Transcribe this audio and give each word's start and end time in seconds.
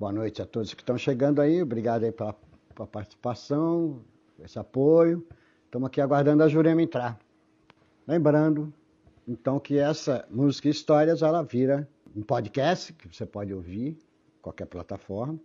Boa 0.00 0.12
noite 0.12 0.40
a 0.40 0.46
todos 0.46 0.72
que 0.72 0.80
estão 0.80 0.96
chegando 0.96 1.42
aí. 1.42 1.60
Obrigado 1.60 2.04
aí 2.04 2.10
pela, 2.10 2.34
pela 2.74 2.88
participação, 2.88 4.00
esse 4.42 4.58
apoio. 4.58 5.22
Estamos 5.66 5.88
aqui 5.88 6.00
aguardando 6.00 6.42
a 6.42 6.48
Jurema 6.48 6.80
entrar. 6.80 7.18
Lembrando, 8.08 8.72
então, 9.28 9.60
que 9.60 9.76
essa 9.76 10.26
música 10.30 10.68
e 10.68 10.70
histórias 10.70 11.20
ela 11.20 11.42
vira 11.42 11.86
um 12.16 12.22
podcast 12.22 12.94
que 12.94 13.14
você 13.14 13.26
pode 13.26 13.52
ouvir 13.52 13.98
qualquer 14.40 14.64
plataforma 14.64 15.38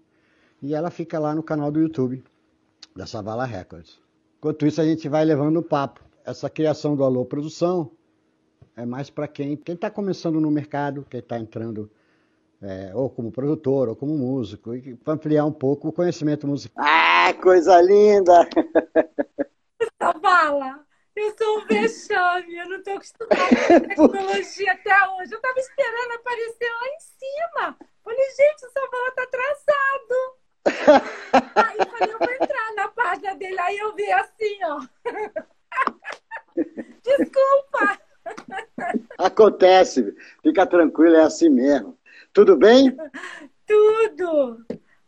e 0.62 0.74
ela 0.74 0.90
fica 0.90 1.20
lá 1.20 1.36
no 1.36 1.44
canal 1.44 1.70
do 1.70 1.82
YouTube 1.82 2.24
da 2.96 3.06
Savala 3.06 3.44
Records. 3.44 4.00
Enquanto 4.38 4.66
isso, 4.66 4.80
a 4.80 4.86
gente 4.86 5.10
vai 5.10 5.26
levando 5.26 5.58
o 5.58 5.64
papo. 5.64 6.00
Essa 6.24 6.50
criação 6.50 6.96
do 6.96 7.04
Alô 7.04 7.26
Produção 7.26 7.92
é 8.74 8.86
mais 8.86 9.10
para 9.10 9.28
quem 9.28 9.60
está 9.68 9.92
começando 9.92 10.40
no 10.40 10.50
mercado, 10.50 11.06
quem 11.10 11.20
está 11.20 11.38
entrando 11.38 11.92
é, 12.62 12.92
ou 12.94 13.10
como 13.10 13.32
produtor, 13.32 13.90
ou 13.90 13.96
como 13.96 14.18
músico, 14.18 14.76
e 14.76 14.96
para 14.96 15.14
ampliar 15.14 15.46
um 15.46 15.52
pouco 15.52 15.90
o 15.90 15.94
conhecimento 15.94 16.48
musical. 16.48 16.84
Ah, 16.86 17.34
coisa 17.42 17.82
linda! 17.82 18.48
Savala, 20.02 20.86
eu 21.16 21.34
sou 21.38 21.60
um 21.60 21.66
vexame, 21.66 22.56
eu 22.56 22.70
não 22.70 22.78
estou 22.78 22.94
acostumada 22.96 23.96
com 23.96 24.08
tecnologia 24.08 24.72
até 24.74 24.94
hoje. 25.12 25.34
Eu 25.34 25.38
estava 25.38 25.60
esperando 25.60 26.12
aparecer 26.14 26.70
lá 26.70 26.88
em 26.88 27.00
cima. 27.00 27.78
Falei, 28.04 28.30
gente, 28.32 28.66
o 28.66 28.70
Savala 28.70 29.08
está 29.10 29.24
atrasado. 29.24 30.36
Aí 31.56 31.78
falei, 31.90 32.14
eu 32.14 32.20
vou 32.20 32.32
entrar 32.32 32.74
na 32.76 32.88
página 32.90 33.36
dele, 33.36 33.60
aí 33.60 33.78
eu 33.78 33.96
vi 33.96 34.12
assim, 34.12 34.60
ó. 34.64 34.82
Desculpa. 37.04 38.00
Acontece, 39.18 40.16
fica 40.42 40.66
tranquilo, 40.66 41.16
é 41.16 41.24
assim 41.24 41.50
mesmo. 41.50 41.98
Tudo 42.36 42.58
bem? 42.58 42.94
Tudo. 43.66 44.66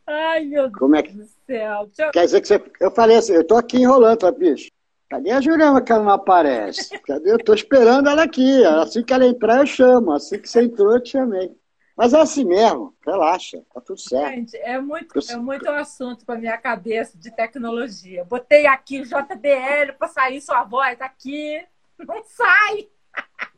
Ai, 0.08 0.46
meu 0.46 0.72
Como 0.72 0.96
é 0.96 1.04
que... 1.04 1.12
Deus 1.12 1.90
do 1.90 1.96
céu. 1.96 2.12
Quer 2.14 2.24
dizer 2.24 2.40
que 2.40 2.48
você... 2.48 2.64
Eu 2.80 2.90
falei 2.90 3.18
assim, 3.18 3.34
eu 3.34 3.46
tô 3.46 3.58
aqui 3.58 3.78
enrolando, 3.78 4.20
tá, 4.20 4.32
bicho? 4.32 4.72
Cadê 5.10 5.32
a 5.32 5.42
Jurema 5.42 5.82
que 5.82 5.92
ela 5.92 6.04
não 6.04 6.12
aparece? 6.12 6.98
Cadê? 7.00 7.34
Eu 7.34 7.38
tô 7.38 7.54
esperando 7.54 8.08
ela 8.08 8.24
aqui. 8.24 8.64
Assim 8.64 9.04
que 9.04 9.14
ela 9.14 9.26
entrar, 9.26 9.60
eu 9.60 9.66
chamo. 9.66 10.14
Assim 10.14 10.40
que 10.40 10.48
você 10.48 10.64
entrou, 10.64 10.94
eu 10.94 11.04
te 11.04 11.12
chamei. 11.12 11.54
Mas 11.98 12.14
é 12.14 12.22
assim 12.22 12.46
mesmo, 12.46 12.96
relaxa, 13.04 13.60
tá 13.74 13.82
tudo 13.82 14.00
certo. 14.00 14.36
Gente, 14.36 14.56
é 14.58 14.80
muito, 14.80 15.18
é 15.32 15.36
muito 15.36 15.68
assunto 15.68 16.26
para 16.26 16.40
minha 16.40 16.56
cabeça 16.56 17.18
de 17.18 17.36
tecnologia. 17.36 18.24
Botei 18.24 18.68
aqui 18.68 19.02
o 19.02 19.04
JBL 19.04 19.94
para 19.98 20.08
sair 20.08 20.40
sua 20.40 20.64
voz 20.64 21.02
aqui, 21.02 21.60
não 21.98 22.24
sai. 22.24 22.88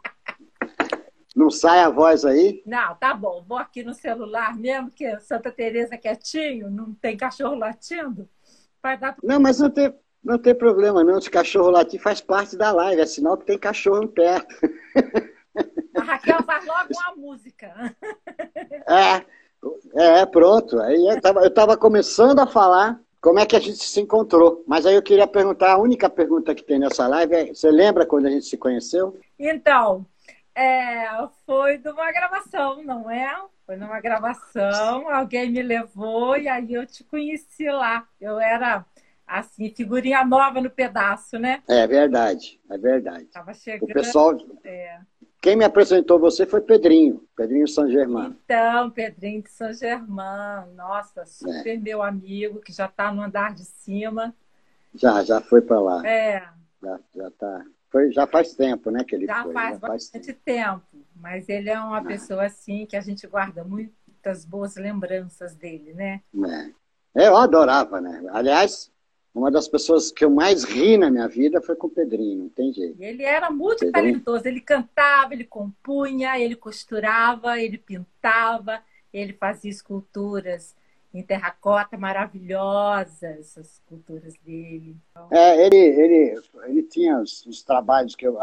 Não 1.36 1.50
sai 1.50 1.80
a 1.80 1.90
voz 1.90 2.26
aí? 2.26 2.64
Não, 2.66 2.96
tá 2.96 3.14
bom. 3.14 3.44
Vou 3.48 3.58
aqui 3.58 3.84
no 3.84 3.94
celular 3.94 4.56
mesmo, 4.58 4.90
que 4.90 5.20
Santa 5.20 5.52
Teresa 5.52 5.98
quietinho, 5.98 6.70
não 6.70 6.94
tem 6.94 7.16
cachorro 7.16 7.56
latindo. 7.56 8.28
Vai 8.82 8.98
dar... 8.98 9.16
Não, 9.24 9.40
mas 9.40 9.60
não 9.60 9.70
tem, 9.70 9.94
não 10.24 10.38
tem 10.38 10.56
problema 10.56 11.04
não. 11.04 11.22
Se 11.22 11.30
cachorro 11.30 11.70
latir 11.70 12.02
faz 12.02 12.20
parte 12.22 12.58
da 12.58 12.72
live, 12.72 13.02
é 13.02 13.06
sinal 13.06 13.38
que 13.38 13.46
tem 13.46 13.58
cachorro 13.58 14.08
perto. 14.08 14.56
A 15.96 16.04
Raquel 16.04 16.44
faz 16.44 16.66
logo 16.66 16.90
uma 16.92 17.16
música. 17.16 17.96
É, 19.94 20.22
é 20.22 20.26
pronto. 20.26 20.80
Aí 20.80 21.06
eu 21.06 21.18
estava 21.18 21.42
eu 21.42 21.54
tava 21.54 21.76
começando 21.76 22.40
a 22.40 22.48
falar 22.48 22.98
como 23.22 23.40
é 23.40 23.46
que 23.46 23.56
a 23.56 23.60
gente 23.60 23.84
se 23.84 24.00
encontrou. 24.00 24.64
Mas 24.66 24.86
aí 24.86 24.96
eu 24.96 25.02
queria 25.02 25.28
perguntar, 25.28 25.74
a 25.74 25.78
única 25.78 26.10
pergunta 26.10 26.56
que 26.56 26.64
tem 26.64 26.80
nessa 26.80 27.08
live 27.08 27.36
é, 27.36 27.54
você 27.54 27.70
lembra 27.70 28.06
quando 28.06 28.28
a 28.28 28.30
gente 28.30 28.46
se 28.46 28.58
conheceu? 28.58 29.20
Então, 29.38 30.06
é, 30.60 31.08
foi 31.46 31.78
de 31.78 31.90
uma 31.90 32.12
gravação, 32.12 32.84
não 32.84 33.10
é? 33.10 33.34
Foi 33.66 33.78
numa 33.78 34.02
gravação, 34.02 35.10
alguém 35.10 35.50
me 35.50 35.62
levou 35.62 36.36
e 36.36 36.50
aí 36.50 36.74
eu 36.74 36.86
te 36.86 37.02
conheci 37.06 37.70
lá. 37.70 38.06
Eu 38.20 38.40
era, 38.40 38.86
assim, 39.26 39.70
figurinha 39.70 40.26
nova 40.26 40.60
no 40.60 40.70
pedaço, 40.70 41.40
né? 41.40 41.64
É 41.66 41.88
verdade, 41.88 42.60
é 42.70 42.78
verdade. 42.78 43.26
Tava 43.26 43.54
chegando. 43.54 43.90
O 43.90 43.94
pessoal. 43.94 44.38
É. 44.66 45.00
Quem 45.42 45.56
me 45.56 45.64
apresentou 45.64 46.20
você 46.20 46.46
foi 46.46 46.60
Pedrinho, 46.60 47.26
Pedrinho 47.38 47.66
São 47.66 47.90
Germano. 47.90 48.36
Então, 48.44 48.90
Pedrinho 48.92 49.42
de 49.42 49.50
São 49.52 49.72
Germano, 49.72 50.74
nossa, 50.74 51.26
super 51.26 51.76
é. 51.76 51.78
meu 51.78 52.04
amigo, 52.04 52.60
que 52.60 52.74
já 52.74 52.88
está 52.88 53.14
no 53.14 53.22
andar 53.22 53.56
de 53.56 53.64
cima. 53.64 54.36
Já, 54.94 55.24
já 55.24 55.40
foi 55.40 55.62
para 55.62 55.80
lá. 55.80 56.06
É. 56.06 56.46
Já, 56.84 57.00
já 57.16 57.32
tá. 57.32 57.66
Foi, 57.90 58.12
já 58.12 58.28
faz 58.28 58.54
tempo, 58.54 58.92
né, 58.92 59.04
que 59.04 59.16
ele 59.16 59.26
já 59.26 59.44
foi. 59.44 59.54
Faz 59.54 59.74
já 59.74 59.80
faz 59.80 59.92
bastante 59.94 60.34
tempo. 60.34 60.82
tempo. 60.92 61.06
Mas 61.16 61.50
ele 61.50 61.70
é 61.70 61.80
uma 61.80 61.98
ah. 61.98 62.04
pessoa 62.04 62.46
assim 62.46 62.86
que 62.86 62.96
a 62.96 63.02
gente 63.02 63.26
guarda 63.28 63.64
muitas 63.64 64.46
boas 64.46 64.76
lembranças 64.76 65.56
dele, 65.56 65.94
né? 65.94 66.22
É. 67.16 67.28
Eu 67.28 67.36
adorava, 67.36 68.00
né? 68.00 68.24
Aliás, 68.32 68.92
uma 69.34 69.52
das 69.52 69.68
pessoas 69.68 70.12
que 70.12 70.24
eu 70.24 70.30
mais 70.30 70.64
ri 70.64 70.98
na 70.98 71.10
minha 71.10 71.28
vida 71.28 71.62
foi 71.62 71.76
com 71.76 71.88
o 71.88 71.90
Pedrinho, 71.90 72.44
não 72.44 72.50
tem 72.50 72.72
jeito. 72.72 73.02
Ele 73.02 73.24
era 73.24 73.50
muito 73.50 73.92
talentoso, 73.92 74.48
ele 74.48 74.62
cantava, 74.62 75.34
ele 75.34 75.44
compunha, 75.44 76.40
ele 76.40 76.56
costurava, 76.56 77.60
ele 77.60 77.78
pintava, 77.78 78.82
ele 79.12 79.34
fazia 79.34 79.72
esculturas 79.72 80.76
em 81.14 81.24
terracota 81.24 81.98
maravilhosas, 81.98 83.22
essas 83.22 83.74
esculturas 83.74 84.34
dele. 84.46 84.96
É, 85.32 85.66
ele, 85.66 85.76
ele, 85.76 86.42
ele 86.66 86.84
tinha 86.84 87.20
os, 87.20 87.46
os 87.46 87.64
trabalhos 87.64 88.16
que 88.16 88.28
eu. 88.28 88.38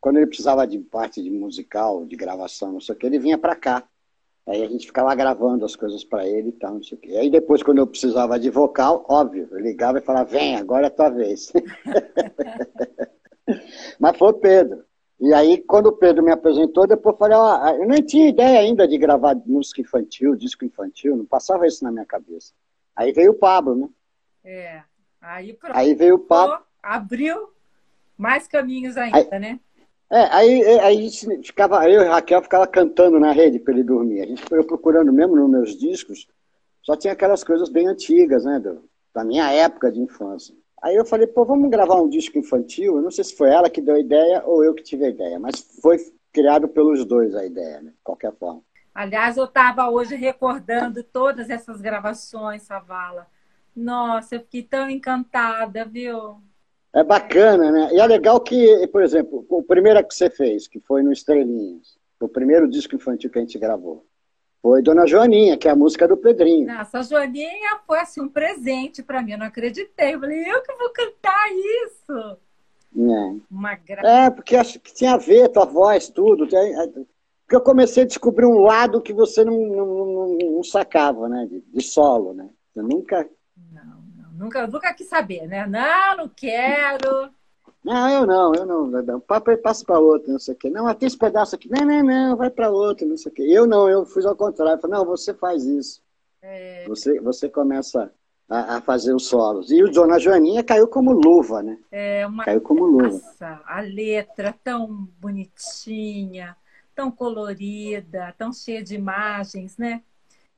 Quando 0.00 0.16
ele 0.16 0.26
precisava 0.26 0.66
de 0.66 0.78
parte 0.78 1.22
de 1.22 1.30
musical, 1.30 2.04
de 2.04 2.16
gravação, 2.16 2.72
não 2.72 2.80
sei 2.80 2.94
o 2.94 2.98
que, 2.98 3.06
ele 3.06 3.18
vinha 3.18 3.38
para 3.38 3.54
cá. 3.54 3.84
Aí 4.46 4.62
a 4.62 4.68
gente 4.68 4.86
ficava 4.86 5.14
gravando 5.14 5.64
as 5.64 5.76
coisas 5.76 6.02
para 6.02 6.26
ele 6.26 6.48
e 6.48 6.52
tal, 6.52 6.74
não 6.74 6.82
sei 6.82 6.96
o 6.96 7.00
quê. 7.00 7.16
Aí 7.16 7.30
depois, 7.30 7.62
quando 7.62 7.78
eu 7.78 7.86
precisava 7.86 8.38
de 8.38 8.48
vocal, 8.48 9.04
óbvio, 9.06 9.46
eu 9.50 9.60
ligava 9.60 9.98
e 9.98 10.02
falava, 10.02 10.30
vem, 10.30 10.56
agora 10.56 10.86
é 10.86 10.90
tua 10.90 11.10
vez. 11.10 11.52
Mas 14.00 14.16
foi 14.16 14.28
o 14.28 14.34
Pedro. 14.34 14.87
E 15.20 15.34
aí, 15.34 15.58
quando 15.58 15.86
o 15.86 15.92
Pedro 15.92 16.22
me 16.22 16.30
apresentou, 16.30 16.86
depois 16.86 17.14
eu 17.14 17.18
falei, 17.18 17.36
ó, 17.36 17.68
eu 17.70 17.88
nem 17.88 18.02
tinha 18.02 18.28
ideia 18.28 18.60
ainda 18.60 18.86
de 18.86 18.96
gravar 18.96 19.34
música 19.44 19.80
infantil, 19.80 20.36
disco 20.36 20.64
infantil, 20.64 21.16
não 21.16 21.24
passava 21.24 21.66
isso 21.66 21.82
na 21.82 21.90
minha 21.90 22.06
cabeça. 22.06 22.52
Aí 22.94 23.12
veio 23.12 23.32
o 23.32 23.34
Pablo, 23.34 23.74
né? 23.74 23.88
É. 24.44 24.82
Aí, 25.20 25.52
pronto. 25.52 25.76
aí 25.76 25.94
veio 25.94 26.14
o 26.14 26.20
Pablo. 26.20 26.58
Abriu 26.80 27.52
mais 28.16 28.46
caminhos 28.46 28.96
ainda, 28.96 29.18
aí, 29.18 29.40
né? 29.40 29.60
É, 30.10 30.22
aí, 30.34 30.62
aí 30.80 30.98
a 30.98 31.00
gente 31.00 31.42
ficava, 31.42 31.88
eu 31.88 32.02
e 32.02 32.08
Raquel 32.08 32.42
ficava 32.42 32.66
cantando 32.66 33.18
na 33.18 33.32
rede 33.32 33.58
para 33.58 33.74
ele 33.74 33.82
dormir. 33.82 34.22
A 34.22 34.26
gente 34.26 34.42
foi 34.42 34.62
procurando 34.64 35.12
mesmo 35.12 35.36
nos 35.36 35.50
meus 35.50 35.76
discos, 35.76 36.28
só 36.82 36.96
tinha 36.96 37.12
aquelas 37.12 37.44
coisas 37.44 37.68
bem 37.68 37.86
antigas, 37.88 38.44
né, 38.44 38.58
do, 38.58 38.88
da 39.12 39.24
minha 39.24 39.50
época 39.52 39.92
de 39.92 40.00
infância. 40.00 40.54
Aí 40.82 40.94
eu 40.94 41.04
falei, 41.04 41.26
pô, 41.26 41.44
vamos 41.44 41.70
gravar 41.70 42.00
um 42.00 42.08
disco 42.08 42.38
infantil? 42.38 42.96
Eu 42.96 43.02
não 43.02 43.10
sei 43.10 43.24
se 43.24 43.36
foi 43.36 43.50
ela 43.50 43.68
que 43.68 43.80
deu 43.80 43.96
a 43.96 44.00
ideia 44.00 44.42
ou 44.44 44.64
eu 44.64 44.74
que 44.74 44.82
tive 44.82 45.04
a 45.04 45.08
ideia, 45.08 45.38
mas 45.38 45.60
foi 45.82 45.98
criado 46.32 46.68
pelos 46.68 47.04
dois 47.04 47.34
a 47.34 47.44
ideia, 47.44 47.80
né, 47.80 47.90
de 47.90 48.02
qualquer 48.04 48.32
forma. 48.32 48.62
Aliás, 48.94 49.36
eu 49.36 49.44
estava 49.44 49.88
hoje 49.88 50.14
recordando 50.16 51.02
todas 51.02 51.50
essas 51.50 51.80
gravações, 51.80 52.62
Savala. 52.62 53.26
Nossa, 53.74 54.36
eu 54.36 54.40
fiquei 54.40 54.62
tão 54.62 54.90
encantada, 54.90 55.84
viu? 55.84 56.40
É 56.92 57.04
bacana, 57.04 57.70
né? 57.70 57.90
E 57.92 58.00
é 58.00 58.06
legal 58.06 58.40
que, 58.40 58.86
por 58.88 59.02
exemplo, 59.02 59.46
o 59.48 59.62
primeiro 59.62 60.04
que 60.06 60.14
você 60.14 60.28
fez, 60.28 60.66
que 60.66 60.80
foi 60.80 61.02
no 61.02 61.12
Estrelinhas, 61.12 61.96
o 62.20 62.28
primeiro 62.28 62.68
disco 62.68 62.96
infantil 62.96 63.30
que 63.30 63.38
a 63.38 63.42
gente 63.42 63.58
gravou, 63.58 64.04
foi 64.62 64.82
Dona 64.82 65.06
Joaninha, 65.06 65.56
que 65.56 65.68
é 65.68 65.70
a 65.70 65.76
música 65.76 66.06
do 66.06 66.16
Pedrinho. 66.16 66.66
Nossa, 66.66 66.98
a 66.98 67.02
Joaninha 67.02 67.80
foi 67.86 68.00
assim 68.00 68.20
um 68.20 68.28
presente 68.28 69.02
para 69.02 69.22
mim, 69.22 69.32
eu 69.32 69.38
não 69.38 69.46
acreditei. 69.46 70.14
Eu 70.14 70.20
falei, 70.20 70.40
eu 70.50 70.62
que 70.62 70.74
vou 70.74 70.90
cantar 70.90 71.46
isso. 71.84 72.38
É, 72.96 73.36
Uma 73.50 73.74
gra... 73.76 74.02
é 74.02 74.30
porque 74.30 74.56
acho 74.56 74.80
que 74.80 74.92
tinha 74.92 75.14
a 75.14 75.18
ver 75.18 75.48
tua 75.48 75.64
voz, 75.64 76.08
tudo. 76.08 76.44
É, 76.54 76.86
porque 76.86 77.56
eu 77.56 77.60
comecei 77.60 78.02
a 78.02 78.06
descobrir 78.06 78.46
um 78.46 78.60
lado 78.60 79.00
que 79.00 79.12
você 79.12 79.44
não, 79.44 79.58
não, 79.58 79.86
não, 79.86 80.38
não 80.54 80.62
sacava, 80.62 81.28
né? 81.28 81.46
De, 81.46 81.60
de 81.60 81.80
solo, 81.82 82.34
né? 82.34 82.48
Eu 82.74 82.82
nunca 82.82 83.28
Nunca, 84.38 84.68
nunca 84.68 84.94
quis 84.94 85.08
saber, 85.08 85.48
né? 85.48 85.66
Não, 85.66 86.16
não 86.16 86.28
quero. 86.28 87.28
Não, 87.84 88.08
eu 88.10 88.26
não, 88.26 88.54
eu 88.54 88.66
não. 88.66 89.16
O 89.16 89.20
papo 89.20 89.56
passa 89.58 89.84
para 89.84 89.98
outro, 89.98 90.32
não 90.32 90.38
sei 90.38 90.54
o 90.54 90.56
quê. 90.56 90.68
Não, 90.68 90.92
tem 90.94 91.06
esse 91.06 91.16
pedaço 91.16 91.54
aqui. 91.54 91.70
Não, 91.70 91.86
não, 91.86 92.02
não, 92.02 92.36
vai 92.36 92.50
para 92.50 92.70
outro, 92.70 93.06
não 93.06 93.16
sei 93.16 93.30
o 93.30 93.34
quê. 93.34 93.42
Eu 93.42 93.66
não, 93.66 93.88
eu 93.88 94.04
fiz 94.04 94.26
ao 94.26 94.36
contrário. 94.36 94.80
Falei, 94.80 94.98
não, 94.98 95.04
você 95.06 95.32
faz 95.32 95.64
isso. 95.64 96.02
É... 96.42 96.84
Você, 96.88 97.20
você 97.20 97.48
começa 97.48 98.12
a, 98.48 98.76
a, 98.76 98.80
fazer 98.80 99.14
os 99.14 99.26
solos. 99.26 99.70
E 99.70 99.82
o 99.82 99.90
Dona 99.90 100.18
Joaninha 100.18 100.64
caiu 100.64 100.88
como 100.88 101.12
luva, 101.12 101.62
né? 101.62 101.78
É, 101.90 102.26
uma... 102.26 102.44
Caiu 102.44 102.60
como 102.60 102.84
luva. 102.84 103.08
Nossa, 103.08 103.60
a 103.64 103.80
letra 103.80 104.54
tão 104.64 105.08
bonitinha, 105.20 106.56
tão 106.94 107.10
colorida, 107.10 108.34
tão 108.38 108.52
cheia 108.52 108.82
de 108.82 108.94
imagens, 108.94 109.76
né? 109.76 110.02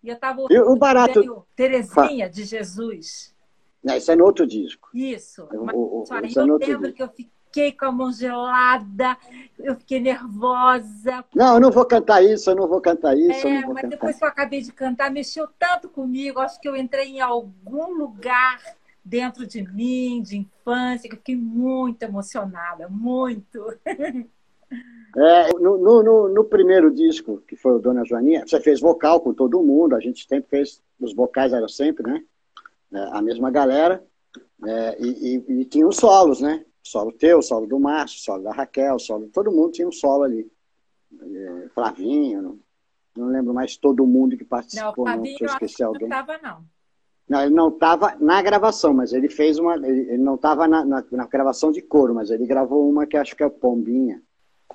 E 0.03 0.09
eu 0.09 0.15
estava 0.15 0.41
ouvindo 0.41 0.71
o 0.71 0.77
barato... 0.77 1.45
Terezinha 1.55 2.31
de 2.31 2.45
Jesus. 2.45 3.30
Não, 3.83 3.97
isso 3.97 4.13
é 4.13 4.17
no 4.17 4.25
outro 4.25 4.47
disco. 4.47 4.91
Isso. 4.95 5.49
O, 5.53 6.03
o, 6.03 6.05
aí 6.11 6.29
isso 6.29 6.39
é 6.39 6.43
eu 6.43 6.47
no 6.47 6.59
lembro 6.59 6.83
disco. 6.83 6.97
que 6.97 7.03
eu 7.03 7.09
fiquei 7.09 7.73
com 7.73 7.87
a 7.87 7.93
mão 7.93 8.13
gelada, 8.13 9.17
eu 9.59 9.75
fiquei 9.77 10.01
nervosa. 10.01 11.25
Não, 11.35 11.55
eu 11.55 11.61
não 11.61 11.71
vou 11.71 11.85
cantar 11.85 12.23
isso, 12.23 12.51
eu 12.51 12.57
não 12.57 12.69
vou 12.69 12.81
cantar 12.81 13.17
isso. 13.17 13.47
É, 13.47 13.61
mas 13.61 13.67
cantar. 13.67 13.89
depois 13.89 14.17
que 14.19 14.25
eu 14.25 14.29
acabei 14.29 14.61
de 14.61 14.73
cantar, 14.73 15.11
mexeu 15.11 15.49
tanto 15.59 15.89
comigo, 15.89 16.41
acho 16.41 16.61
que 16.61 16.69
eu 16.69 16.77
entrei 16.77 17.09
em 17.09 17.21
algum 17.21 17.93
lugar 17.95 18.61
dentro 19.05 19.47
de 19.47 19.63
mim, 19.63 20.23
de 20.23 20.39
infância, 20.39 21.09
que 21.09 21.15
eu 21.15 21.19
fiquei 21.19 21.37
muito 21.37 22.03
emocionada, 22.03 22.89
muito. 22.89 23.77
É, 25.17 25.53
no, 25.55 25.79
no, 25.79 26.29
no, 26.29 26.45
primeiro 26.45 26.93
disco, 26.95 27.43
que 27.49 27.57
foi 27.57 27.73
o 27.73 27.79
Dona 27.81 28.05
Joaninha, 28.05 28.47
você 28.47 28.61
fez 28.61 28.81
vocal 28.81 29.21
com 29.21 29.35
todo 29.35 29.61
mundo, 29.61 29.97
a 29.97 30.01
gente 30.01 30.25
sempre 30.29 30.49
fez, 30.49 30.81
os 31.01 31.13
vocais 31.13 31.53
eram 31.53 31.69
sempre, 31.69 32.05
né? 32.05 32.23
É, 32.93 32.99
a 33.13 33.23
mesma 33.23 33.51
galera, 33.51 34.05
é, 34.65 34.97
e, 35.01 35.37
e, 35.37 35.61
e, 35.61 35.65
tinha 35.65 35.87
os 35.87 35.97
solos, 35.97 36.41
né? 36.41 36.65
Solo 36.83 37.13
teu, 37.13 37.41
solo 37.41 37.67
do 37.67 37.79
Márcio, 37.79 38.21
solo 38.21 38.43
da 38.43 38.53
Raquel, 38.53 38.99
solo, 38.99 39.29
todo 39.29 39.53
mundo 39.53 39.73
tinha 39.73 39.87
um 39.87 39.93
solo 39.93 40.25
ali. 40.25 40.51
É, 41.21 41.69
Flavinho, 41.75 42.43
não, 42.43 42.59
não, 43.17 43.29
lembro 43.29 43.55
mais 43.55 43.77
todo 43.77 44.07
mundo 44.07 44.37
que 44.37 44.45
participou, 44.45 45.05
não, 45.05 45.17
não 45.17 45.25
se 45.25 45.37
eu 45.41 45.47
esqueci 45.47 45.83
alguém. 45.83 46.09
Não 46.09 46.21
estava, 46.21 46.39
não. 46.43 46.65
Não, 47.29 47.43
ele 47.43 47.55
não 47.55 47.69
estava 47.69 48.17
na 48.17 48.43
gravação, 48.43 48.93
mas 48.93 49.13
ele 49.13 49.29
fez 49.29 49.57
uma. 49.57 49.77
Ele, 49.77 50.01
ele 50.01 50.19
não 50.19 50.35
estava 50.35 50.67
na, 50.67 50.85
na, 50.85 51.05
na, 51.13 51.27
gravação 51.27 51.71
de 51.71 51.81
coro, 51.81 52.13
mas 52.13 52.29
ele 52.29 52.45
gravou 52.45 52.91
uma 52.91 53.07
que 53.07 53.17
acho 53.17 53.37
que 53.37 53.45
é 53.45 53.49
Pombinha. 53.49 54.21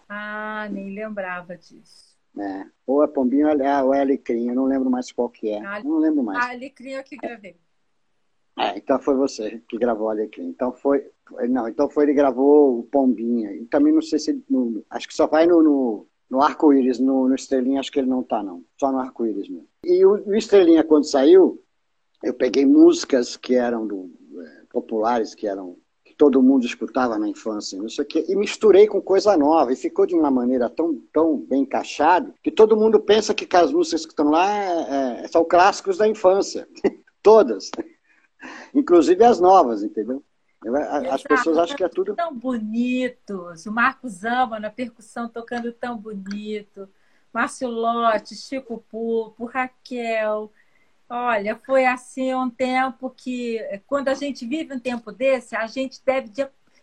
Ah, 0.07 0.67
nem 0.71 0.93
lembrava 0.93 1.57
disso. 1.57 2.15
É. 2.37 2.65
Ou 2.87 3.03
é 3.03 3.07
Pombinha 3.07 3.47
ou 3.83 3.93
é 3.93 4.01
Alecrim, 4.01 4.47
eu 4.47 4.55
não 4.55 4.65
lembro 4.65 4.89
mais 4.89 5.11
qual 5.11 5.29
que 5.29 5.49
é. 5.49 5.65
A, 5.65 5.83
não 5.83 5.97
lembro 5.97 6.23
mais. 6.23 6.45
A 6.45 6.51
Alecrim 6.51 6.93
é 6.93 7.03
que 7.03 7.17
gravei. 7.17 7.57
É, 8.57 8.77
então 8.77 8.99
foi 8.99 9.15
você 9.15 9.61
que 9.67 9.77
gravou 9.77 10.09
Alecrim. 10.09 10.47
Então 10.47 10.71
foi. 10.71 11.05
Não, 11.49 11.67
então 11.67 11.89
foi 11.89 12.05
ele 12.05 12.13
gravou 12.13 12.79
o 12.79 12.83
Pombinha. 12.83 13.51
E 13.53 13.65
também 13.65 13.93
não 13.93 14.01
sei 14.01 14.19
se. 14.19 14.43
No, 14.49 14.83
acho 14.89 15.07
que 15.07 15.13
só 15.13 15.27
vai 15.27 15.45
no, 15.45 15.61
no, 15.61 16.07
no 16.29 16.41
arco-íris, 16.41 16.99
no, 16.99 17.27
no 17.27 17.35
Estrelinha, 17.35 17.79
acho 17.79 17.91
que 17.91 17.99
ele 17.99 18.09
não 18.09 18.23
tá, 18.23 18.41
não. 18.41 18.63
Só 18.79 18.91
no 18.91 18.99
arco-íris 18.99 19.49
mesmo. 19.49 19.67
E 19.83 20.05
o, 20.05 20.13
o 20.25 20.35
Estrelinha, 20.35 20.83
quando 20.83 21.05
saiu, 21.05 21.61
eu 22.23 22.33
peguei 22.33 22.65
músicas 22.65 23.35
que 23.35 23.55
eram 23.55 23.85
do, 23.85 24.09
é, 24.41 24.61
populares, 24.71 25.35
que 25.35 25.47
eram 25.47 25.77
todo 26.17 26.41
mundo 26.41 26.65
escutava 26.65 27.17
na 27.17 27.27
infância, 27.27 27.77
não 27.81 27.89
sei 27.89 28.03
o 28.03 28.07
quê, 28.07 28.25
e 28.27 28.35
misturei 28.35 28.87
com 28.87 29.01
coisa 29.01 29.35
nova, 29.37 29.73
e 29.73 29.75
ficou 29.75 30.05
de 30.05 30.15
uma 30.15 30.31
maneira 30.31 30.69
tão, 30.69 30.97
tão 31.11 31.37
bem 31.37 31.63
encaixado 31.63 32.33
que 32.41 32.51
todo 32.51 32.77
mundo 32.77 32.99
pensa 32.99 33.33
que 33.33 33.47
as 33.55 33.71
músicas 33.71 34.05
que 34.05 34.13
estão 34.13 34.29
lá 34.29 34.49
é, 34.49 35.23
é, 35.23 35.27
são 35.27 35.43
clássicos 35.43 35.97
da 35.97 36.07
infância. 36.07 36.67
Todas. 37.21 37.71
Inclusive 38.75 39.23
as 39.23 39.39
novas, 39.39 39.81
entendeu? 39.81 40.23
As 41.11 41.23
pessoas 41.23 41.57
acham 41.57 41.77
que 41.77 41.83
é 41.83 41.89
tudo. 41.89 42.15
Tão 42.15 42.35
bonitos. 42.35 43.65
O 43.65 43.71
Marcos 43.71 44.23
Ama 44.23 44.59
na 44.59 44.69
percussão 44.69 45.29
tocando 45.29 45.71
tão 45.71 45.97
bonito. 45.97 46.89
Márcio 47.33 47.69
Lotte, 47.69 48.35
Chico 48.35 48.83
Pupo, 48.89 49.45
Raquel, 49.45 50.51
Olha, 51.07 51.55
foi 51.63 51.85
assim 51.85 52.33
um 52.33 52.49
tempo 52.49 53.11
que, 53.11 53.59
quando 53.85 54.07
a 54.07 54.15
gente 54.15 54.45
vive 54.45 54.73
um 54.73 54.79
tempo 54.79 55.11
desse, 55.11 55.55
a 55.55 55.67
gente 55.67 56.01
deve 56.03 56.31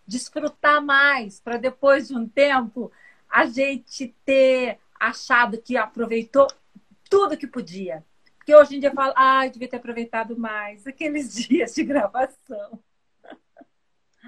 desfrutar 0.07 0.81
mais, 0.81 1.41
para 1.41 1.57
depois 1.57 2.09
de 2.09 2.15
um 2.15 2.29
tempo 2.29 2.93
a 3.29 3.47
gente 3.47 4.15
ter 4.25 4.79
achado 4.99 5.59
que 5.59 5.77
aproveitou 5.77 6.47
tudo 7.11 7.37
que 7.37 7.49
podia. 7.49 8.05
Porque 8.43 8.57
hoje 8.57 8.77
em 8.77 8.81
dia 8.81 8.89
eu 8.89 8.95
falo, 8.95 9.13
ah, 9.17 9.47
devia 9.47 9.69
ter 9.69 9.77
aproveitado 9.77 10.37
mais 10.37 10.85
aqueles 10.85 11.33
dias 11.47 11.75
de 11.75 11.85
gravação. 11.85 12.81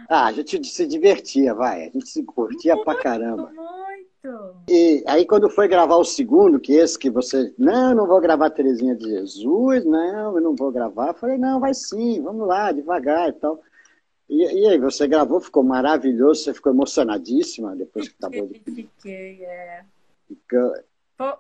Ah, 0.09 0.27
a 0.27 0.33
gente 0.33 0.65
se 0.65 0.87
divertia, 0.87 1.53
vai. 1.53 1.83
A 1.83 1.91
gente 1.91 2.09
se 2.09 2.23
curtia 2.23 2.75
muito, 2.77 2.85
pra 2.85 3.01
caramba. 3.01 3.51
Muito. 3.53 4.57
E 4.69 5.03
aí, 5.07 5.27
quando 5.27 5.51
foi 5.51 5.67
gravar 5.67 5.97
o 5.97 6.05
segundo, 6.05 6.61
que 6.61 6.75
esse 6.75 6.97
que 6.99 7.11
você. 7.11 7.53
Não, 7.59 7.95
não 7.95 8.07
vou 8.07 8.21
gravar 8.21 8.51
Terezinha 8.51 8.95
de 8.95 9.05
Jesus, 9.05 9.85
não, 9.85 10.37
eu 10.37 10.41
não 10.41 10.55
vou 10.55 10.71
gravar. 10.71 11.09
Eu 11.09 11.15
falei, 11.15 11.37
não, 11.37 11.59
vai 11.59 11.75
sim, 11.75 12.23
vamos 12.23 12.47
lá, 12.47 12.71
devagar 12.71 13.29
e 13.31 13.33
tal. 13.33 13.61
E, 14.29 14.63
e 14.63 14.67
aí, 14.69 14.79
você 14.79 15.09
gravou, 15.09 15.41
ficou 15.41 15.65
maravilhoso, 15.65 16.45
você 16.45 16.55
ficou 16.55 16.73
emocionadíssima 16.73 17.75
depois 17.75 18.09
que 18.09 18.15
acabou 18.19 18.47
de. 18.47 18.61
Fiquei, 18.61 19.45
é. 19.45 19.85
Ficou... 20.29 20.73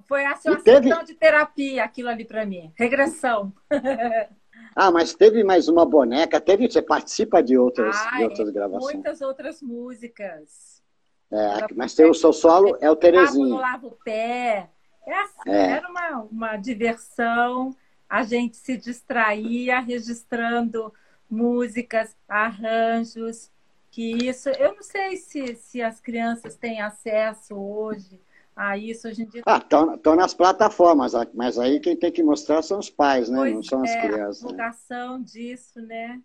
Foi, 0.06 0.25
assim, 0.25 0.50
uma 0.50 0.62
teve... 0.62 0.88
sessão 0.88 1.05
de 1.05 1.15
terapia 1.15 1.85
aquilo 1.85 2.09
ali 2.09 2.25
para 2.25 2.47
mim. 2.47 2.73
Regressão. 2.76 3.53
Ah, 4.76 4.91
mas 4.91 5.15
teve 5.15 5.44
mais 5.44 5.69
uma 5.69 5.87
boneca, 5.87 6.41
teve, 6.41 6.69
você 6.69 6.82
participa 6.82 7.41
de 7.41 7.56
outras, 7.56 7.94
ah, 7.97 8.17
de 8.17 8.25
outras 8.25 8.50
gravações. 8.50 8.94
Muitas 8.94 9.21
outras 9.21 9.62
músicas. 9.62 10.82
É, 11.31 11.73
mas 11.76 11.94
tem 11.94 12.11
o 12.11 12.15
seu 12.15 12.32
solo, 12.32 12.76
é 12.81 12.91
o 12.91 12.97
Terezinho. 12.97 13.55
Lava 13.55 13.87
o 13.87 13.93
pé. 14.05 14.71
É 15.06 15.15
assim, 15.21 15.50
é. 15.50 15.71
Era 15.73 15.88
uma, 15.88 16.23
uma 16.23 16.56
diversão, 16.56 17.77
a 18.09 18.25
gente 18.25 18.56
se 18.56 18.77
distraía 18.77 19.79
registrando 19.79 20.93
músicas, 21.31 22.17
arranjos, 22.29 23.53
que 23.93 24.27
isso, 24.27 24.49
eu 24.49 24.75
não 24.75 24.82
sei 24.82 25.17
se, 25.17 25.55
se 25.55 25.82
as 25.82 26.00
crianças 26.00 26.56
têm 26.56 26.81
acesso 26.81 27.55
hoje 27.55 28.20
a 28.56 28.79
isso 28.79 29.09
hoje 29.09 29.23
em 29.23 29.27
dia. 29.27 29.43
Ah, 29.45 29.59
estão 29.59 30.17
nas 30.17 30.35
plataformas, 30.35 31.12
mas 31.35 31.59
aí 31.59 31.81
quem 31.81 31.97
tem 31.97 32.12
que 32.12 32.23
mostrar 32.23 32.62
são 32.62 32.79
os 32.79 32.91
pais, 32.91 33.29
né? 33.29 33.39
Pois 33.39 33.55
não 33.55 33.62
são 33.62 33.83
as 33.83 33.91
é, 33.91 34.01
crianças. 34.01 34.45
A 34.45 34.47
divulgação 34.47 35.19
né? 35.19 35.25
disso, 35.25 35.81
né? 35.81 36.23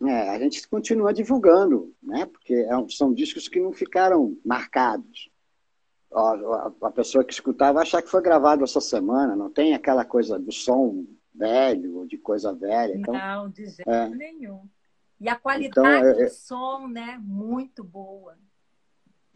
É, 0.00 0.30
a 0.30 0.38
gente 0.38 0.66
continua 0.68 1.12
divulgando, 1.12 1.94
né? 2.02 2.26
Porque 2.26 2.54
é 2.54 2.88
são 2.90 3.12
discos 3.12 3.48
que 3.48 3.60
não 3.60 3.72
ficaram 3.72 4.36
marcados. 4.44 5.30
A 6.12 6.90
pessoa 6.90 7.22
que 7.22 7.32
escutava 7.32 7.80
achar 7.80 8.00
que 8.00 8.08
foi 8.08 8.22
gravado 8.22 8.64
essa 8.64 8.80
semana, 8.80 9.36
não 9.36 9.50
tem 9.50 9.74
aquela 9.74 10.04
coisa 10.04 10.38
do 10.38 10.50
som 10.50 11.04
velho 11.34 11.98
ou 11.98 12.06
de 12.06 12.16
coisa 12.16 12.54
velha. 12.54 12.96
Então, 12.96 13.12
não, 13.14 13.48
de 13.48 13.66
jeito 13.66 13.90
é. 13.90 14.08
nenhum. 14.08 14.62
E 15.20 15.28
a 15.28 15.36
qualidade 15.36 15.70
então, 15.70 15.86
é, 15.86 16.24
do 16.24 16.30
som, 16.30 16.86
né? 16.88 17.18
Muito 17.20 17.82
boa. 17.84 18.36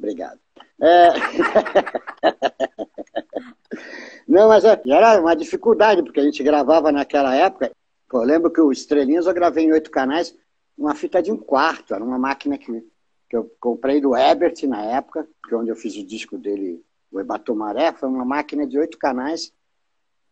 Obrigado. 0.03 0.41
É... 0.81 1.13
Não, 4.27 4.49
mas 4.49 4.65
é, 4.65 4.83
era 4.87 5.21
uma 5.21 5.37
dificuldade, 5.37 6.03
porque 6.03 6.19
a 6.19 6.25
gente 6.25 6.43
gravava 6.43 6.91
naquela 6.91 7.37
época. 7.37 7.71
Pô, 8.09 8.19
eu 8.19 8.27
lembro 8.27 8.51
que 8.51 8.61
o 8.61 8.73
Estrelinhas 8.73 9.27
eu 9.27 9.35
gravei 9.35 9.65
em 9.65 9.73
oito 9.73 9.93
canais, 9.93 10.37
uma 10.77 10.97
fita 10.97 11.23
de 11.23 11.31
um 11.31 11.37
quarto, 11.37 11.95
era 11.95 12.03
uma 12.03 12.19
máquina 12.19 12.59
que, 12.59 12.85
que 13.31 13.37
eu 13.37 13.49
comprei 13.61 14.01
do 14.01 14.17
Ebert 14.17 14.67
na 14.67 14.83
época, 14.83 15.29
que 15.47 15.55
é 15.55 15.57
onde 15.57 15.71
eu 15.71 15.77
fiz 15.77 15.97
o 15.97 16.05
disco 16.05 16.37
dele, 16.37 16.85
o 17.11 17.21
Ebatumaré, 17.21 17.93
foi 17.93 18.09
uma 18.09 18.25
máquina 18.25 18.67
de 18.67 18.77
oito 18.79 18.99
canais, 18.99 19.53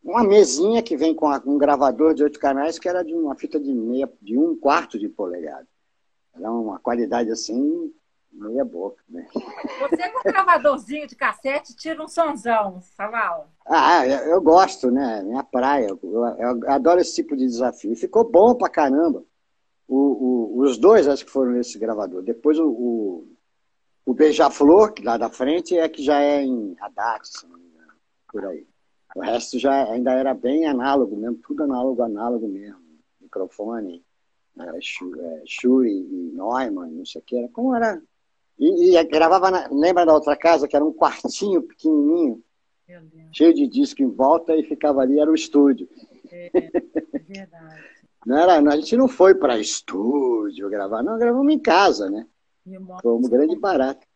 uma 0.02 0.24
mesinha 0.24 0.82
que 0.82 0.96
vem 0.96 1.14
com 1.14 1.30
um 1.46 1.58
gravador 1.58 2.12
de 2.12 2.24
oito 2.24 2.40
canais, 2.40 2.76
que 2.78 2.88
era 2.88 3.04
de 3.04 3.14
uma 3.14 3.36
fita 3.36 3.60
de 3.60 3.72
meia, 3.72 4.10
de 4.20 4.36
um 4.36 4.56
quarto 4.56 4.98
de 4.98 5.08
polegada. 5.08 5.68
Era 6.34 6.50
uma 6.50 6.78
qualidade 6.78 7.30
assim 7.30 7.92
meia 8.32 8.64
boca, 8.64 9.02
né? 9.08 9.26
Você 9.80 10.08
com 10.10 10.20
um 10.20 10.32
gravadorzinho 10.32 11.06
de 11.06 11.16
cassete 11.16 11.74
tira 11.74 12.02
um 12.02 12.08
sonzão, 12.08 12.80
Saval. 12.80 13.50
Ah, 13.66 14.06
eu, 14.06 14.18
eu, 14.32 14.40
gosto, 14.40 14.90
né? 14.90 15.22
Minha 15.22 15.42
praia. 15.42 15.88
Eu, 15.88 16.00
eu, 16.02 16.70
adoro 16.70 17.00
esse 17.00 17.14
tipo 17.14 17.36
de 17.36 17.46
desafio. 17.46 17.94
Ficou 17.96 18.28
bom 18.28 18.54
pra 18.54 18.68
caramba. 18.68 19.24
O, 19.86 19.96
o, 19.96 20.60
os 20.60 20.78
dois 20.78 21.08
acho 21.08 21.24
que 21.24 21.30
foram 21.30 21.52
nesse 21.52 21.78
gravador. 21.78 22.22
Depois 22.22 22.58
o, 22.58 22.68
o, 22.68 23.36
o 24.06 24.14
Beija-Flor, 24.14 24.94
lá 25.02 25.16
da 25.16 25.28
frente, 25.28 25.76
é 25.76 25.88
que 25.88 26.02
já 26.02 26.20
é 26.20 26.42
em 26.42 26.76
Haddad, 26.80 27.28
por 28.30 28.44
aí. 28.44 28.66
O 29.14 29.20
resto 29.20 29.58
já 29.58 29.90
ainda 29.90 30.12
era 30.12 30.32
bem 30.32 30.66
análogo 30.66 31.16
mesmo, 31.16 31.38
tudo 31.38 31.64
análogo, 31.64 32.02
análogo 32.02 32.46
mesmo. 32.46 32.80
Microfone, 33.20 34.04
é, 34.58 35.42
Shure 35.46 35.90
e 35.90 36.32
Neumann, 36.34 36.90
não 36.92 37.04
sei 37.04 37.20
o 37.20 37.24
que. 37.24 37.36
Era, 37.36 37.48
como 37.48 37.74
era 37.74 38.00
e, 38.60 38.96
e 38.96 39.04
gravava, 39.04 39.50
na, 39.50 39.68
lembra 39.72 40.04
da 40.04 40.12
outra 40.12 40.36
casa, 40.36 40.68
que 40.68 40.76
era 40.76 40.84
um 40.84 40.92
quartinho 40.92 41.62
pequenininho, 41.62 42.44
cheio 43.32 43.54
de 43.54 43.66
disco 43.66 44.02
em 44.02 44.10
volta, 44.10 44.54
e 44.54 44.62
ficava 44.62 45.00
ali, 45.00 45.18
era 45.18 45.30
o 45.30 45.34
estúdio. 45.34 45.88
É, 46.30 46.50
é 46.54 47.18
verdade. 47.18 47.84
Não 48.26 48.36
era, 48.36 48.58
a 48.58 48.76
gente 48.76 48.98
não 48.98 49.08
foi 49.08 49.34
para 49.34 49.58
estúdio 49.58 50.68
gravar, 50.68 51.02
não, 51.02 51.18
gravamos 51.18 51.50
em 51.54 51.58
casa, 51.58 52.10
né? 52.10 52.26
Foi 53.00 53.12
um 53.12 53.22
grande 53.22 53.58
barato. 53.58 54.06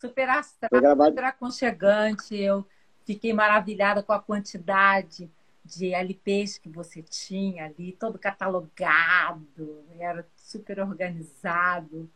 Super 0.00 0.30
astral, 0.30 0.70
super 0.72 1.24
aconchegante. 1.24 2.34
Eu 2.34 2.66
fiquei 3.04 3.34
maravilhada 3.34 4.02
com 4.02 4.14
a 4.14 4.18
quantidade 4.18 5.30
de 5.62 5.92
LPs 5.92 6.56
que 6.56 6.70
você 6.70 7.02
tinha 7.02 7.66
ali, 7.66 7.92
todo 7.92 8.18
catalogado, 8.18 9.84
era 9.98 10.26
super 10.34 10.80
organizado. 10.80 12.10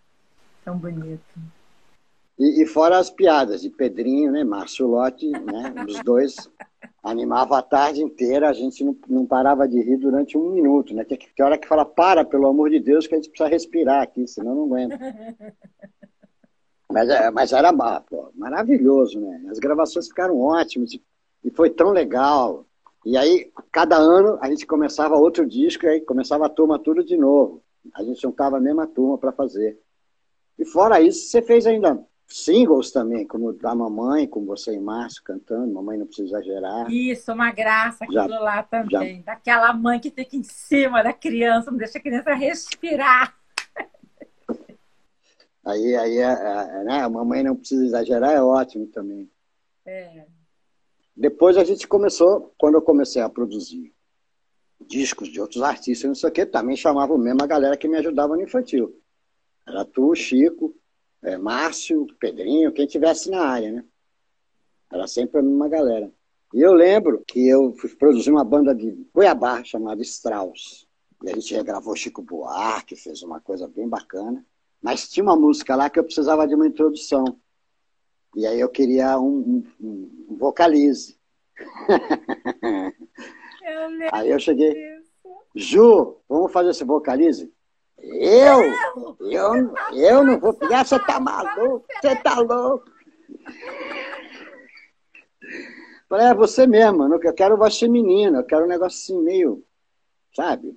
Tão 0.64 0.76
bonito. 0.76 1.20
E, 2.38 2.62
e, 2.62 2.66
fora 2.66 2.98
as 2.98 3.10
piadas 3.10 3.60
de 3.60 3.68
Pedrinho, 3.68 4.32
né? 4.32 4.42
Márcio 4.44 4.86
Lotti, 4.86 5.30
né? 5.30 5.74
Os 5.86 6.02
dois 6.02 6.36
animavam 7.02 7.56
a 7.56 7.62
tarde 7.62 8.02
inteira, 8.02 8.48
a 8.48 8.52
gente 8.52 8.82
não, 8.82 8.96
não 9.08 9.26
parava 9.26 9.68
de 9.68 9.80
rir 9.80 9.98
durante 9.98 10.38
um 10.38 10.50
minuto, 10.50 10.94
né? 10.94 11.04
Tem, 11.04 11.18
hora 11.40 11.58
que 11.58 11.68
fala, 11.68 11.84
para, 11.84 12.24
pelo 12.24 12.46
amor 12.46 12.70
de 12.70 12.80
Deus, 12.80 13.06
que 13.06 13.14
a 13.14 13.18
gente 13.18 13.28
precisa 13.28 13.48
respirar 13.48 14.02
aqui, 14.02 14.26
senão 14.26 14.54
não 14.54 14.64
aguenta. 14.64 14.98
Mas, 16.90 17.08
é, 17.08 17.30
mas 17.30 17.52
era 17.52 17.72
pô, 18.00 18.32
maravilhoso, 18.34 19.20
né? 19.20 19.44
As 19.48 19.58
gravações 19.58 20.08
ficaram 20.08 20.40
ótimas 20.40 20.90
e 21.44 21.50
foi 21.50 21.70
tão 21.70 21.90
legal. 21.90 22.66
E 23.04 23.16
aí, 23.16 23.50
cada 23.70 23.96
ano, 23.96 24.38
a 24.40 24.48
gente 24.48 24.66
começava 24.66 25.16
outro 25.16 25.46
disco 25.46 25.84
e 25.84 25.88
aí 25.88 26.00
começava 26.00 26.46
a 26.46 26.50
turma 26.50 26.78
tudo 26.78 27.04
de 27.04 27.16
novo. 27.16 27.62
A 27.94 28.02
gente 28.02 28.20
juntava 28.20 28.56
a 28.56 28.60
mesma 28.60 28.86
turma 28.86 29.16
para 29.16 29.30
fazer. 29.30 29.78
E 30.60 30.64
fora 30.66 31.00
isso, 31.00 31.30
você 31.30 31.40
fez 31.40 31.66
ainda 31.66 31.98
singles 32.28 32.92
também, 32.92 33.26
como 33.26 33.50
da 33.54 33.74
mamãe, 33.74 34.26
com 34.26 34.44
você 34.44 34.74
e 34.74 34.78
Márcio 34.78 35.22
cantando, 35.24 35.72
Mamãe 35.72 35.96
Não 35.96 36.04
Precisa 36.04 36.36
Exagerar. 36.36 36.92
Isso, 36.92 37.32
uma 37.32 37.50
graça 37.50 38.04
aquilo 38.04 38.28
já, 38.28 38.38
lá 38.38 38.62
também. 38.62 39.16
Já... 39.16 39.32
Daquela 39.32 39.72
mãe 39.72 39.98
que 39.98 40.10
fica 40.10 40.36
em 40.36 40.42
cima 40.42 41.02
da 41.02 41.14
criança, 41.14 41.70
não 41.70 41.78
deixa 41.78 41.96
a 41.96 42.02
criança 42.02 42.34
respirar. 42.34 43.34
Aí, 45.62 45.94
aí 45.94 46.16
é, 46.16 46.22
é, 46.22 46.84
né? 46.84 47.02
a 47.02 47.08
Mamãe 47.08 47.42
Não 47.42 47.54
Precisa 47.54 47.84
Exagerar 47.84 48.32
é 48.32 48.42
ótimo 48.42 48.86
também. 48.86 49.30
É. 49.84 50.24
Depois 51.14 51.56
a 51.58 51.64
gente 51.64 51.86
começou, 51.86 52.54
quando 52.58 52.76
eu 52.76 52.82
comecei 52.82 53.20
a 53.20 53.28
produzir 53.28 53.94
discos 54.80 55.28
de 55.28 55.38
outros 55.38 55.62
artistas, 55.62 56.08
não 56.08 56.14
sei 56.14 56.30
o 56.30 56.32
quê, 56.32 56.46
também 56.46 56.76
chamava 56.76 57.16
mesmo 57.18 57.42
a 57.42 57.46
galera 57.46 57.76
que 57.76 57.86
me 57.86 57.98
ajudava 57.98 58.36
no 58.36 58.42
infantil. 58.42 58.99
Era 59.66 59.84
tu, 59.84 60.14
Chico, 60.14 60.74
é, 61.22 61.36
Márcio, 61.36 62.06
Pedrinho, 62.18 62.72
quem 62.72 62.86
tivesse 62.86 63.30
na 63.30 63.42
área, 63.42 63.72
né? 63.72 63.84
Era 64.92 65.06
sempre 65.06 65.38
a 65.38 65.42
mesma 65.42 65.68
galera. 65.68 66.10
E 66.52 66.60
eu 66.60 66.72
lembro 66.72 67.22
que 67.26 67.46
eu 67.48 67.72
fui 67.74 67.88
produzir 67.90 68.30
uma 68.30 68.44
banda 68.44 68.74
de 68.74 68.92
Cuiabá 69.12 69.62
chamada 69.62 70.02
Strauss. 70.02 70.86
E 71.22 71.30
a 71.30 71.34
gente 71.34 71.54
regravou 71.54 71.94
Chico 71.94 72.22
Buarque, 72.22 72.96
fez 72.96 73.22
uma 73.22 73.40
coisa 73.40 73.68
bem 73.68 73.88
bacana. 73.88 74.44
Mas 74.82 75.08
tinha 75.08 75.22
uma 75.22 75.36
música 75.36 75.76
lá 75.76 75.88
que 75.88 75.98
eu 75.98 76.04
precisava 76.04 76.48
de 76.48 76.54
uma 76.54 76.66
introdução. 76.66 77.36
E 78.34 78.46
aí 78.46 78.58
eu 78.58 78.68
queria 78.68 79.18
um, 79.18 79.64
um, 79.80 80.26
um 80.28 80.36
vocalize. 80.36 81.18
Eu 83.62 84.08
aí 84.12 84.30
eu 84.30 84.38
cheguei, 84.38 84.74
Ju, 85.54 86.16
vamos 86.28 86.50
fazer 86.50 86.70
esse 86.70 86.84
vocalize? 86.84 87.52
Eu? 88.02 88.62
Eu, 89.20 89.74
eu 89.92 90.24
não 90.24 90.38
vou 90.38 90.54
pegar, 90.54 90.84
você 90.84 90.98
tá 90.98 91.20
maluco, 91.20 91.84
você 92.00 92.16
tá 92.16 92.38
louco. 92.40 92.90
Falei, 96.08 96.26
é 96.26 96.34
você 96.34 96.66
mesmo, 96.66 97.04
eu 97.14 97.34
quero 97.34 97.56
voz 97.56 97.78
feminina, 97.78 98.38
eu 98.38 98.44
quero 98.44 98.64
um 98.64 98.68
negócio 98.68 98.98
assim 98.98 99.22
meio, 99.22 99.64
sabe? 100.34 100.76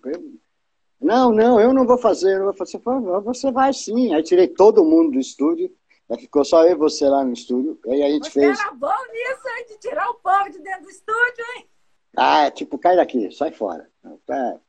Não, 1.02 1.32
não, 1.32 1.60
eu 1.60 1.74
não 1.74 1.86
vou 1.86 1.98
fazer, 1.98 2.38
eu 2.38 2.46
vou 2.46 2.54
fazer. 2.54 2.80
Você 3.24 3.52
vai 3.52 3.74
sim. 3.74 4.14
Aí 4.14 4.24
tirei 4.24 4.48
todo 4.48 4.86
mundo 4.86 5.12
do 5.12 5.20
estúdio, 5.20 5.70
aí 6.10 6.18
ficou 6.18 6.46
só 6.46 6.64
eu 6.66 6.72
e 6.72 6.76
você 6.76 7.10
lá 7.10 7.26
no 7.26 7.34
estúdio. 7.34 7.80
Aí 7.88 8.04
a 8.04 8.10
gente 8.10 8.26
você 8.32 8.40
fez. 8.40 8.60
era 8.60 8.72
bom 8.72 8.88
nisso, 9.12 9.48
hein, 9.48 9.66
de 9.68 9.78
tirar 9.80 10.10
o 10.10 10.16
povo 10.16 10.50
de 10.50 10.60
dentro 10.60 10.84
do 10.84 10.90
estúdio, 10.90 11.46
hein? 11.58 11.68
Ah, 12.16 12.46
é 12.46 12.52
tipo, 12.52 12.78
cai 12.78 12.96
daqui, 12.96 13.32
sai 13.32 13.52
fora. 13.52 13.90
É, 14.30 14.60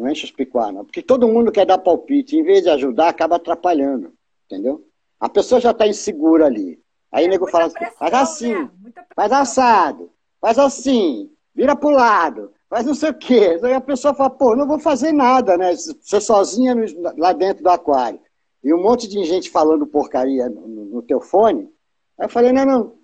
não 0.00 0.08
enche 0.08 0.24
os 0.24 0.30
picuar, 0.30 0.72
não. 0.72 0.84
Porque 0.84 1.02
todo 1.02 1.28
mundo 1.28 1.52
quer 1.52 1.66
dar 1.66 1.78
palpite. 1.78 2.36
Em 2.36 2.42
vez 2.42 2.62
de 2.62 2.70
ajudar, 2.70 3.08
acaba 3.08 3.36
atrapalhando. 3.36 4.12
Entendeu? 4.46 4.84
A 5.18 5.28
pessoa 5.28 5.60
já 5.60 5.70
está 5.72 5.86
insegura 5.86 6.46
ali. 6.46 6.80
Aí 7.12 7.24
é, 7.24 7.26
o 7.26 7.30
nego 7.30 7.46
fala 7.46 7.66
assim, 7.66 7.96
faz 7.98 8.14
assim, 8.14 8.54
né? 8.54 8.70
faz 9.14 9.32
assado, 9.32 10.10
faz 10.40 10.58
assim, 10.58 11.30
vira 11.54 11.74
pro 11.76 11.90
lado, 11.90 12.52
faz 12.68 12.86
não 12.86 12.94
sei 12.94 13.10
o 13.10 13.14
quê. 13.14 13.58
Aí 13.62 13.74
a 13.74 13.80
pessoa 13.80 14.14
fala, 14.14 14.30
pô, 14.30 14.56
não 14.56 14.66
vou 14.66 14.78
fazer 14.78 15.12
nada, 15.12 15.58
né? 15.58 15.74
Você 15.74 16.20
sozinha 16.20 16.74
no, 16.74 16.84
lá 17.18 17.32
dentro 17.32 17.62
do 17.62 17.68
aquário. 17.68 18.20
E 18.62 18.72
um 18.72 18.82
monte 18.82 19.08
de 19.08 19.22
gente 19.24 19.50
falando 19.50 19.86
porcaria 19.86 20.48
no, 20.48 20.66
no 20.66 21.02
teu 21.02 21.20
fone. 21.20 21.70
Aí 22.18 22.26
eu 22.26 22.30
falei, 22.30 22.52
não, 22.52 22.64
não, 22.64 22.94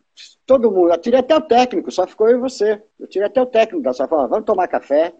todo 0.46 0.70
mundo. 0.70 0.90
Eu 0.92 0.98
tirei 0.98 1.20
até 1.20 1.36
o 1.36 1.40
técnico, 1.40 1.90
só 1.90 2.06
ficou 2.06 2.28
eu 2.28 2.38
e 2.38 2.40
você. 2.40 2.82
Eu 2.98 3.06
tirei 3.06 3.26
até 3.26 3.42
o 3.42 3.46
técnico 3.46 3.82
da 3.82 3.92
sua 3.92 4.08
fala, 4.08 4.28
vamos 4.28 4.46
tomar 4.46 4.68
café. 4.68 5.12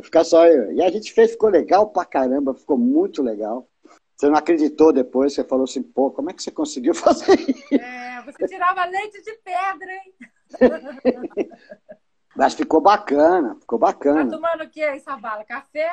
Vou 0.00 0.04
ficar 0.06 0.24
só 0.24 0.46
eu. 0.46 0.72
E 0.72 0.82
a 0.82 0.90
gente 0.90 1.12
fez, 1.12 1.32
ficou 1.32 1.50
legal 1.50 1.90
pra 1.90 2.06
caramba, 2.06 2.54
ficou 2.54 2.78
muito 2.78 3.22
legal. 3.22 3.68
Você 4.16 4.28
não 4.28 4.34
acreditou 4.34 4.94
depois, 4.94 5.34
você 5.34 5.44
falou 5.44 5.64
assim, 5.64 5.82
pô, 5.82 6.10
como 6.10 6.30
é 6.30 6.32
que 6.32 6.42
você 6.42 6.50
conseguiu 6.50 6.94
fazer 6.96 7.38
isso? 7.38 7.74
É, 7.74 8.22
você 8.22 8.48
tirava 8.48 8.82
leite 8.86 9.22
de 9.22 9.32
pedra, 9.44 9.92
hein? 9.92 10.14
Mas 12.34 12.54
ficou 12.54 12.80
bacana, 12.80 13.56
ficou 13.60 13.78
bacana. 13.78 14.24
Tá 14.24 14.38
tomando 14.38 14.64
o 14.64 14.70
que 14.70 14.82
aí, 14.82 15.00
Sabala? 15.00 15.44
Café? 15.44 15.90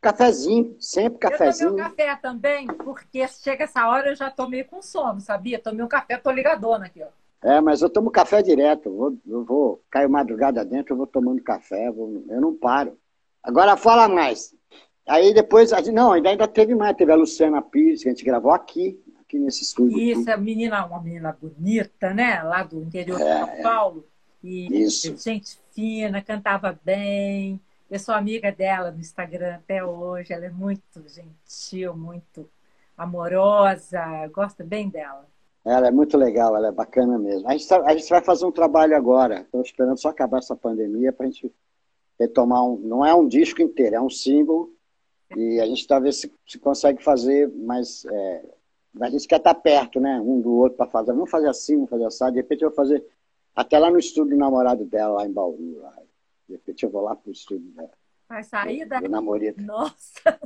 Cafezinho, 0.00 0.74
sempre 0.80 1.18
cafezinho. 1.18 1.68
Eu 1.68 1.76
tomei 1.76 1.84
um 1.84 1.90
café 1.90 2.16
também, 2.16 2.66
porque 2.68 3.28
chega 3.28 3.64
essa 3.64 3.86
hora 3.86 4.08
eu 4.08 4.16
já 4.16 4.30
tomei 4.30 4.64
com 4.64 4.80
sono, 4.80 5.20
sabia? 5.20 5.58
Tomei 5.58 5.84
um 5.84 5.88
café, 5.88 6.16
tô 6.16 6.30
ligadona 6.30 6.86
aqui, 6.86 7.02
ó. 7.02 7.08
É, 7.42 7.60
mas 7.60 7.82
eu 7.82 7.90
tomo 7.90 8.10
café 8.10 8.40
direto. 8.40 8.88
Eu 8.88 8.96
vou, 8.96 9.18
eu 9.26 9.44
vou 9.44 9.84
caio 9.90 10.08
madrugada 10.08 10.64
dentro, 10.64 10.94
eu 10.94 10.96
vou 10.96 11.06
tomando 11.06 11.42
café, 11.42 11.90
vou, 11.90 12.24
eu 12.30 12.40
não 12.40 12.56
paro. 12.56 12.96
Agora 13.42 13.76
fala 13.76 14.08
mais. 14.08 14.54
Aí 15.06 15.34
depois, 15.34 15.72
não, 15.92 16.12
ainda, 16.12 16.30
ainda 16.30 16.46
teve 16.46 16.74
mais. 16.74 16.96
Teve 16.96 17.12
a 17.12 17.16
Luciana 17.16 17.60
Pires, 17.60 18.02
que 18.02 18.08
a 18.08 18.12
gente 18.12 18.24
gravou 18.24 18.52
aqui, 18.52 19.02
aqui 19.20 19.38
nesse 19.38 19.62
estúdio. 19.62 19.98
Isso, 19.98 20.30
a 20.30 20.36
menina, 20.36 20.86
uma 20.86 21.00
menina 21.00 21.36
bonita, 21.40 22.14
né? 22.14 22.42
Lá 22.42 22.62
do 22.62 22.80
interior 22.82 23.20
é, 23.20 23.24
de 23.24 23.38
São 23.38 23.62
Paulo. 23.62 24.06
E 24.42 24.82
isso. 24.82 25.16
gente 25.16 25.58
fina, 25.74 26.22
cantava 26.22 26.78
bem. 26.84 27.60
Eu 27.90 27.98
sou 27.98 28.14
amiga 28.14 28.50
dela 28.50 28.90
no 28.90 29.00
Instagram 29.00 29.56
até 29.56 29.84
hoje. 29.84 30.32
Ela 30.32 30.46
é 30.46 30.50
muito 30.50 31.02
gentil, 31.08 31.94
muito 31.94 32.48
amorosa. 32.96 34.00
Gosto 34.32 34.64
bem 34.64 34.88
dela. 34.88 35.26
Ela 35.64 35.88
é 35.88 35.90
muito 35.90 36.16
legal, 36.16 36.56
ela 36.56 36.68
é 36.68 36.72
bacana 36.72 37.18
mesmo. 37.18 37.48
A 37.48 37.52
gente, 37.52 37.68
tá, 37.68 37.80
a 37.84 37.94
gente 37.94 38.08
vai 38.08 38.22
fazer 38.22 38.44
um 38.44 38.50
trabalho 38.50 38.96
agora. 38.96 39.42
Estou 39.42 39.62
esperando 39.62 40.00
só 40.00 40.08
acabar 40.08 40.38
essa 40.38 40.56
pandemia 40.56 41.12
para 41.12 41.26
a 41.26 41.30
gente 41.30 41.52
retomar 42.22 42.64
um. 42.64 42.76
Não 42.78 43.04
é 43.04 43.14
um 43.14 43.26
disco 43.26 43.60
inteiro, 43.62 43.96
é 43.96 44.00
um 44.00 44.10
single. 44.10 44.70
E 45.36 45.60
a 45.60 45.66
gente 45.66 45.80
está 45.80 45.98
vendo 45.98 46.12
se, 46.12 46.32
se 46.46 46.58
consegue 46.58 47.02
fazer, 47.02 47.50
mas 47.54 48.04
é, 48.04 48.44
a 49.00 49.10
gente 49.10 49.26
quer 49.26 49.36
estar 49.36 49.54
tá 49.54 49.60
perto, 49.60 49.98
né? 50.00 50.20
Um 50.20 50.40
do 50.40 50.52
outro 50.52 50.76
para 50.76 50.86
fazer. 50.86 51.12
Vamos 51.12 51.30
fazer 51.30 51.48
assim, 51.48 51.76
vamos 51.76 51.90
fazer 51.90 52.04
assim. 52.04 52.30
De 52.30 52.36
repente 52.36 52.62
eu 52.62 52.68
vou 52.68 52.76
fazer 52.76 53.04
até 53.54 53.78
lá 53.78 53.90
no 53.90 53.98
estúdio 53.98 54.36
do 54.36 54.40
namorado 54.40 54.84
dela, 54.84 55.14
lá 55.14 55.26
em 55.26 55.32
Bauru. 55.32 55.80
Lá. 55.80 55.94
De 56.48 56.54
repente 56.54 56.84
eu 56.84 56.90
vou 56.90 57.02
lá 57.02 57.16
para 57.16 57.28
o 57.28 57.32
estúdio 57.32 57.70
dela. 57.72 57.90
Vai 58.28 58.42
sair 58.42 58.84
da. 58.84 59.00
namorado. 59.00 59.54
Nossa! 59.58 60.40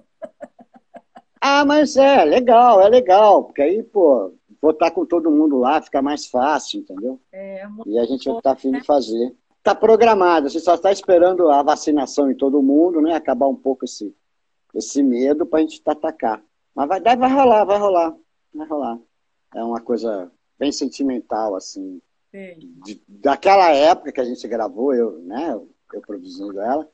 Ah, 1.40 1.64
mas 1.64 1.96
é 1.96 2.24
legal, 2.24 2.80
é 2.80 2.88
legal, 2.88 3.44
porque 3.44 3.62
aí, 3.62 3.82
pô, 3.82 4.32
botar 4.60 4.90
com 4.90 5.06
todo 5.06 5.30
mundo 5.30 5.58
lá 5.58 5.80
fica 5.80 6.02
mais 6.02 6.26
fácil, 6.26 6.80
entendeu? 6.80 7.20
É, 7.30 7.64
e 7.86 7.98
a 7.98 8.04
gente 8.04 8.28
está 8.28 8.52
afim 8.52 8.72
de 8.72 8.82
fazer. 8.82 9.32
Está 9.66 9.74
programado, 9.74 10.46
a 10.46 10.48
gente 10.48 10.62
só 10.62 10.76
está 10.76 10.92
esperando 10.92 11.50
a 11.50 11.60
vacinação 11.60 12.30
em 12.30 12.36
todo 12.36 12.62
mundo, 12.62 13.00
né? 13.00 13.16
Acabar 13.16 13.48
um 13.48 13.56
pouco 13.56 13.84
esse, 13.84 14.14
esse 14.72 15.02
medo 15.02 15.44
para 15.44 15.58
a 15.58 15.62
gente 15.62 15.82
atacar. 15.84 16.40
Mas 16.72 16.86
vai, 16.86 17.00
vai 17.00 17.32
rolar, 17.32 17.64
vai 17.64 17.76
rolar, 17.76 18.16
vai 18.54 18.66
rolar. 18.68 18.98
É 19.52 19.64
uma 19.64 19.80
coisa 19.80 20.30
bem 20.56 20.70
sentimental, 20.70 21.56
assim. 21.56 22.00
De, 22.84 23.02
daquela 23.08 23.72
época 23.72 24.12
que 24.12 24.20
a 24.20 24.24
gente 24.24 24.46
gravou, 24.46 24.94
eu, 24.94 25.18
né? 25.22 25.60
Eu 25.92 26.00
produzindo 26.00 26.60
ela, 26.60 26.88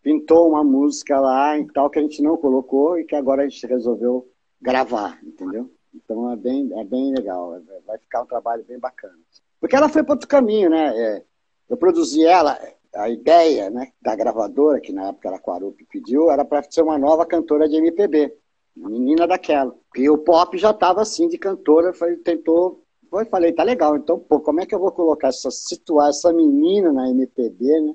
pintou 0.00 0.48
uma 0.48 0.62
música 0.62 1.18
lá 1.18 1.58
e 1.58 1.66
tal 1.72 1.90
que 1.90 1.98
a 1.98 2.02
gente 2.02 2.22
não 2.22 2.36
colocou 2.36 2.96
e 2.96 3.04
que 3.04 3.16
agora 3.16 3.42
a 3.42 3.48
gente 3.48 3.66
resolveu 3.66 4.30
gravar, 4.62 5.18
entendeu? 5.24 5.68
Então 5.92 6.30
é 6.30 6.36
bem, 6.36 6.70
é 6.78 6.84
bem 6.84 7.12
legal, 7.12 7.60
vai 7.84 7.98
ficar 7.98 8.22
um 8.22 8.26
trabalho 8.26 8.62
bem 8.62 8.78
bacana. 8.78 9.18
Porque 9.58 9.74
ela 9.74 9.88
foi 9.88 10.04
para 10.04 10.12
outro 10.12 10.28
caminho, 10.28 10.70
né? 10.70 10.96
É, 10.96 11.24
eu 11.68 11.76
produzi 11.76 12.24
ela, 12.24 12.58
a 12.94 13.08
ideia 13.08 13.70
né, 13.70 13.92
da 14.00 14.14
gravadora, 14.14 14.80
que 14.80 14.92
na 14.92 15.08
época 15.08 15.28
era 15.28 15.36
a 15.36 15.40
Quarup 15.40 15.84
pediu, 15.90 16.30
era 16.30 16.44
para 16.44 16.62
ser 16.70 16.82
uma 16.82 16.98
nova 16.98 17.26
cantora 17.26 17.68
de 17.68 17.76
MPB, 17.76 18.34
uma 18.76 18.90
menina 18.90 19.26
daquela. 19.26 19.74
E 19.96 20.08
o 20.08 20.18
pop 20.18 20.56
já 20.56 20.70
estava 20.70 21.02
assim 21.02 21.28
de 21.28 21.38
cantora, 21.38 21.92
foi, 21.92 22.16
tentou. 22.16 22.82
Foi, 23.10 23.24
falei, 23.26 23.52
tá 23.52 23.62
legal, 23.62 23.96
então, 23.96 24.18
pô, 24.18 24.40
como 24.40 24.60
é 24.60 24.66
que 24.66 24.74
eu 24.74 24.78
vou 24.80 24.90
colocar 24.90 25.28
essa, 25.28 25.50
situar 25.50 26.08
essa 26.08 26.32
menina 26.32 26.92
na 26.92 27.08
MPB, 27.08 27.80
né? 27.80 27.94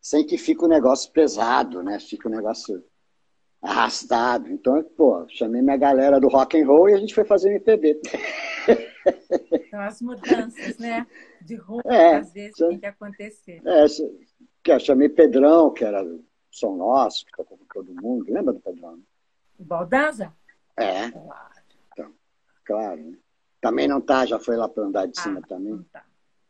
Sem 0.00 0.24
que 0.24 0.36
fique 0.36 0.64
um 0.64 0.68
negócio 0.68 1.12
pesado, 1.12 1.82
né? 1.82 2.00
Fica 2.00 2.28
um 2.28 2.32
negócio 2.32 2.82
arrastado. 3.62 4.48
Então, 4.50 4.82
pô, 4.96 5.26
chamei 5.28 5.62
minha 5.62 5.76
galera 5.76 6.20
do 6.20 6.28
rock 6.28 6.60
and 6.60 6.66
roll 6.66 6.88
e 6.88 6.94
a 6.94 6.98
gente 6.98 7.14
foi 7.14 7.24
fazer 7.24 7.50
MPB. 7.50 8.00
Então, 9.52 9.80
as 9.80 10.02
mudanças, 10.02 10.76
né? 10.76 11.06
De 11.40 11.54
roupa, 11.54 11.88
é, 11.90 12.16
às 12.16 12.32
vezes, 12.32 12.56
tem 12.56 12.78
que 12.78 12.86
acontecer. 12.86 13.62
É, 13.64 13.86
que 14.62 14.70
eu 14.70 14.78
chamei 14.78 15.08
Pedrão, 15.08 15.72
que 15.72 15.82
era 15.82 16.04
som 16.50 16.76
nosso, 16.76 17.24
que 17.24 17.32
tocou 17.32 17.56
com 17.56 17.64
todo 17.72 18.02
mundo. 18.02 18.26
Lembra 18.28 18.52
do 18.52 18.60
Pedrão? 18.60 19.00
O 19.58 19.64
Baldanza? 19.64 20.32
É. 20.76 21.10
Claro. 21.10 21.50
Então, 21.92 22.12
claro. 22.66 23.00
Né? 23.00 23.18
Também 23.62 23.88
não 23.88 24.00
tá, 24.00 24.26
já 24.26 24.38
foi 24.38 24.56
lá 24.56 24.68
para 24.68 24.84
andar 24.84 25.06
de 25.06 25.18
ah, 25.18 25.22
cima 25.22 25.40
também. 25.42 25.82
Tá. 25.90 26.04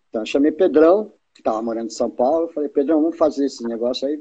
Então, 0.08 0.22
eu 0.22 0.26
chamei 0.26 0.50
Pedrão, 0.50 1.12
que 1.32 1.40
estava 1.40 1.62
morando 1.62 1.86
em 1.86 1.90
São 1.90 2.10
Paulo. 2.10 2.48
Falei, 2.48 2.68
Pedrão, 2.68 3.02
vamos 3.02 3.16
fazer 3.16 3.46
esse 3.46 3.62
negócio 3.64 4.08
aí 4.08 4.20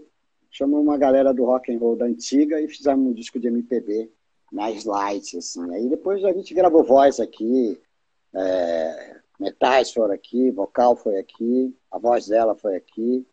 chamamos 0.58 0.88
uma 0.88 0.98
galera 0.98 1.32
do 1.32 1.46
rock 1.46 1.72
and 1.72 1.78
roll 1.78 1.96
da 1.96 2.06
antiga 2.06 2.60
e 2.60 2.68
fizemos 2.68 3.08
um 3.08 3.14
disco 3.14 3.40
de 3.40 3.48
MPB 3.48 4.12
mais 4.52 4.86
light, 4.86 5.38
assim. 5.38 5.72
Aí 5.72 5.88
depois 5.88 6.24
a 6.24 6.34
gente 6.34 6.52
gravou 6.54 6.84
voz 6.84 7.20
aqui, 7.20 7.80
é, 8.34 9.20
metais 9.40 9.94
foram 9.94 10.16
aqui, 10.16 10.50
vocal 10.50 10.96
foi 10.96 11.20
aqui, 11.20 11.78
a 11.92 12.00
voz 12.00 12.28
dela 12.28 12.56
foi 12.56 12.76
aqui. 12.76 13.26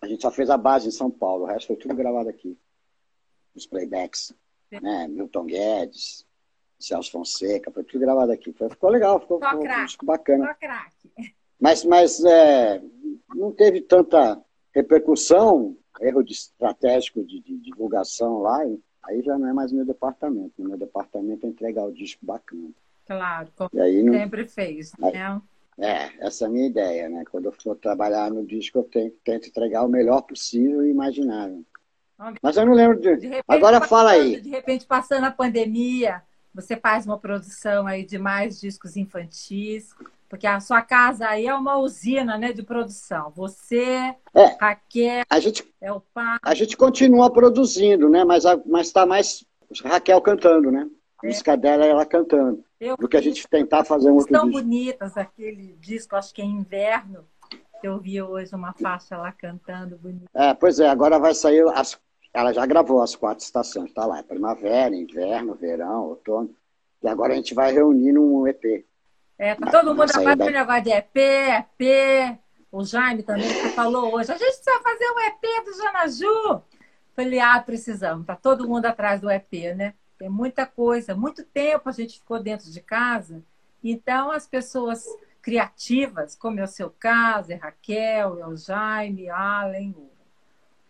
A 0.00 0.06
gente 0.06 0.22
só 0.22 0.30
fez 0.30 0.48
a 0.48 0.56
base 0.56 0.88
em 0.88 0.92
São 0.92 1.10
Paulo, 1.10 1.44
o 1.44 1.46
resto 1.46 1.66
foi 1.66 1.76
tudo 1.76 1.94
gravado 1.94 2.30
aqui. 2.30 2.56
Os 3.54 3.66
playbacks, 3.66 4.32
né? 4.70 5.06
Milton 5.06 5.44
Guedes, 5.44 6.24
Celso 6.78 7.10
Fonseca, 7.10 7.70
foi 7.70 7.84
tudo 7.84 8.00
gravado 8.00 8.32
aqui. 8.32 8.54
Foi, 8.54 8.70
ficou 8.70 8.88
legal, 8.88 9.20
ficou, 9.20 9.38
ficou 9.38 9.60
um 9.60 9.84
disco 9.84 10.06
bacana. 10.06 10.56
Mas, 11.60 11.84
mas 11.84 12.24
é, 12.24 12.80
não 13.34 13.52
teve 13.52 13.82
tanta 13.82 14.42
repercussão, 14.72 15.76
erro 16.00 16.22
de 16.22 16.32
estratégico 16.32 17.22
de, 17.24 17.40
de, 17.40 17.58
divulgação 17.58 18.40
lá, 18.40 18.60
aí 19.04 19.22
já 19.22 19.38
não 19.38 19.48
é 19.48 19.52
mais 19.52 19.72
meu 19.72 19.84
departamento. 19.84 20.54
No 20.58 20.68
meu 20.68 20.78
departamento 20.78 21.46
é 21.46 21.48
entregar 21.48 21.84
o 21.84 21.92
disco 21.92 22.24
bacana. 22.24 22.70
Claro, 23.06 23.48
como 23.56 23.70
não... 23.72 24.12
sempre 24.12 24.46
fez, 24.46 24.92
né? 24.98 25.40
É, 25.80 26.26
essa 26.26 26.44
é 26.44 26.48
a 26.48 26.50
minha 26.50 26.66
ideia, 26.66 27.08
né? 27.08 27.24
Quando 27.30 27.46
eu 27.46 27.52
for 27.52 27.76
trabalhar 27.76 28.30
no 28.30 28.44
disco, 28.44 28.78
eu 28.78 28.84
tenho, 28.84 29.12
tento 29.24 29.48
entregar 29.48 29.84
o 29.84 29.88
melhor 29.88 30.22
possível 30.22 30.84
e 30.84 30.90
imaginável. 30.90 31.64
Mas 32.42 32.56
eu 32.56 32.66
não 32.66 32.72
lembro 32.72 33.00
de. 33.00 33.16
de 33.16 33.30
Agora 33.46 33.78
passando, 33.78 33.88
fala 33.88 34.10
aí. 34.10 34.40
De 34.40 34.50
repente, 34.50 34.84
passando 34.84 35.24
a 35.24 35.30
pandemia, 35.30 36.20
você 36.52 36.76
faz 36.76 37.06
uma 37.06 37.16
produção 37.16 37.86
aí 37.86 38.04
de 38.04 38.18
mais 38.18 38.60
discos 38.60 38.96
infantis, 38.96 39.94
porque 40.28 40.46
a 40.46 40.60
sua 40.60 40.82
casa 40.82 41.26
aí 41.26 41.46
é 41.46 41.54
uma 41.54 41.78
usina, 41.78 42.36
né, 42.36 42.52
de 42.52 42.62
produção. 42.62 43.32
Você, 43.34 44.14
é, 44.34 44.56
Raquel, 44.60 45.24
a 45.28 45.40
gente, 45.40 45.66
é 45.80 45.92
o 45.92 46.00
pai. 46.00 46.38
A 46.42 46.54
gente 46.54 46.76
continua 46.76 47.32
produzindo, 47.32 48.08
né? 48.08 48.24
Mas 48.24 48.44
mas 48.66 48.88
está 48.88 49.06
mais 49.06 49.44
Raquel 49.84 50.20
cantando, 50.20 50.70
né? 50.70 50.88
A 51.22 51.26
é. 51.26 51.28
música 51.28 51.56
dela 51.56 51.84
é 51.84 51.90
ela 51.90 52.06
cantando. 52.06 52.64
Eu 52.80 52.96
do 52.96 53.08
que 53.08 53.16
a 53.16 53.22
gente 53.22 53.46
tentar 53.48 53.84
fazer 53.84 54.10
um 54.10 54.14
outro 54.14 54.32
tão 54.32 54.44
disco. 54.48 54.62
bonitas 54.62 55.16
aquele 55.16 55.76
disco, 55.80 56.14
acho 56.14 56.32
que 56.32 56.42
é 56.42 56.44
inverno. 56.44 57.24
Eu 57.82 57.98
vi 57.98 58.20
hoje 58.20 58.54
uma 58.54 58.72
faixa 58.72 59.16
lá 59.16 59.32
cantando 59.32 59.96
bonita. 59.96 60.26
É, 60.34 60.52
pois 60.52 60.78
é, 60.80 60.88
agora 60.88 61.18
vai 61.18 61.34
sair 61.34 61.64
as 61.74 61.98
ela 62.32 62.52
já 62.52 62.64
gravou 62.66 63.02
as 63.02 63.16
quatro 63.16 63.44
estações, 63.44 63.92
tá 63.92 64.06
lá, 64.06 64.18
é 64.18 64.22
primavera, 64.22 64.94
inverno, 64.94 65.54
verão, 65.54 66.08
outono. 66.10 66.54
E 67.02 67.08
agora 67.08 67.32
a 67.32 67.36
gente 67.36 67.54
vai 67.54 67.72
reunir 67.72 68.12
num 68.12 68.46
EP. 68.46 68.84
É, 69.38 69.54
tá 69.54 69.70
todo 69.70 69.94
mundo 69.94 70.10
atrás 70.10 70.36
do 70.36 70.50
negócio 70.50 70.82
de 70.82 70.90
EP, 70.90 71.16
EP. 71.16 72.38
O 72.72 72.84
Jaime 72.84 73.22
também 73.22 73.48
falou 73.70 74.14
hoje. 74.14 74.32
A 74.32 74.36
gente 74.36 74.56
precisa 74.56 74.80
fazer 74.82 75.04
um 75.12 75.20
EP 75.20 75.64
do 75.64 75.76
Janaju. 75.76 76.62
Falei, 77.14 77.38
ah, 77.38 77.62
precisamos. 77.64 78.26
Tá 78.26 78.34
todo 78.34 78.68
mundo 78.68 78.86
atrás 78.86 79.20
do 79.20 79.30
EP, 79.30 79.74
né? 79.76 79.94
Tem 80.18 80.28
muita 80.28 80.66
coisa. 80.66 81.14
Muito 81.14 81.44
tempo 81.44 81.88
a 81.88 81.92
gente 81.92 82.18
ficou 82.18 82.42
dentro 82.42 82.68
de 82.68 82.80
casa. 82.80 83.42
Então, 83.82 84.32
as 84.32 84.44
pessoas 84.44 85.06
criativas, 85.40 86.34
como 86.34 86.58
é 86.58 86.64
o 86.64 86.68
seu 86.68 86.90
caso, 86.90 87.52
é 87.52 87.54
Raquel, 87.54 88.40
é 88.40 88.46
o 88.46 88.56
Jaime, 88.56 89.30
Allen, 89.30 89.94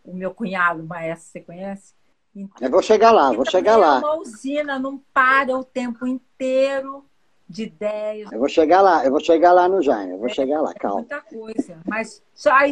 o, 0.02 0.14
meu 0.14 0.32
cunhado, 0.32 0.82
o 0.82 0.86
Maestro, 0.86 1.30
você 1.30 1.40
conhece? 1.40 1.94
Então, 2.34 2.66
Eu 2.66 2.70
vou 2.70 2.82
chegar 2.82 3.12
lá, 3.12 3.30
vou 3.30 3.48
chegar 3.48 3.76
lá. 3.76 3.96
É 3.96 3.98
uma 3.98 4.16
usina, 4.16 4.78
não 4.78 4.98
para 5.12 5.54
o 5.54 5.62
tempo 5.62 6.06
inteiro 6.06 7.07
de 7.48 7.64
ideias. 7.64 8.30
Eu 8.30 8.38
vou 8.38 8.48
chegar 8.48 8.82
lá, 8.82 9.04
eu 9.04 9.10
vou 9.10 9.20
chegar 9.20 9.52
lá 9.52 9.68
no 9.68 9.80
Jaime, 9.80 10.12
eu 10.12 10.18
vou 10.18 10.28
é, 10.28 10.34
chegar 10.34 10.60
lá, 10.60 10.74
calma. 10.74 10.98
muita 10.98 11.20
coisa. 11.22 11.80
Mas 11.86 12.22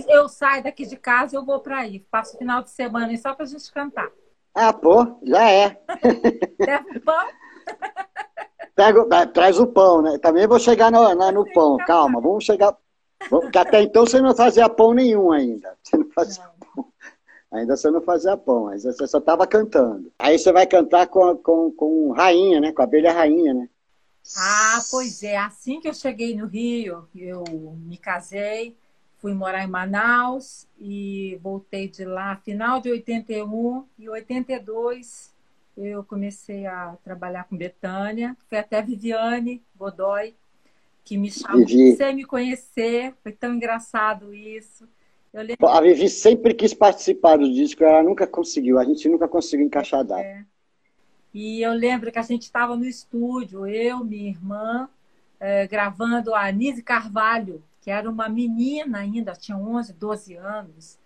eu 0.09 0.29
saio 0.29 0.63
daqui 0.63 0.85
de 0.85 0.97
casa 0.97 1.37
eu 1.37 1.45
vou 1.45 1.61
para 1.61 1.79
aí. 1.79 2.01
Passo 2.11 2.35
o 2.35 2.39
final 2.39 2.63
de 2.63 2.71
semana 2.71 3.07
aí 3.07 3.19
só 3.19 3.35
para 3.35 3.45
a 3.45 3.49
gente 3.49 3.73
cantar. 3.73 4.11
Ah, 4.55 4.73
pô, 4.73 5.19
já 5.23 5.51
é. 5.51 5.81
Leva 6.61 6.87
o 6.95 7.01
pão? 7.01 7.27
Pego, 8.75 9.09
traz 9.33 9.59
o 9.59 9.67
pão, 9.67 10.03
né? 10.03 10.19
Também 10.19 10.47
vou 10.47 10.59
chegar 10.59 10.91
no, 10.91 11.15
no, 11.15 11.33
no 11.33 11.53
pão, 11.53 11.79
calma, 11.79 12.21
vamos 12.21 12.45
chegar. 12.45 12.77
Porque 13.31 13.57
até 13.57 13.83
então 13.83 14.05
você 14.05 14.21
não 14.21 14.35
fazia 14.35 14.69
pão 14.69 14.93
nenhum 14.93 15.33
ainda. 15.33 15.75
Você 15.83 15.97
não 15.97 16.11
fazia 16.11 16.45
não. 16.45 16.53
pão. 16.75 16.93
Ainda 17.53 17.77
você 17.77 17.91
não 17.91 18.03
fazia 18.03 18.37
pão, 18.37 18.65
mas 18.65 18.85
você 18.85 19.07
só 19.07 19.19
estava 19.19 19.47
cantando. 19.47 20.13
Aí 20.19 20.39
você 20.39 20.53
vai 20.53 20.67
cantar 20.67 21.07
com, 21.07 21.37
com, 21.39 21.73
com 21.73 22.13
rainha, 22.13 22.61
né? 22.61 22.73
Com 22.73 22.83
a 22.83 22.85
abelha 22.85 23.13
rainha, 23.13 23.55
né? 23.55 23.69
Ah, 24.37 24.83
pois 24.91 25.23
é. 25.23 25.37
Assim 25.37 25.81
que 25.81 25.89
eu 25.89 25.95
cheguei 25.95 26.35
no 26.35 26.47
Rio, 26.47 27.07
eu 27.15 27.45
me 27.87 27.97
casei, 27.99 28.77
fui 29.19 29.35
morar 29.35 29.63
em 29.63 29.69
Manaus 29.69 30.67
e 30.81 31.39
voltei 31.43 31.89
de 31.89 32.05
lá 32.05 32.37
final 32.37 32.81
de 32.81 32.91
81 32.91 33.85
e 33.99 34.09
82 34.09 35.37
eu 35.77 36.03
comecei 36.03 36.67
a 36.67 36.97
trabalhar 37.05 37.45
com 37.45 37.57
Betânia. 37.57 38.35
Foi 38.49 38.59
até 38.59 38.81
Viviane 38.81 39.63
Godoy 39.79 40.35
que 41.05 41.19
me 41.19 41.31
chamou 41.31 41.67
Vivi. 41.67 41.97
sem 41.97 42.15
me 42.15 42.25
conhecer. 42.25 43.15
Foi 43.23 43.33
tão 43.33 43.55
engraçado 43.55 44.35
isso. 44.35 44.89
Lembro... 45.35 45.69
A 45.69 45.81
Vivi 45.83 46.09
sempre 46.09 46.55
quis 46.55 46.73
participar 46.73 47.37
do 47.37 47.53
disco, 47.53 47.85
ela 47.85 48.03
nunca 48.03 48.27
conseguiu. 48.27 48.79
A 48.79 48.85
gente 48.85 49.07
nunca 49.09 49.29
conseguiu 49.29 49.67
encaixar 49.67 50.01
a 50.01 50.03
data. 50.03 50.23
É. 50.23 50.45
E 51.37 51.61
eu 51.61 51.75
lembro 51.75 52.11
que 52.11 52.19
a 52.19 52.23
gente 52.23 52.45
estava 52.45 52.75
no 52.75 52.87
estúdio, 52.87 53.67
eu, 53.67 54.03
minha 54.03 54.31
irmã, 54.31 54.89
é, 55.39 55.67
gravando 55.67 56.35
a 56.35 56.47
Anise 56.47 56.83
Carvalho, 56.83 57.63
que 57.83 57.91
era 57.91 58.09
uma 58.09 58.27
menina 58.27 59.01
ainda, 59.01 59.35
tinha 59.35 59.59
11, 59.59 59.93
12 59.93 60.35
anos. 60.35 60.99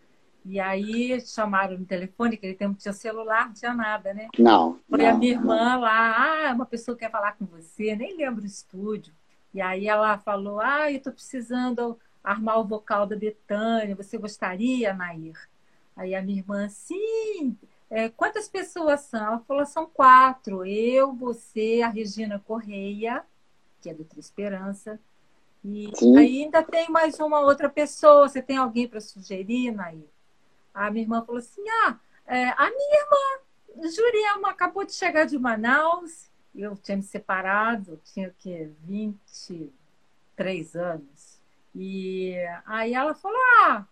E 0.44 0.60
aí 0.60 1.20
chamaram 1.20 1.76
no 1.76 1.84
telefone, 1.84 2.36
que 2.36 2.46
ele 2.46 2.54
tempo 2.54 2.78
tinha 2.78 2.92
celular, 2.92 3.46
não 3.46 3.54
tinha 3.54 3.74
nada, 3.74 4.14
né? 4.14 4.28
Não. 4.38 4.78
Foi 4.88 5.02
não, 5.02 5.10
a 5.10 5.14
minha 5.14 5.32
irmã 5.32 5.72
não. 5.72 5.80
lá, 5.80 6.48
ah, 6.48 6.54
uma 6.54 6.64
pessoa 6.64 6.96
quer 6.96 7.10
falar 7.10 7.32
com 7.32 7.44
você, 7.44 7.96
nem 7.96 8.16
lembro 8.16 8.44
o 8.44 8.46
estúdio. 8.46 9.12
E 9.52 9.60
aí 9.60 9.88
ela 9.88 10.16
falou, 10.16 10.60
ah, 10.60 10.88
eu 10.88 10.98
estou 10.98 11.12
precisando 11.12 11.98
armar 12.22 12.60
o 12.60 12.64
vocal 12.64 13.04
da 13.04 13.16
Betânia, 13.16 13.96
você 13.96 14.16
gostaria, 14.16 14.94
Nair? 14.94 15.34
Aí 15.96 16.14
a 16.14 16.22
minha 16.22 16.38
irmã, 16.38 16.68
sim, 16.68 17.58
é, 17.90 18.08
quantas 18.08 18.48
pessoas 18.48 19.00
são? 19.00 19.20
Ela 19.20 19.40
falou, 19.40 19.66
são 19.66 19.84
quatro. 19.84 20.64
Eu, 20.64 21.12
você, 21.12 21.82
a 21.84 21.88
Regina 21.88 22.38
Correia, 22.38 23.24
que 23.82 23.90
é 23.90 23.94
do 23.94 24.04
Tri 24.04 24.20
Esperança. 24.20 25.00
E 25.64 25.90
Sim. 25.94 26.16
ainda 26.16 26.62
tem 26.62 26.88
mais 26.88 27.18
uma 27.18 27.40
outra 27.40 27.68
pessoa. 27.68 28.28
Você 28.28 28.40
tem 28.40 28.56
alguém 28.56 28.86
para 28.86 29.00
sugerir, 29.00 29.72
Naí? 29.72 30.08
A 30.72 30.88
minha 30.90 31.02
irmã 31.04 31.22
falou 31.24 31.40
assim: 31.40 31.68
ah, 31.84 31.98
é, 32.26 32.50
a 32.50 32.70
minha 32.70 33.00
irmã, 33.00 33.40
Jurema, 33.90 34.50
acabou 34.50 34.84
de 34.84 34.94
chegar 34.94 35.24
de 35.26 35.36
Manaus. 35.36 36.30
Eu 36.54 36.76
tinha 36.76 36.96
me 36.96 37.02
separado, 37.02 38.00
tinha 38.04 38.28
o 38.28 38.34
quê? 38.38 38.70
23 38.84 40.76
anos. 40.76 41.40
E 41.74 42.36
aí 42.64 42.94
ela 42.94 43.14
falou: 43.14 43.40
ah, 43.64 43.84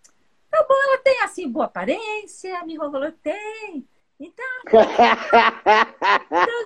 Tá 0.50 0.66
bom, 0.68 0.74
ela 0.74 0.98
tem 0.98 1.22
assim 1.22 1.48
boa 1.48 1.66
aparência, 1.66 2.58
a 2.58 2.64
minha 2.64 2.76
irmã 2.76 2.90
falou, 2.90 3.12
tem. 3.12 3.86
Então, 4.20 4.44
então 4.64 4.80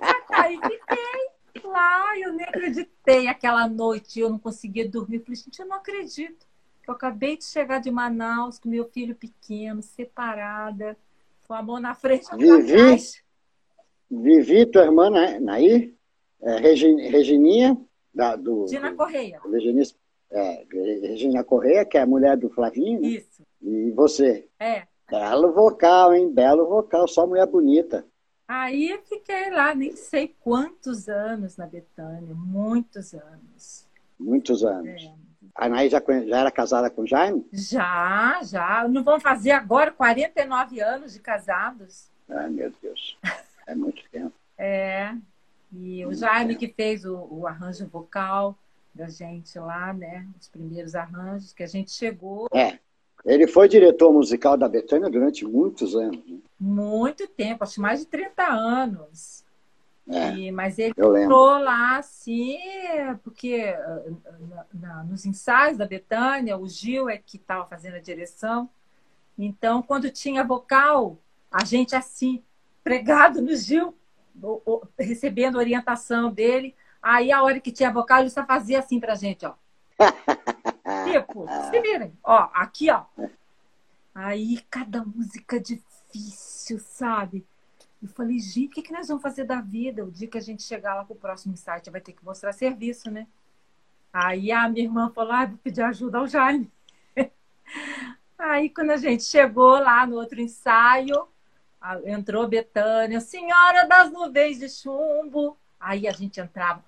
já 0.01 0.21
tá, 0.21 0.51
e 0.51 0.57
fiquei 0.57 1.63
lá, 1.65 2.17
eu 2.17 2.33
nem 2.33 2.47
acreditei 2.47 3.27
aquela 3.27 3.67
noite, 3.67 4.19
eu 4.19 4.29
não 4.29 4.39
conseguia 4.39 4.89
dormir. 4.89 5.19
falei, 5.19 5.35
gente, 5.35 5.59
eu 5.59 5.67
não 5.67 5.77
acredito. 5.77 6.47
Eu 6.87 6.93
acabei 6.93 7.37
de 7.37 7.45
chegar 7.45 7.79
de 7.79 7.91
Manaus 7.91 8.59
com 8.59 8.67
meu 8.69 8.85
filho 8.85 9.15
pequeno, 9.15 9.81
separada, 9.81 10.97
com 11.47 11.53
a 11.53 11.61
mão 11.61 11.79
na 11.79 11.93
frente 11.93 12.27
e 12.33 12.37
Vivi, 12.37 13.01
Vivi, 14.09 14.65
tua 14.65 14.83
irmã? 14.83 15.09
Nair, 15.39 15.93
é, 16.41 16.57
Regininha, 16.57 17.77
da, 18.13 18.35
do. 18.35 18.67
Gina 18.67 18.93
Correia. 18.93 19.39
É, 20.33 20.65
Regina 21.07 21.43
Correia, 21.43 21.85
que 21.85 21.97
é 21.97 22.01
a 22.01 22.05
mulher 22.05 22.35
do 22.35 22.49
Flavinho. 22.49 22.99
Né? 23.01 23.07
Isso. 23.07 23.43
E 23.61 23.91
você? 23.91 24.47
É. 24.59 24.83
Belo 25.09 25.53
vocal, 25.53 26.13
hein? 26.13 26.31
Belo 26.31 26.67
vocal, 26.67 27.07
só 27.07 27.25
mulher 27.27 27.45
bonita. 27.45 28.05
Aí 28.47 28.99
fiquei 29.07 29.49
lá, 29.51 29.73
nem 29.73 29.95
sei 29.95 30.35
quantos 30.41 31.07
anos 31.07 31.55
na 31.55 31.65
Betânia, 31.65 32.33
muitos 32.35 33.13
anos. 33.13 33.87
Muitos 34.19 34.63
anos. 34.63 35.03
É. 35.03 35.13
A 35.55 35.65
Anaí 35.65 35.87
já, 35.89 36.01
já 36.27 36.39
era 36.39 36.51
casada 36.51 36.89
com 36.89 37.03
o 37.03 37.07
Jaime? 37.07 37.45
Já, 37.53 38.39
já. 38.43 38.87
Não 38.87 39.03
vão 39.03 39.19
fazer 39.19 39.51
agora 39.51 39.91
49 39.91 40.81
anos 40.81 41.13
de 41.13 41.19
casados. 41.19 42.09
Ai, 42.27 42.49
meu 42.49 42.71
Deus. 42.81 43.17
É 43.67 43.75
muito 43.75 44.01
tempo. 44.11 44.33
é. 44.57 45.15
E 45.75 46.05
o 46.05 46.13
Jaime 46.13 46.55
que 46.55 46.67
fez 46.67 47.03
o, 47.03 47.27
o 47.31 47.47
arranjo 47.47 47.87
vocal 47.87 48.55
da 48.93 49.07
gente 49.07 49.57
lá, 49.57 49.93
né? 49.93 50.27
Os 50.39 50.47
primeiros 50.47 50.95
arranjos 50.95 51.53
que 51.53 51.63
a 51.63 51.67
gente 51.67 51.91
chegou. 51.91 52.47
É. 52.53 52.79
Ele 53.25 53.47
foi 53.47 53.69
diretor 53.69 54.11
musical 54.11 54.57
da 54.57 54.67
Betânia 54.67 55.09
durante 55.09 55.45
muitos 55.45 55.95
anos. 55.95 56.23
Né? 56.27 56.39
Muito 56.59 57.27
tempo, 57.27 57.63
acho 57.63 57.81
mais 57.81 58.01
de 58.01 58.07
30 58.07 58.43
anos. 58.43 59.43
É, 60.05 60.35
e, 60.35 60.51
mas 60.51 60.77
ele 60.77 60.93
entrou 60.97 61.57
lá 61.59 61.97
assim, 61.97 62.57
porque 63.23 63.73
na, 64.49 64.65
na, 64.73 65.03
nos 65.05 65.25
ensaios 65.25 65.77
da 65.77 65.85
Betânia, 65.85 66.57
o 66.57 66.67
Gil 66.67 67.09
é 67.09 67.17
que 67.17 67.37
estava 67.37 67.65
fazendo 67.65 67.95
a 67.95 68.01
direção. 68.01 68.69
Então, 69.37 69.81
quando 69.81 70.11
tinha 70.11 70.43
vocal, 70.43 71.17
a 71.49 71.63
gente 71.63 71.95
assim, 71.95 72.43
pregado 72.83 73.41
no 73.41 73.55
Gil, 73.55 73.95
recebendo 74.99 75.57
orientação 75.57 76.31
dele. 76.31 76.75
Aí 77.03 77.33
a 77.33 77.43
hora 77.43 77.59
que 77.59 77.69
tinha 77.69 77.91
vocal, 77.91 78.21
ele 78.21 78.29
só 78.29 78.45
fazia 78.45 78.79
assim 78.79 78.97
pra 78.97 79.13
gente, 79.13 79.45
ó. 79.45 79.55
tipo, 81.11 81.45
se 81.69 81.81
virem. 81.81 82.17
Ó, 82.23 82.49
aqui, 82.53 82.89
ó. 82.89 83.03
Aí 84.15 84.61
cada 84.69 85.03
música 85.03 85.59
difícil, 85.59 86.79
sabe? 86.79 87.45
Eu 88.01 88.07
falei, 88.07 88.39
gente, 88.39 88.67
o 88.67 88.69
que, 88.69 88.81
que 88.81 88.93
nós 88.93 89.09
vamos 89.09 89.21
fazer 89.21 89.43
da 89.43 89.59
vida? 89.59 90.05
O 90.05 90.11
dia 90.11 90.29
que 90.29 90.37
a 90.37 90.41
gente 90.41 90.63
chegar 90.63 90.95
lá 90.95 91.03
pro 91.03 91.13
próximo 91.13 91.57
site, 91.57 91.89
vai 91.89 91.99
ter 91.99 92.13
que 92.13 92.23
mostrar 92.23 92.53
serviço, 92.53 93.11
né? 93.11 93.27
Aí 94.11 94.49
a 94.51 94.69
minha 94.69 94.85
irmã 94.85 95.11
falou, 95.13 95.33
ah, 95.33 95.45
vou 95.45 95.57
pedir 95.57 95.81
ajuda 95.81 96.19
ao 96.19 96.27
Jaime. 96.27 96.71
Aí 98.39 98.69
quando 98.69 98.91
a 98.91 98.97
gente 98.97 99.23
chegou 99.23 99.79
lá 99.79 100.05
no 100.05 100.15
outro 100.15 100.39
ensaio, 100.39 101.27
entrou 102.05 102.47
Betânia, 102.47 103.19
Senhora 103.19 103.87
das 103.87 104.09
Nuvens 104.09 104.59
de 104.59 104.69
Chumbo. 104.69 105.57
Aí 105.83 106.07
a 106.07 106.11
gente 106.11 106.39
entrava. 106.39 106.83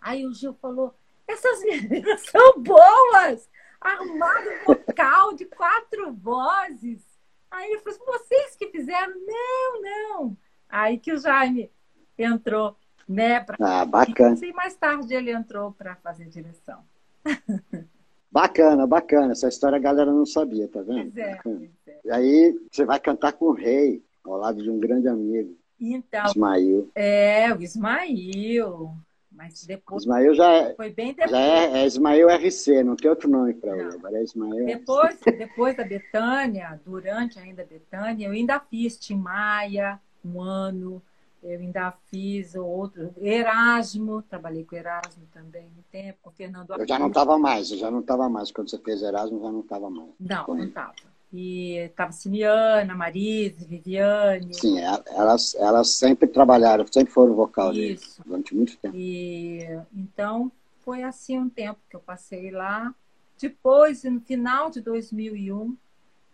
Aí 0.00 0.26
o 0.26 0.32
Gil 0.32 0.54
falou: 0.54 0.94
essas 1.26 1.62
meninas 1.62 2.20
são 2.30 2.60
boas! 2.62 3.48
Armado 3.80 4.50
vocal 4.66 5.32
de 5.32 5.46
quatro 5.46 6.12
vozes. 6.12 7.02
Aí 7.50 7.72
eu 7.72 7.80
falei: 7.80 7.98
vocês 8.06 8.56
que 8.56 8.68
fizeram? 8.68 9.14
Não, 9.26 9.82
não. 9.82 10.36
Aí 10.68 10.98
que 10.98 11.12
o 11.12 11.18
Jaime 11.18 11.72
entrou, 12.18 12.76
né? 13.08 13.40
Pra... 13.40 13.56
Ah, 13.58 13.84
bacana. 13.84 14.36
E 14.44 14.52
mais 14.52 14.74
tarde 14.74 15.14
ele 15.14 15.32
entrou 15.32 15.72
para 15.72 15.96
fazer 15.96 16.26
direção. 16.26 16.84
Bacana, 18.32 18.86
bacana. 18.86 19.32
Essa 19.32 19.48
história 19.48 19.74
a 19.74 19.80
galera 19.80 20.12
não 20.12 20.24
sabia, 20.24 20.68
tá 20.68 20.80
vendo? 20.82 21.10
Pois 21.10 21.16
é, 21.16 21.38
pois 21.42 21.70
é. 21.88 22.00
E 22.04 22.10
aí 22.12 22.60
você 22.70 22.84
vai 22.84 23.00
cantar 23.00 23.32
com 23.32 23.46
o 23.46 23.52
rei, 23.52 24.04
ao 24.22 24.36
lado 24.36 24.62
de 24.62 24.70
um 24.70 24.78
grande 24.78 25.08
amigo. 25.08 25.58
Então, 25.80 26.26
Ismail. 26.26 26.90
É, 26.94 27.52
o 27.54 27.62
Ismail. 27.62 28.94
Mas 29.32 29.64
depois. 29.64 30.02
Ismail 30.02 30.34
já 30.34 30.52
é. 30.52 30.74
Foi 30.74 30.90
bem 30.90 31.14
depois. 31.14 31.30
Já 31.30 31.40
é, 31.40 31.82
é 31.82 31.86
Ismail 31.86 32.28
RC, 32.28 32.82
não 32.84 32.94
tem 32.94 33.08
outro 33.08 33.28
nome 33.28 33.54
para 33.54 33.76
ele. 33.76 33.94
Agora 33.94 34.18
é 34.18 34.22
Ismail 34.22 34.66
depois, 34.66 35.14
RC. 35.14 35.32
Depois 35.32 35.76
da 35.76 35.84
Betânia, 35.84 36.80
durante 36.84 37.38
ainda 37.38 37.62
a 37.62 37.64
Betânia, 37.64 38.26
eu 38.26 38.32
ainda 38.32 38.60
fiz 38.60 38.98
Tim 38.98 39.16
Maia 39.16 39.98
um 40.22 40.40
ano. 40.42 41.02
Eu 41.42 41.58
ainda 41.58 41.90
fiz 42.10 42.54
outro. 42.54 43.14
Erasmo, 43.16 44.20
trabalhei 44.20 44.62
com 44.62 44.76
Erasmo 44.76 45.22
também 45.32 45.68
um 45.68 45.82
tempo, 45.90 46.18
com 46.20 46.30
Fernando 46.30 46.74
Eu 46.78 46.86
já 46.86 46.98
não 46.98 47.08
estava 47.08 47.38
mais, 47.38 47.70
eu 47.70 47.78
já 47.78 47.90
não 47.90 48.00
estava 48.00 48.28
mais. 48.28 48.52
Quando 48.52 48.68
você 48.68 48.78
fez 48.78 49.00
Erasmo, 49.00 49.40
já 49.40 49.50
não 49.50 49.60
estava 49.60 49.88
mais. 49.88 50.10
Não, 50.20 50.46
não 50.46 50.64
estava. 50.64 50.94
E 51.32 51.76
estava 51.76 52.10
Simiana, 52.10 52.94
Marise, 52.94 53.64
Viviane. 53.64 54.52
Sim, 54.52 54.80
é, 54.80 55.02
elas, 55.10 55.54
elas 55.54 55.90
sempre 55.90 56.26
trabalharam, 56.26 56.84
sempre 56.90 57.12
foram 57.12 57.34
vocal 57.34 57.72
Isso. 57.72 58.20
durante 58.26 58.54
muito 58.54 58.76
tempo. 58.78 58.96
E, 58.96 59.60
então, 59.94 60.50
foi 60.80 61.04
assim 61.04 61.38
um 61.38 61.48
tempo 61.48 61.78
que 61.88 61.94
eu 61.94 62.00
passei 62.00 62.50
lá. 62.50 62.92
Depois, 63.40 64.02
no 64.04 64.20
final 64.20 64.70
de 64.70 64.80
2001, 64.80 65.76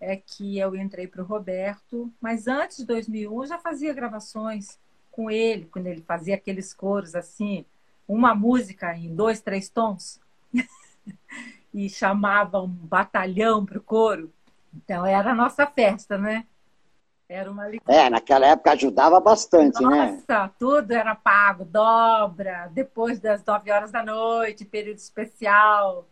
é 0.00 0.16
que 0.16 0.58
eu 0.58 0.74
entrei 0.74 1.06
para 1.06 1.22
o 1.22 1.26
Roberto, 1.26 2.12
mas 2.20 2.46
antes 2.46 2.78
de 2.78 2.86
2001 2.86 3.42
eu 3.42 3.46
já 3.46 3.58
fazia 3.58 3.92
gravações 3.92 4.78
com 5.10 5.30
ele, 5.30 5.66
quando 5.66 5.86
ele 5.86 6.02
fazia 6.02 6.34
aqueles 6.34 6.74
coros 6.74 7.14
assim, 7.14 7.64
uma 8.06 8.34
música 8.34 8.94
em 8.96 9.14
dois, 9.14 9.40
três 9.40 9.68
tons, 9.68 10.20
e 11.72 11.88
chamava 11.88 12.60
um 12.60 12.68
batalhão 12.68 13.64
para 13.64 13.78
o 13.78 13.82
coro. 13.82 14.32
Então 14.76 15.04
era 15.06 15.30
a 15.30 15.34
nossa 15.34 15.66
festa, 15.66 16.18
né? 16.18 16.44
Era 17.28 17.50
uma 17.50 17.68
É, 17.88 18.08
naquela 18.08 18.46
época 18.46 18.72
ajudava 18.72 19.18
bastante, 19.18 19.82
Nossa, 19.82 19.96
né? 19.96 20.22
Nossa, 20.28 20.48
tudo 20.58 20.92
era 20.92 21.14
pago, 21.14 21.64
dobra, 21.64 22.70
depois 22.72 23.18
das 23.18 23.44
nove 23.44 23.70
horas 23.72 23.90
da 23.90 24.04
noite, 24.04 24.64
período 24.64 24.98
especial. 24.98 26.06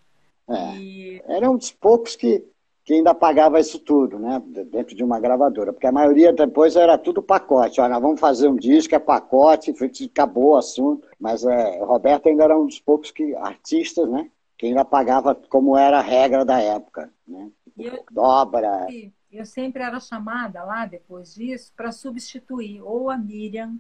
É. 0.48 0.77
E... 0.77 1.22
Era 1.29 1.48
um 1.48 1.57
dos 1.57 1.70
poucos 1.70 2.16
que 2.16 2.44
que 2.85 2.92
ainda 2.92 3.14
pagava 3.14 3.59
isso 3.59 3.79
tudo, 3.79 4.18
né? 4.18 4.42
Dentro 4.70 4.94
de 4.94 5.03
uma 5.03 5.18
gravadora. 5.18 5.72
Porque 5.72 5.87
a 5.87 5.92
maioria 5.92 6.33
depois 6.33 6.77
era 6.77 6.98
tudo 6.98 7.22
pacote. 7.22 7.81
Olha, 7.81 7.98
vamos 7.98 8.20
fazer 8.20 8.46
um 8.46 8.57
disco, 8.57 8.94
é 8.94 8.98
pacote, 8.98 9.72
acabou 10.05 10.50
o 10.50 10.57
assunto. 10.57 11.09
Mas 11.18 11.44
é, 11.44 11.81
o 11.81 11.87
Roberto 11.87 12.29
ainda 12.29 12.44
era 12.44 12.59
um 12.59 12.66
dos 12.66 12.79
poucos 12.79 13.11
que, 13.11 13.35
artistas, 13.37 14.07
né? 14.09 14.29
Que 14.59 14.66
ainda 14.66 14.85
pagava 14.85 15.35
como 15.35 15.77
era 15.77 15.98
a 15.98 16.03
regra 16.03 16.44
da 16.44 16.61
época. 16.61 17.11
Né? 17.27 17.48
Eu, 17.77 18.05
Dobra. 18.11 18.87
Eu 19.31 19.45
sempre 19.45 19.83
era 19.83 19.99
chamada 19.99 20.63
lá, 20.63 20.87
depois 20.87 21.35
disso, 21.35 21.73
para 21.77 21.91
substituir 21.91 22.81
ou 22.83 23.11
a 23.11 23.17
Miriam, 23.17 23.77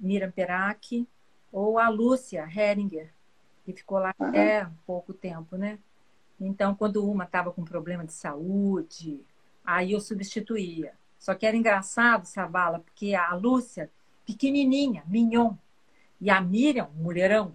Miriam 0.00 0.30
Perac, 0.30 1.06
ou 1.52 1.78
a 1.78 1.88
Lúcia 1.88 2.48
Heringer, 2.48 3.12
que 3.64 3.72
ficou 3.72 3.98
lá 3.98 4.14
uhum. 4.18 4.28
até 4.28 4.68
pouco 4.86 5.12
tempo, 5.12 5.56
né? 5.56 5.78
Então, 6.40 6.74
quando 6.74 7.08
uma 7.08 7.24
estava 7.24 7.50
com 7.50 7.64
problema 7.64 8.04
de 8.04 8.12
saúde, 8.12 9.24
aí 9.64 9.92
eu 9.92 10.00
substituía. 10.00 10.92
Só 11.18 11.34
que 11.34 11.46
era 11.46 11.56
engraçado, 11.56 12.26
Savala, 12.26 12.80
porque 12.80 13.14
a 13.14 13.34
Lúcia, 13.34 13.90
pequenininha, 14.24 15.02
mignon, 15.06 15.54
e 16.20 16.30
a 16.30 16.40
Miriam, 16.40 16.88
mulherão, 16.94 17.54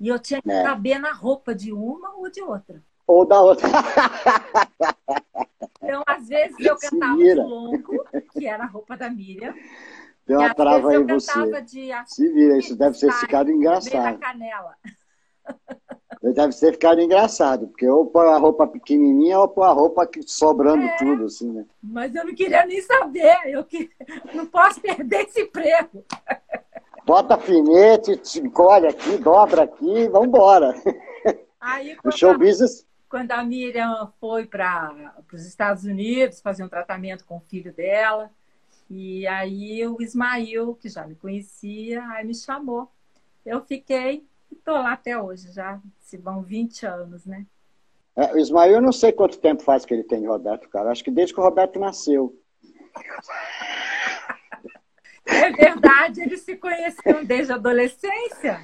e 0.00 0.08
eu 0.08 0.18
tinha 0.18 0.40
que 0.40 0.50
é. 0.50 0.62
caber 0.62 0.98
na 0.98 1.12
roupa 1.12 1.54
de 1.54 1.72
uma 1.72 2.16
ou 2.16 2.30
de 2.30 2.40
outra. 2.42 2.82
Ou 3.10 3.26
da 3.26 3.40
outra. 3.40 3.68
então, 5.82 6.02
às 6.06 6.28
vezes, 6.28 6.56
eu 6.60 6.76
cantava 6.76 7.16
de 7.16 7.34
longo, 7.34 8.04
que 8.32 8.46
era 8.46 8.62
a 8.62 8.66
roupa 8.66 8.96
da 8.96 9.10
Miriam. 9.10 9.52
Deu 10.24 10.38
uma 10.38 10.54
trava 10.54 10.90
aí 10.90 11.02
você. 11.02 11.62
De... 11.62 11.90
Se 12.06 12.32
vira, 12.32 12.56
isso 12.56 12.76
deve 12.76 12.96
ter 12.96 13.12
ficado 13.14 13.50
engraçado. 13.50 14.18
canela. 14.20 14.76
Deve 16.22 16.54
ter 16.54 16.72
ficado 16.72 17.00
engraçado, 17.00 17.66
porque 17.66 17.88
ou 17.88 18.06
põe 18.06 18.28
a 18.28 18.36
roupa 18.36 18.66
pequenininha 18.66 19.40
ou 19.40 19.48
põe 19.48 19.66
a 19.66 19.72
roupa 19.72 20.08
sobrando 20.26 20.84
é, 20.84 20.96
tudo, 20.98 21.24
assim, 21.24 21.50
né? 21.50 21.64
Mas 21.82 22.14
eu 22.14 22.24
não 22.24 22.34
queria 22.34 22.64
nem 22.64 22.80
saber, 22.82 23.38
eu 23.46 23.64
que... 23.64 23.90
não 24.32 24.46
posso 24.46 24.80
perder 24.80 25.24
esse 25.24 25.40
emprego. 25.40 26.04
Bota 27.04 27.34
alfinete, 27.34 28.20
encolhe 28.38 28.86
aqui, 28.86 29.18
dobra 29.18 29.62
aqui, 29.62 30.06
vamos 30.08 30.28
embora. 30.28 30.74
Aí, 31.60 31.96
o 32.04 32.12
show 32.12 32.38
business... 32.38 32.88
Quando 33.10 33.32
a 33.32 33.44
Miriam 33.44 34.10
foi 34.18 34.46
para 34.46 35.12
os 35.30 35.44
Estados 35.44 35.84
Unidos 35.84 36.40
fazer 36.40 36.64
um 36.64 36.68
tratamento 36.68 37.26
com 37.26 37.36
o 37.36 37.40
filho 37.40 37.74
dela, 37.74 38.30
e 38.88 39.26
aí 39.26 39.86
o 39.86 40.00
Ismael, 40.00 40.74
que 40.74 40.88
já 40.88 41.06
me 41.06 41.14
conhecia, 41.14 42.02
aí 42.12 42.24
me 42.24 42.34
chamou. 42.34 42.90
Eu 43.44 43.62
fiquei 43.62 44.24
Estou 44.52 44.74
lá 44.74 44.92
até 44.92 45.16
hoje, 45.20 45.52
já 45.52 45.80
se 46.00 46.16
vão 46.16 46.42
20 46.42 46.86
anos, 46.86 47.24
né? 47.24 47.46
É, 48.16 48.32
o 48.34 48.38
Ismael, 48.38 48.72
eu 48.72 48.82
não 48.82 48.92
sei 48.92 49.12
quanto 49.12 49.38
tempo 49.38 49.62
faz 49.62 49.84
que 49.84 49.94
ele 49.94 50.02
tem 50.02 50.20
de 50.20 50.26
Roberto, 50.26 50.68
cara. 50.68 50.90
Acho 50.90 51.04
que 51.04 51.10
desde 51.10 51.32
que 51.32 51.40
o 51.40 51.42
Roberto 51.42 51.78
nasceu. 51.78 52.34
É 55.26 55.48
verdade, 55.52 56.22
eles 56.22 56.40
se 56.40 56.56
conheceram 56.56 57.24
desde 57.24 57.52
a 57.52 57.54
adolescência. 57.54 58.58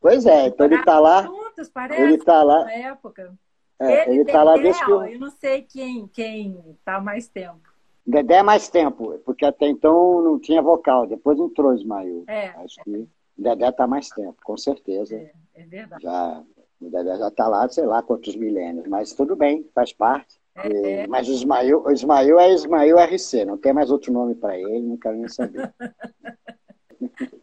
Pois 0.00 0.24
é, 0.24 0.46
então 0.46 0.64
ele 0.64 0.76
está 0.76 0.98
lá. 0.98 1.24
Juntos, 1.24 1.68
parece, 1.68 2.00
ele 2.00 2.14
está 2.14 2.42
lá. 2.42 2.64
Na 2.64 2.72
época. 2.72 3.34
É, 3.80 4.10
ele 4.10 4.22
está 4.22 4.42
lá 4.42 4.56
desde 4.56 4.84
que. 4.84 4.90
Eu... 4.90 5.06
eu 5.06 5.18
não 5.18 5.30
sei 5.30 5.62
quem 5.62 6.06
quem 6.08 6.62
está 6.70 7.00
mais 7.00 7.28
tempo. 7.28 7.60
Dedé 8.06 8.36
é 8.36 8.42
mais 8.42 8.68
tempo, 8.68 9.18
porque 9.24 9.44
até 9.44 9.66
então 9.66 10.20
não 10.22 10.38
tinha 10.38 10.60
vocal. 10.60 11.06
Depois 11.06 11.38
entrou 11.38 11.74
Ismael. 11.74 12.24
É. 12.26 12.48
Acho 12.48 12.76
que. 12.84 12.90
O 12.90 13.08
Dedé 13.42 13.68
está 13.68 13.86
mais 13.86 14.10
tempo, 14.10 14.36
com 14.44 14.56
certeza. 14.56 15.16
É, 15.16 15.32
é 15.54 15.64
verdade. 15.64 16.02
Já, 16.02 16.42
o 16.80 16.90
Dedé 16.90 17.16
já 17.16 17.28
está 17.28 17.48
lá, 17.48 17.66
sei 17.70 17.86
lá 17.86 18.02
quantos 18.02 18.36
milênios, 18.36 18.86
mas 18.86 19.14
tudo 19.14 19.34
bem, 19.34 19.66
faz 19.74 19.94
parte. 19.94 20.38
É, 20.56 20.68
e, 20.68 20.86
é. 20.90 21.06
Mas 21.06 21.26
o 21.26 21.32
Ismael, 21.32 21.82
o 21.82 21.90
Ismael 21.90 22.38
é 22.38 22.52
Ismael 22.52 22.98
RC, 22.98 23.46
não 23.46 23.56
tem 23.56 23.72
mais 23.72 23.90
outro 23.90 24.12
nome 24.12 24.34
para 24.34 24.58
ele, 24.58 24.80
não 24.80 24.98
quero 24.98 25.16
nem 25.16 25.28
saber. 25.28 25.72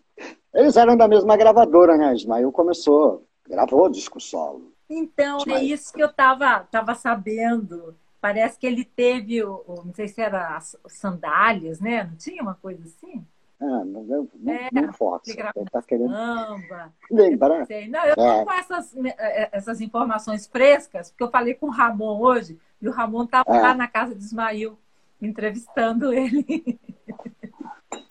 Eles 0.53 0.75
eram 0.75 0.95
da 0.95 1.07
mesma 1.07 1.35
gravadora, 1.35 1.97
né? 1.97 2.13
Ismael 2.13 2.51
começou, 2.51 3.25
gravou 3.47 3.89
disco 3.89 4.19
solo. 4.19 4.76
Então, 4.89 5.39
é 5.49 5.63
isso 5.63 5.93
que 5.93 6.01
eu 6.01 6.07
estava 6.07 6.61
tava 6.71 6.95
sabendo. 6.95 7.95
Parece 8.21 8.57
que 8.57 8.65
ele 8.65 8.83
teve, 8.83 9.43
o, 9.43 9.83
não 9.85 9.93
sei 9.93 10.07
se 10.07 10.21
era 10.21 10.55
as 10.55 10.77
sandálias, 10.87 11.79
né? 11.79 12.03
Não 12.03 12.15
tinha 12.15 12.41
uma 12.41 12.55
coisa 12.55 12.83
assim? 12.83 13.25
Ah, 13.59 13.83
não, 13.83 14.29
não, 14.35 14.53
é, 14.53 14.69
não 14.71 14.93
força. 14.93 15.35
Tá 15.71 15.81
querendo 15.81 16.13
samba. 16.13 16.93
lembrar. 17.09 17.67
Não, 17.89 18.05
eu 18.05 18.13
é. 18.13 18.45
com 18.45 18.51
essas, 18.51 18.95
eh, 18.95 19.15
eh, 19.17 19.49
essas 19.51 19.81
informações 19.81 20.45
frescas, 20.45 21.09
porque 21.09 21.23
eu 21.23 21.31
falei 21.31 21.55
com 21.55 21.67
o 21.67 21.71
Ramon 21.71 22.19
hoje, 22.19 22.59
e 22.79 22.87
o 22.87 22.91
Ramon 22.91 23.23
estava 23.23 23.55
é. 23.55 23.61
lá 23.61 23.73
na 23.73 23.87
casa 23.87 24.13
de 24.13 24.23
Ismael, 24.23 24.77
entrevistando 25.19 26.13
ele. 26.13 26.79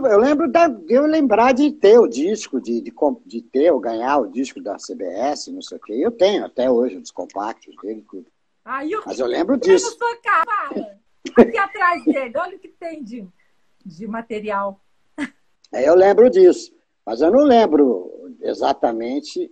Eu 0.07 0.19
lembro 0.19 0.51
da, 0.51 0.69
eu 0.88 1.07
lembrar 1.07 1.53
de 1.53 1.71
ter 1.73 1.99
o 1.99 2.07
disco, 2.07 2.61
de, 2.61 2.81
de, 2.81 2.92
de 3.25 3.42
ter 3.42 3.71
ou 3.71 3.81
ganhar 3.81 4.19
o 4.19 4.31
disco 4.31 4.61
da 4.61 4.77
CBS, 4.77 5.49
não 5.49 5.62
sei 5.62 5.79
o 5.79 5.81
quê. 5.81 5.92
Eu 5.95 6.11
tenho 6.11 6.45
até 6.45 6.71
hoje 6.71 6.97
os 6.97 7.11
compactos 7.11 7.75
dele, 7.83 8.05
tudo. 8.09 8.27
Ah, 8.64 8.85
eu, 8.85 9.03
Mas 9.07 9.19
eu 9.19 9.27
lembro 9.27 9.57
disso. 9.57 9.97
Sua 9.97 10.16
cara. 10.16 10.99
Aqui 11.37 11.59
atrás 11.59 12.05
dele, 12.05 12.33
olha 12.37 12.57
o 12.57 12.59
que 12.59 12.69
tem 12.69 13.03
de, 13.03 13.27
de 13.85 14.07
material. 14.07 14.81
É, 15.73 15.88
eu 15.88 15.95
lembro 15.95 16.31
disso, 16.31 16.73
mas 17.05 17.21
eu 17.21 17.31
não 17.31 17.45
lembro 17.45 18.37
exatamente 18.40 19.51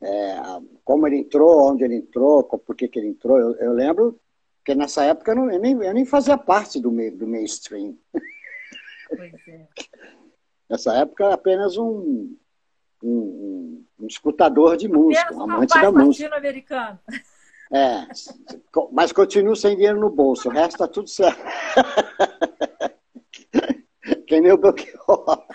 é, 0.00 0.36
como 0.84 1.06
ele 1.06 1.18
entrou, 1.18 1.70
onde 1.70 1.84
ele 1.84 1.96
entrou, 1.96 2.42
por 2.42 2.74
que, 2.74 2.88
que 2.88 2.98
ele 2.98 3.08
entrou. 3.08 3.38
Eu, 3.38 3.54
eu 3.56 3.72
lembro 3.72 4.20
que 4.64 4.74
nessa 4.74 5.04
época 5.04 5.32
eu, 5.32 5.36
não, 5.36 5.50
eu, 5.50 5.60
nem, 5.60 5.72
eu 5.74 5.94
nem 5.94 6.04
fazia 6.04 6.36
parte 6.36 6.80
do, 6.80 6.90
meio, 6.90 7.16
do 7.16 7.26
mainstream. 7.26 7.96
Pois 9.08 9.32
é. 9.48 9.66
Nessa 10.72 10.94
época 10.94 11.26
era 11.26 11.34
apenas 11.34 11.76
um, 11.76 12.34
um, 13.02 13.84
um, 14.00 14.06
escutador 14.06 14.74
de 14.78 14.88
música, 14.88 15.34
um 15.34 15.42
amante 15.42 15.78
da 15.78 15.92
música. 15.92 16.34
americano 16.34 16.98
É, 17.70 18.06
mas 18.90 19.12
continuo 19.12 19.54
sem 19.54 19.76
dinheiro 19.76 20.00
no 20.00 20.08
bolso, 20.08 20.48
o 20.48 20.50
resto 20.50 20.70
está 20.70 20.88
tudo 20.88 21.10
certo. 21.10 21.38
Que 24.26 24.40
nem 24.40 24.50
o 24.50 24.56
Belchior. 24.56 25.46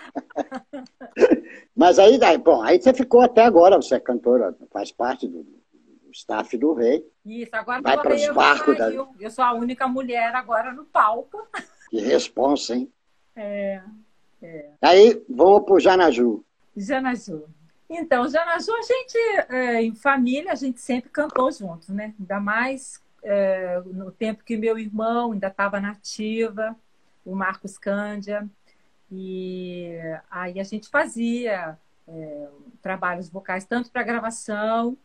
Mas 1.74 1.98
aí, 1.98 2.16
bom, 2.38 2.62
aí 2.62 2.80
você 2.80 2.94
ficou 2.94 3.20
até 3.20 3.44
agora, 3.44 3.74
você 3.76 3.96
é 3.96 4.00
cantora, 4.00 4.56
faz 4.70 4.92
parte 4.92 5.26
do, 5.26 5.42
do 5.42 6.10
staff 6.12 6.56
do 6.56 6.74
rei. 6.74 7.04
Isso, 7.26 7.54
agora 7.56 7.82
vai 7.82 8.00
para 8.00 8.14
os 8.14 8.28
barcos. 8.28 8.78
Da... 8.78 8.88
Eu 8.92 9.30
sou 9.30 9.44
a 9.44 9.52
única 9.52 9.88
mulher 9.88 10.32
agora 10.36 10.72
no 10.72 10.84
palco. 10.84 11.44
Que 11.90 11.98
responsa, 11.98 12.76
hein? 12.76 12.92
É, 13.34 13.82
é. 14.42 14.70
Aí, 14.80 15.22
vamos 15.28 15.64
para 15.64 15.74
o 15.74 15.80
Janaju. 15.80 16.44
Janaju. 16.76 17.44
Então, 17.90 18.28
Janaju, 18.28 18.72
a 18.72 18.82
gente, 18.82 19.18
é, 19.48 19.82
em 19.82 19.94
família, 19.94 20.52
a 20.52 20.54
gente 20.54 20.80
sempre 20.80 21.10
cantou 21.10 21.50
juntos, 21.50 21.88
né? 21.88 22.14
Ainda 22.18 22.38
mais 22.38 23.02
é, 23.22 23.80
no 23.86 24.10
tempo 24.10 24.44
que 24.44 24.56
meu 24.56 24.78
irmão 24.78 25.32
ainda 25.32 25.48
estava 25.48 25.80
nativa, 25.80 26.76
o 27.24 27.34
Marcos 27.34 27.78
Cândia. 27.78 28.48
E 29.10 29.96
aí 30.30 30.60
a 30.60 30.64
gente 30.64 30.88
fazia 30.88 31.78
é, 32.06 32.48
trabalhos 32.82 33.30
vocais, 33.30 33.64
tanto 33.64 33.90
para 33.90 34.02
gravação, 34.02 34.96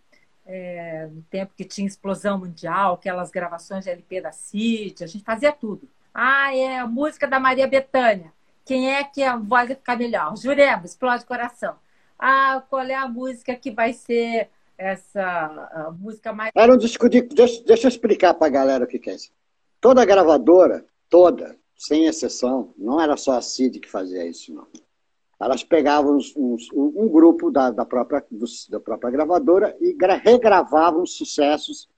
é, 0.45 1.07
no 1.07 1.21
tempo 1.23 1.53
que 1.55 1.63
tinha 1.63 1.87
explosão 1.87 2.37
mundial, 2.37 2.95
aquelas 2.95 3.31
gravações 3.31 3.85
de 3.85 3.91
LP 3.91 4.21
da 4.21 4.31
City, 4.31 5.03
a 5.03 5.07
gente 5.07 5.23
fazia 5.23 5.51
tudo. 5.51 5.87
Ah, 6.13 6.55
é 6.55 6.79
a 6.79 6.87
música 6.87 7.27
da 7.27 7.39
Maria 7.39 7.67
Bethânia. 7.67 8.31
Quem 8.65 8.93
é 8.93 9.03
que 9.03 9.23
a 9.23 9.35
voz 9.35 9.67
vai 9.67 9.75
ficar 9.75 9.97
melhor? 9.97 10.35
Jurema, 10.37 10.85
explode 10.85 11.25
coração. 11.25 11.75
Ah, 12.17 12.63
qual 12.69 12.83
é 12.83 12.95
a 12.95 13.07
música 13.07 13.55
que 13.55 13.71
vai 13.71 13.93
ser 13.93 14.49
essa 14.77 15.95
música 15.99 16.33
mais. 16.33 16.51
Era 16.55 16.73
um 16.73 16.77
disco 16.77 17.09
de. 17.09 17.21
Deixa, 17.21 17.63
deixa 17.63 17.87
eu 17.87 17.89
explicar 17.89 18.33
para 18.33 18.47
a 18.47 18.49
galera 18.49 18.83
o 18.83 18.87
que, 18.87 19.09
é 19.09 19.15
isso. 19.15 19.31
Toda 19.79 20.05
gravadora, 20.05 20.85
toda, 21.09 21.57
sem 21.77 22.05
exceção, 22.05 22.73
não 22.77 22.99
era 22.99 23.17
só 23.17 23.33
a 23.33 23.41
CID 23.41 23.79
que 23.79 23.89
fazia 23.89 24.25
isso, 24.25 24.53
não. 24.53 24.67
Elas 25.39 25.63
pegavam 25.63 26.15
uns, 26.15 26.33
uns, 26.37 26.69
um 26.71 27.09
grupo 27.09 27.51
da, 27.51 27.69
da, 27.69 27.85
própria, 27.85 28.25
do, 28.31 28.45
da 28.69 28.79
própria 28.79 29.11
gravadora 29.11 29.75
e 29.81 29.95
regravavam 30.23 31.05
sucessos 31.05 31.89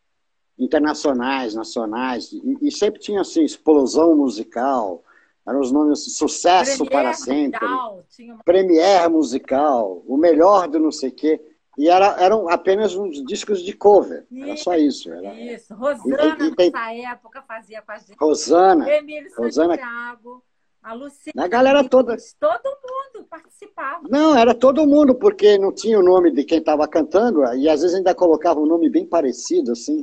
internacionais, 0.58 1.54
nacionais, 1.54 2.32
e, 2.32 2.58
e, 2.62 2.71
sempre 2.71 2.99
tinha 2.99 3.21
assim, 3.21 3.43
explosão 3.43 4.15
musical, 4.15 5.04
eram 5.47 5.60
os 5.60 5.71
nomes 5.71 6.15
sucesso 6.15 6.86
Premier 6.86 7.03
para 7.03 7.13
sempre, 7.13 7.67
musical, 7.67 8.05
uma... 8.19 8.43
Premier 8.43 9.10
musical, 9.10 10.03
o 10.08 10.17
melhor 10.17 10.67
do 10.67 10.79
não 10.79 10.91
sei 10.91 11.10
o 11.10 11.13
quê. 11.13 11.41
E 11.77 11.89
era, 11.89 12.15
eram 12.21 12.47
apenas 12.47 12.95
uns 12.95 13.23
discos 13.25 13.62
de 13.62 13.73
cover. 13.73 14.25
Isso, 14.31 14.45
era 14.45 14.58
só 14.58 14.75
isso. 14.75 15.12
Era, 15.12 15.34
isso. 15.36 15.73
Rosana, 15.75 16.38
e, 16.39 16.47
e 16.47 16.55
tem... 16.55 16.71
nessa 16.71 16.93
época, 17.12 17.41
fazia 17.41 17.81
com 17.81 17.91
a 17.91 17.97
gente. 17.97 18.15
Rosana. 18.17 18.89
Emílio 18.89 19.29
Rosana... 19.38 19.75
Santiago. 19.75 20.43
A 20.81 20.93
Luciana. 20.93 21.43
A 21.43 21.47
galera 21.47 21.84
toda. 21.84 22.15
Todo 22.39 22.63
mundo 22.63 23.27
participava. 23.27 24.08
Não, 24.08 24.38
era 24.38 24.53
todo 24.53 24.86
mundo, 24.86 25.15
porque 25.15 25.58
não 25.58 25.73
tinha 25.73 25.99
o 25.99 26.03
nome 26.03 26.29
de 26.31 26.43
quem 26.43 26.60
estava 26.60 26.88
cantando, 26.88 27.43
e 27.55 27.67
às 27.67 27.81
vezes 27.81 27.97
ainda 27.97 28.13
colocava 28.13 28.60
um 28.60 28.67
nome 28.67 28.88
bem 28.88 29.03
parecido, 29.03 29.71
assim. 29.71 29.99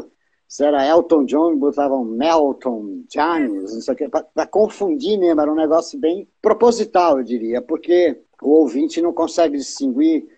Se 0.52 0.62
era 0.62 0.86
Elton 0.86 1.24
John, 1.24 1.56
botavam 1.56 2.04
Melton, 2.04 3.04
Janis, 3.10 3.72
não 3.72 3.80
sei 3.80 3.94
o 3.94 3.96
quê, 3.96 4.06
para 4.06 4.46
confundir 4.46 5.18
mesmo. 5.18 5.40
Era 5.40 5.50
um 5.50 5.54
negócio 5.54 5.98
bem 5.98 6.28
proposital, 6.42 7.16
eu 7.16 7.24
diria, 7.24 7.62
porque 7.62 8.20
o 8.42 8.50
ouvinte 8.50 9.00
não 9.00 9.14
consegue 9.14 9.56
distinguir 9.56 10.28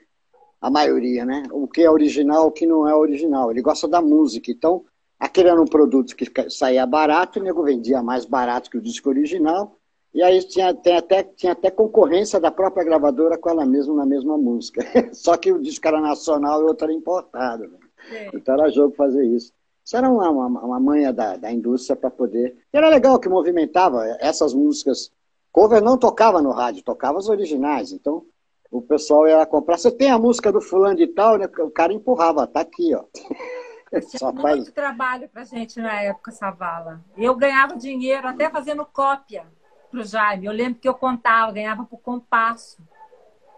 a 0.61 0.71
maioria, 0.71 1.25
né? 1.25 1.43
O 1.51 1.67
que 1.67 1.83
é 1.83 1.91
original, 1.91 2.47
o 2.47 2.53
que 2.53 2.65
não 2.65 2.87
é 2.87 2.95
original. 2.95 3.51
Ele 3.51 3.61
gosta 3.61 3.89
da 3.89 4.01
música. 4.01 4.53
Então, 4.53 4.85
aquele 5.19 5.49
era 5.49 5.61
um 5.61 5.67
produto 5.67 6.15
que 6.15 6.31
saía 6.49 6.87
barato, 6.87 7.41
o 7.41 7.43
nego 7.43 7.65
vendia 7.65 8.01
mais 8.01 8.25
barato 8.25 8.71
que 8.71 8.79
o 8.79 8.83
disco 8.83 9.09
original. 9.09 9.77
E 10.15 10.23
aí 10.23 10.45
tinha, 10.45 10.69
até, 10.69 11.25
tinha 11.25 11.51
até 11.51 11.73
concorrência 11.73 12.39
da 12.39 12.53
própria 12.53 12.85
gravadora 12.85 13.37
com 13.37 13.51
ela 13.51 13.67
mesma 13.67 13.97
na 13.97 14.07
mesma 14.07 14.39
música. 14.39 14.81
Só 15.13 15.37
que 15.37 15.51
o 15.51 15.61
disco 15.61 15.89
era 15.89 16.01
nacional 16.01 16.61
e 16.61 16.65
o 16.67 16.69
outro 16.69 16.85
era 16.85 16.95
importado. 16.95 17.65
Né? 17.67 18.31
Então 18.33 18.55
era 18.55 18.71
jogo 18.71 18.95
fazer 18.95 19.27
isso. 19.27 19.53
Isso 19.85 19.97
era 19.97 20.09
uma, 20.09 20.31
uma, 20.31 20.61
uma 20.61 20.81
manha 20.81 21.13
da, 21.13 21.37
da 21.37 21.53
indústria 21.53 21.95
para 21.95 22.11
poder. 22.11 22.57
E 22.73 22.77
era 22.77 22.89
legal 22.89 23.19
que 23.19 23.29
movimentava 23.29 24.05
essas 24.19 24.55
músicas. 24.55 25.13
Cover 25.53 25.83
não 25.83 25.99
tocava 25.99 26.41
no 26.41 26.51
rádio, 26.51 26.83
tocava 26.83 27.19
as 27.19 27.29
originais. 27.29 27.93
Então 27.93 28.25
o 28.71 28.81
pessoal 28.81 29.29
ia 29.29 29.45
comprar. 29.45 29.77
Você 29.77 29.91
tem 29.91 30.11
a 30.11 30.19
música 30.19 30.51
do 30.51 30.61
fulano 30.61 30.97
de 30.97 31.07
tal, 31.09 31.37
né? 31.37 31.47
O 31.59 31.71
cara 31.71 31.93
empurrava, 31.93 32.47
tá 32.47 32.61
aqui, 32.61 32.95
ó. 32.95 33.05
Só 34.17 34.33
muito 34.33 34.43
faz... 34.43 34.73
trabalho 34.73 35.29
pra 35.29 35.45
gente 35.45 35.79
na 35.79 36.01
época, 36.01 36.33
Savala. 36.33 37.01
Eu 37.17 37.37
ganhava 37.37 37.77
dinheiro 37.77 38.27
até 38.27 38.51
fazendo 38.51 38.85
cópia 38.85 39.47
pro 39.91 40.03
Jaime. 40.03 40.47
Eu 40.47 40.53
lembro 40.53 40.81
que 40.81 40.89
eu 40.89 40.95
contava, 40.95 41.53
ganhava 41.53 41.85
por 41.85 41.99
compasso. 41.99 42.83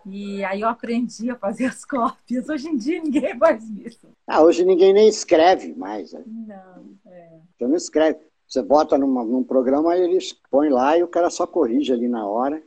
E 0.08 0.44
aí 0.44 0.60
eu 0.60 0.68
aprendi 0.68 1.28
a 1.30 1.36
fazer 1.36 1.66
as 1.66 1.84
cópias. 1.84 2.48
Hoje 2.48 2.68
em 2.68 2.76
dia 2.76 3.02
ninguém 3.02 3.36
faz 3.38 3.68
isso. 3.68 4.08
Ah, 4.26 4.42
hoje 4.42 4.64
ninguém 4.64 4.92
nem 4.92 5.08
escreve 5.08 5.74
mais. 5.74 6.12
Né? 6.12 6.22
Não, 6.26 7.12
é. 7.12 7.40
Você 7.58 7.66
não 7.66 7.76
escreve. 7.76 8.18
Você 8.46 8.62
bota 8.62 8.96
numa, 8.96 9.24
num 9.24 9.42
programa, 9.42 9.96
eles 9.96 10.32
põem 10.50 10.70
lá 10.70 10.96
e 10.96 11.02
o 11.02 11.08
cara 11.08 11.28
só 11.30 11.46
corrige 11.46 11.92
ali 11.92 12.06
na 12.06 12.26
hora. 12.26 12.62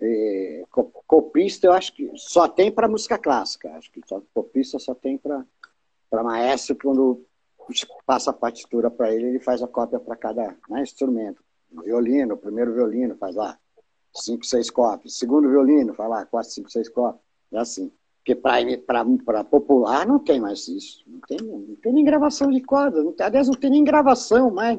É, 0.00 0.64
copista 1.06 1.68
eu 1.68 1.72
acho 1.72 1.94
que 1.94 2.10
só 2.16 2.46
tem 2.48 2.70
para 2.70 2.88
música 2.88 3.16
clássica. 3.16 3.70
Acho 3.76 3.90
que 3.90 4.00
só, 4.06 4.20
copista 4.34 4.78
só 4.78 4.94
tem 4.94 5.16
para 5.16 5.44
maestro 6.22 6.76
quando 6.76 7.24
passa 8.04 8.30
a 8.30 8.34
partitura 8.34 8.90
para 8.90 9.12
ele, 9.12 9.26
ele 9.26 9.40
faz 9.40 9.62
a 9.62 9.66
cópia 9.66 9.98
para 9.98 10.16
cada 10.16 10.56
né, 10.68 10.82
instrumento. 10.82 11.42
Violino, 11.70 12.36
primeiro 12.36 12.74
violino, 12.74 13.16
faz 13.16 13.34
lá 13.34 13.58
cinco, 14.22 14.44
seis 14.44 14.70
cópias. 14.70 15.16
Segundo 15.16 15.48
violino, 15.48 15.94
lá 15.98 16.24
quatro, 16.26 16.50
cinco, 16.50 16.70
seis 16.70 16.88
cópias. 16.88 17.22
É 17.52 17.58
assim. 17.58 17.92
Porque 18.18 18.34
para 18.34 19.44
popular 19.44 20.06
não 20.06 20.18
tem 20.18 20.40
mais 20.40 20.66
isso. 20.66 21.04
Não 21.06 21.20
tem, 21.20 21.38
não 21.38 21.76
tem 21.76 21.92
nem 21.92 22.04
gravação 22.04 22.50
de 22.50 22.60
cordas. 22.60 23.04
Não 23.04 23.12
tem, 23.12 23.26
aliás, 23.26 23.46
não 23.46 23.54
tem 23.54 23.70
nem 23.70 23.84
gravação 23.84 24.50
mais. 24.50 24.78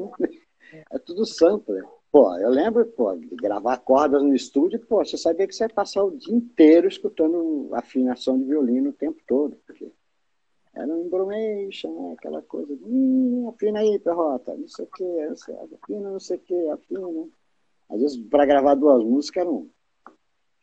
É 0.92 1.00
tudo 1.00 1.26
sampler. 1.26 1.86
Pô, 2.12 2.36
eu 2.38 2.50
lembro, 2.50 2.86
pô, 2.86 3.16
de 3.16 3.28
gravar 3.36 3.78
cordas 3.78 4.24
no 4.24 4.34
estúdio, 4.34 4.80
pô, 4.80 5.04
você 5.04 5.18
sabia 5.18 5.48
que 5.48 5.54
você 5.54 5.66
ia 5.66 5.70
passar 5.70 6.04
o 6.04 6.18
dia 6.18 6.34
inteiro 6.34 6.88
escutando 6.88 7.70
afinação 7.74 8.38
de 8.38 8.46
violino 8.46 8.90
o 8.90 8.94
tempo 8.94 9.22
todo, 9.28 9.58
porque 9.66 9.92
era 10.74 10.88
um 10.88 11.06
embromation, 11.06 11.92
né? 11.92 12.16
aquela 12.18 12.42
coisa, 12.42 12.74
hum, 12.82 13.50
afina 13.50 13.80
aí, 13.80 14.00
perrota, 14.00 14.56
não 14.56 14.68
sei 14.68 14.86
o 14.86 14.88
que, 14.88 15.04
afina 15.84 16.10
não 16.12 16.20
sei 16.20 16.38
o 16.38 16.40
que, 16.40 16.70
afina. 16.70 17.28
Às 17.90 18.02
vezes, 18.02 18.18
para 18.30 18.46
gravar 18.46 18.76
duas 18.76 19.04
músicas, 19.04 19.42
eram, 19.42 19.70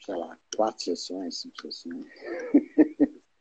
sei 0.01 0.17
lá, 0.17 0.39
quatro 0.57 0.85
sessões, 0.85 1.41
cinco 1.41 1.63
sessões. 1.63 2.05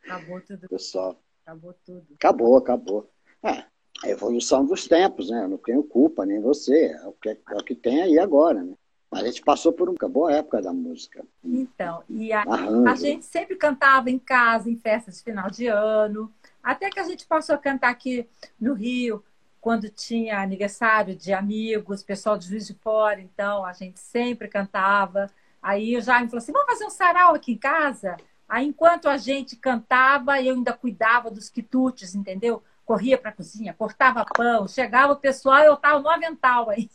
Acabou 0.04 0.40
tudo. 0.40 0.68
Pessoal. 0.68 1.22
Acabou 1.44 1.74
tudo. 1.84 2.06
Acabou, 2.14 2.56
acabou. 2.56 3.10
É, 3.42 3.64
a 4.02 4.08
evolução 4.08 4.64
dos 4.64 4.88
tempos, 4.88 5.30
né? 5.30 5.44
Eu 5.44 5.48
não 5.48 5.58
tenho 5.58 5.82
culpa, 5.82 6.24
nem 6.24 6.40
você. 6.40 6.86
É 6.86 7.06
o 7.06 7.12
que, 7.12 7.28
é 7.28 7.54
o 7.54 7.64
que 7.64 7.74
tem 7.74 8.02
aí 8.02 8.18
agora, 8.18 8.62
né? 8.62 8.74
Mas 9.10 9.22
a 9.22 9.26
gente 9.26 9.42
passou 9.42 9.72
por 9.72 9.88
uma 9.88 10.08
boa 10.08 10.32
época 10.32 10.60
da 10.60 10.72
música. 10.72 11.24
Então, 11.44 12.02
e 12.08 12.32
a, 12.32 12.42
a, 12.42 12.96
gente 12.96 13.24
sempre 13.24 13.54
cantava 13.54 14.10
em 14.10 14.18
casa, 14.18 14.68
em 14.68 14.76
festas 14.76 15.18
de 15.18 15.22
final 15.22 15.48
de 15.48 15.68
ano. 15.68 16.32
Até 16.60 16.90
que 16.90 16.98
a 16.98 17.04
gente 17.04 17.24
passou 17.24 17.54
a 17.54 17.58
cantar 17.58 17.90
aqui 17.90 18.28
no 18.60 18.74
Rio, 18.74 19.22
quando 19.64 19.88
tinha 19.88 20.40
aniversário 20.40 21.16
de 21.16 21.32
amigos, 21.32 22.02
pessoal 22.02 22.36
de 22.36 22.46
Juiz 22.46 22.66
de 22.66 22.74
Fora. 22.74 23.18
Então, 23.18 23.64
a 23.64 23.72
gente 23.72 23.98
sempre 23.98 24.46
cantava. 24.46 25.30
Aí 25.62 25.96
o 25.96 26.02
Jaime 26.02 26.28
falou 26.28 26.42
assim: 26.42 26.52
vamos 26.52 26.66
fazer 26.66 26.84
um 26.84 26.90
sarau 26.90 27.34
aqui 27.34 27.52
em 27.52 27.56
casa? 27.56 28.18
Aí, 28.46 28.66
enquanto 28.66 29.08
a 29.08 29.16
gente 29.16 29.56
cantava, 29.56 30.38
eu 30.38 30.52
ainda 30.52 30.74
cuidava 30.74 31.30
dos 31.30 31.48
quitutes, 31.48 32.14
entendeu? 32.14 32.62
corria 32.84 33.16
para 33.16 33.30
a 33.30 33.32
cozinha, 33.32 33.72
cortava 33.72 34.26
pão, 34.26 34.68
chegava 34.68 35.14
o 35.14 35.16
pessoal 35.16 35.60
e 35.60 35.64
eu 35.64 35.72
estava 35.72 35.98
no 36.00 36.10
avental 36.10 36.68
aí. 36.68 36.90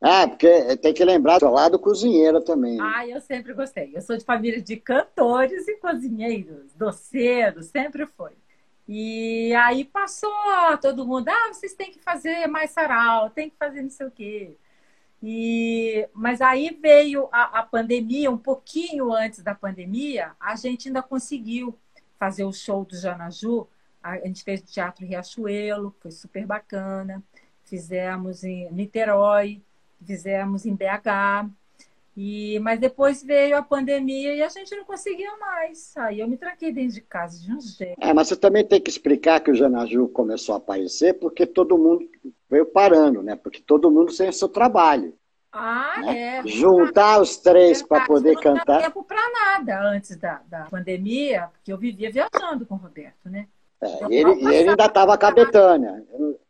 Ah, 0.00 0.26
porque 0.28 0.76
tem 0.78 0.92
que 0.92 1.04
lembrar 1.04 1.38
do 1.38 1.48
lado 1.48 1.78
cozinheiro 1.78 2.40
também. 2.40 2.80
Ah, 2.80 3.06
eu 3.06 3.20
sempre 3.20 3.54
gostei. 3.54 3.92
Eu 3.94 4.02
sou 4.02 4.16
de 4.16 4.24
família 4.24 4.60
de 4.60 4.76
cantores 4.76 5.68
e 5.68 5.76
cozinheiros, 5.76 6.72
doceiros, 6.74 7.66
sempre 7.66 8.04
foi. 8.04 8.32
E 8.88 9.54
aí 9.54 9.84
passou 9.84 10.32
todo 10.80 11.06
mundo, 11.06 11.28
ah, 11.28 11.48
vocês 11.52 11.74
têm 11.74 11.90
que 11.92 11.98
fazer 12.00 12.46
mais 12.46 12.70
sarau, 12.70 13.28
tem 13.28 13.50
que 13.50 13.56
fazer 13.56 13.82
não 13.82 13.90
sei 13.90 14.06
o 14.06 14.10
quê. 14.10 14.56
E, 15.22 16.08
mas 16.14 16.40
aí 16.40 16.70
veio 16.80 17.28
a, 17.32 17.60
a, 17.60 17.62
pandemia, 17.64 18.30
um 18.30 18.38
pouquinho 18.38 19.12
antes 19.12 19.42
da 19.42 19.54
pandemia, 19.54 20.32
a 20.40 20.56
gente 20.56 20.88
ainda 20.88 21.02
conseguiu 21.02 21.78
fazer 22.18 22.44
o 22.44 22.52
show 22.52 22.84
do 22.84 22.96
Janaju. 22.96 23.68
A, 24.02 24.16
gente 24.20 24.44
fez 24.44 24.62
Teatro 24.62 25.04
Riachuelo, 25.04 25.94
foi 26.00 26.10
super 26.10 26.46
bacana. 26.46 27.22
Fizemos 27.64 28.44
em 28.44 28.72
Niterói, 28.72 29.62
fizemos 30.04 30.64
em 30.64 30.74
BH. 30.74 31.50
E, 32.20 32.58
mas 32.58 32.80
depois 32.80 33.22
veio 33.22 33.56
a 33.56 33.62
pandemia 33.62 34.34
e 34.34 34.42
a 34.42 34.48
gente 34.48 34.74
não 34.74 34.84
conseguia 34.84 35.36
mais. 35.36 35.96
Aí 35.98 36.18
eu 36.18 36.26
me 36.26 36.36
tranquei 36.36 36.72
dentro 36.72 36.94
de 36.94 37.00
casa 37.00 37.40
de 37.40 37.52
um 37.52 37.60
jeito. 37.60 37.96
É, 38.00 38.12
mas 38.12 38.26
você 38.26 38.34
também 38.34 38.66
tem 38.66 38.80
que 38.80 38.90
explicar 38.90 39.38
que 39.38 39.52
o 39.52 39.54
Janaju 39.54 40.08
começou 40.08 40.56
a 40.56 40.58
aparecer 40.58 41.14
porque 41.14 41.46
todo 41.46 41.78
mundo 41.78 42.04
veio 42.50 42.66
parando, 42.66 43.22
né? 43.22 43.36
Porque 43.36 43.60
todo 43.60 43.88
mundo 43.88 44.12
tem 44.12 44.32
seu 44.32 44.48
trabalho. 44.48 45.14
Ah, 45.52 46.02
né? 46.02 46.38
é. 46.38 46.42
Juntar 46.44 47.20
os 47.20 47.36
três 47.36 47.82
para 47.82 48.04
poder 48.04 48.34
não 48.34 48.42
cantar. 48.42 48.74
Não 48.74 48.82
tempo 48.82 49.04
para 49.04 49.30
nada 49.30 49.80
antes 49.80 50.16
da, 50.16 50.42
da 50.48 50.64
pandemia, 50.64 51.48
porque 51.52 51.72
eu 51.72 51.78
vivia 51.78 52.10
viajando 52.10 52.66
com 52.66 52.74
o 52.74 52.78
Roberto, 52.78 53.30
né? 53.30 53.46
É, 53.80 54.04
ele, 54.06 54.32
ele 54.44 54.70
ainda 54.70 54.86
estava 54.86 55.16
com 55.16 55.26
a 55.26 55.30
Betânia. 55.30 56.04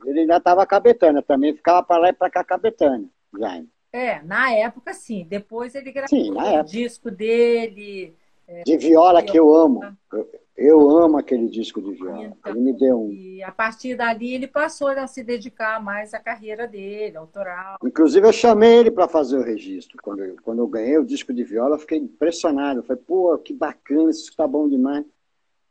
Ele 0.07 0.21
ainda 0.21 0.39
estava 0.39 0.67
com 0.67 0.75
a 0.75 0.81
Betânia. 0.81 1.21
Também 1.21 1.55
ficava 1.55 1.83
para 1.83 2.01
lá 2.01 2.09
e 2.09 2.15
para 2.15 2.31
cá 2.31 2.43
com 2.43 2.55
a 2.55 2.59
Betânia, 2.59 3.07
Jaime. 3.39 3.69
É, 3.99 4.23
na 4.23 4.53
época 4.53 4.95
sim. 4.95 5.27
Depois 5.29 5.75
ele 5.75 5.91
gravou 5.91 6.09
sim, 6.09 6.31
o 6.31 6.63
disco 6.63 7.11
dele. 7.11 8.15
É, 8.47 8.63
de 8.63 8.77
viola 8.77 9.21
que 9.23 9.37
eu 9.37 9.53
amo. 9.53 9.81
Eu, 10.13 10.31
eu, 10.57 10.91
amo 10.99 11.19
aquele 11.19 11.49
disco 11.49 11.83
de 11.83 11.93
viola. 11.95 12.27
Então, 12.27 12.53
ele 12.53 12.61
me 12.61 12.73
deu 12.73 13.03
um. 13.03 13.11
E 13.11 13.43
a 13.43 13.51
partir 13.51 13.97
dali 13.97 14.35
ele 14.35 14.47
passou 14.47 14.89
a 14.89 15.07
se 15.09 15.25
dedicar 15.25 15.83
mais 15.83 16.15
à 16.15 16.21
carreira 16.21 16.69
dele, 16.69 17.17
autoral. 17.17 17.77
Inclusive 17.85 18.25
eu 18.25 18.33
chamei 18.33 18.79
ele 18.79 18.91
para 18.93 19.09
fazer 19.09 19.37
o 19.37 19.43
registro. 19.43 19.99
Quando 20.01 20.23
eu, 20.23 20.37
quando 20.43 20.61
eu 20.61 20.69
ganhei 20.69 20.97
o 20.97 21.05
disco 21.05 21.35
de 21.35 21.43
viola, 21.43 21.75
eu 21.75 21.81
fiquei 21.81 21.99
impressionado. 21.99 22.79
Eu 22.79 22.85
falei, 22.85 23.03
pô, 23.05 23.37
que 23.39 23.53
bacana, 23.53 24.11
isso 24.11 24.31
está 24.31 24.47
bom 24.47 24.69
demais. 24.69 25.05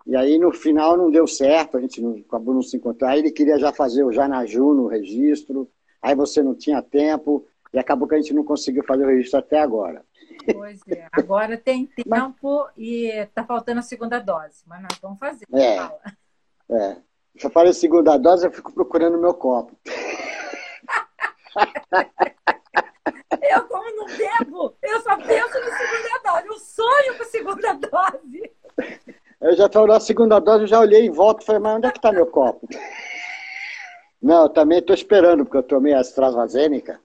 E 0.05 0.15
aí 0.17 0.37
no 0.37 0.51
final 0.51 0.97
não 0.97 1.09
deu 1.09 1.27
certo, 1.27 1.77
a 1.77 1.81
gente 1.81 2.01
não, 2.01 2.17
acabou 2.27 2.53
não 2.53 2.61
se 2.61 2.75
encontrar. 2.75 3.11
Aí 3.11 3.19
ele 3.19 3.31
queria 3.31 3.57
já 3.57 3.71
fazer 3.71 4.03
o 4.03 4.11
Janaju 4.11 4.73
no 4.73 4.87
registro, 4.87 5.69
aí 6.01 6.13
você 6.13 6.43
não 6.43 6.53
tinha 6.53 6.81
tempo. 6.81 7.45
E 7.77 7.79
acabou 7.79 8.07
que 8.07 8.15
a 8.15 8.17
gente 8.17 8.33
não 8.33 8.43
conseguiu 8.43 8.83
fazer 8.83 9.05
o 9.05 9.07
registro 9.07 9.37
até 9.37 9.59
agora. 9.59 10.03
Pois 10.51 10.79
é, 10.87 11.07
agora 11.11 11.55
tem 11.55 11.85
tempo 11.95 12.07
mas... 12.63 12.73
e 12.75 13.05
está 13.05 13.43
faltando 13.43 13.81
a 13.81 13.83
segunda 13.83 14.19
dose, 14.19 14.63
mas 14.65 14.81
nós 14.81 14.97
vamos 14.99 15.19
fazer. 15.19 15.45
É, 15.53 15.75
é. 16.75 16.97
Se 17.37 17.45
eu 17.45 17.51
falei 17.51 17.71
segunda 17.73 18.17
dose, 18.17 18.47
eu 18.47 18.51
fico 18.51 18.73
procurando 18.73 19.19
meu 19.19 19.35
copo. 19.35 19.77
eu, 23.43 23.63
como 23.67 23.95
não 23.95 24.07
bebo, 24.07 24.75
eu 24.81 24.99
só 25.01 25.15
penso 25.17 25.59
na 25.59 25.77
segunda 25.77 26.17
dose. 26.25 26.47
Eu 26.47 26.57
sonho 26.57 27.15
com 27.15 27.25
segunda 27.25 27.73
dose. 27.73 28.51
Eu 29.39 29.55
já 29.55 29.67
estou 29.67 29.85
na 29.85 29.99
segunda 29.99 30.39
dose, 30.39 30.63
eu 30.63 30.67
já 30.67 30.79
olhei 30.79 31.05
em 31.05 31.11
volta 31.11 31.43
e 31.43 31.45
falei, 31.45 31.61
mas 31.61 31.77
onde 31.77 31.85
é 31.85 31.91
que 31.91 31.99
está 31.99 32.11
meu 32.11 32.25
copo? 32.25 32.67
Não, 34.19 34.45
eu 34.45 34.49
também 34.49 34.79
estou 34.79 34.95
esperando, 34.95 35.45
porque 35.45 35.57
eu 35.57 35.63
tomei 35.63 35.93
a 35.93 35.99
AstraZeneca. 35.99 36.99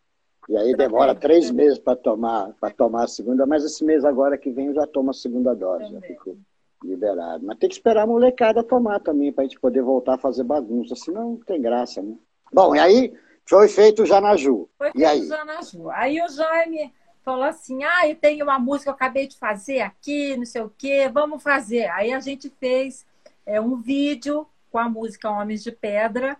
E 0.48 0.56
aí 0.56 0.74
demora 0.74 1.14
três 1.14 1.50
meses 1.50 1.78
para 1.78 1.96
tomar, 1.96 2.52
tomar 2.76 3.04
a 3.04 3.08
segunda, 3.08 3.46
mas 3.46 3.64
esse 3.64 3.84
mês 3.84 4.04
agora 4.04 4.36
que 4.36 4.50
vem 4.50 4.66
eu 4.66 4.74
já 4.74 4.86
tomo 4.86 5.10
a 5.10 5.14
segunda 5.14 5.54
dose, 5.54 5.92
já 5.92 6.00
fico 6.00 6.36
liberado. 6.82 7.46
Mas 7.46 7.58
tem 7.58 7.68
que 7.68 7.76
esperar 7.76 8.02
a 8.02 8.06
molecada 8.06 8.62
tomar 8.62 9.00
também, 9.00 9.32
para 9.32 9.44
a 9.44 9.46
gente 9.46 9.60
poder 9.60 9.82
voltar 9.82 10.14
a 10.14 10.18
fazer 10.18 10.42
bagunça, 10.42 10.96
senão 10.96 11.30
não 11.30 11.36
tem 11.36 11.60
graça, 11.60 12.02
né? 12.02 12.16
Bom, 12.52 12.74
e 12.74 12.80
aí 12.80 13.14
foi 13.46 13.68
feito 13.68 14.02
o 14.02 14.06
Janaju. 14.06 14.68
Foi 14.76 14.90
feito 14.90 15.00
e 15.00 15.04
aí? 15.04 15.20
o 15.20 15.28
Janaju. 15.28 15.90
Aí 15.90 16.20
o 16.20 16.28
Jaime 16.28 16.92
falou 17.24 17.44
assim: 17.44 17.84
ah, 17.84 18.08
eu 18.08 18.16
tenho 18.16 18.44
uma 18.44 18.58
música 18.58 18.84
que 18.84 18.90
eu 18.90 18.94
acabei 18.94 19.28
de 19.28 19.38
fazer 19.38 19.80
aqui, 19.80 20.36
não 20.36 20.44
sei 20.44 20.62
o 20.62 20.72
quê, 20.76 21.08
vamos 21.08 21.42
fazer. 21.42 21.86
Aí 21.90 22.12
a 22.12 22.20
gente 22.20 22.52
fez 22.58 23.06
é, 23.46 23.60
um 23.60 23.76
vídeo 23.76 24.46
com 24.70 24.78
a 24.78 24.88
música 24.88 25.30
Homens 25.30 25.62
de 25.62 25.70
Pedra, 25.70 26.36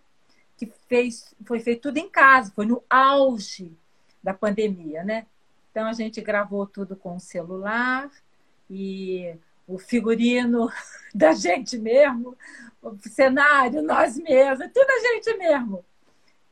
que 0.56 0.66
fez, 0.88 1.34
foi 1.46 1.60
feito 1.60 1.82
tudo 1.82 1.98
em 1.98 2.08
casa, 2.08 2.52
foi 2.54 2.66
no 2.66 2.82
auge 2.90 3.76
da 4.22 4.32
pandemia, 4.32 5.02
né? 5.04 5.26
Então 5.70 5.86
a 5.86 5.92
gente 5.92 6.20
gravou 6.20 6.66
tudo 6.66 6.94
com 6.94 7.16
o 7.16 7.20
celular 7.20 8.10
e 8.70 9.34
o 9.66 9.78
figurino 9.78 10.68
da 11.14 11.32
gente 11.32 11.78
mesmo, 11.78 12.36
o 12.82 12.96
cenário, 13.08 13.82
nós 13.82 14.18
mesmos, 14.18 14.70
tudo 14.72 14.90
a 14.90 15.00
gente 15.00 15.36
mesmo. 15.36 15.84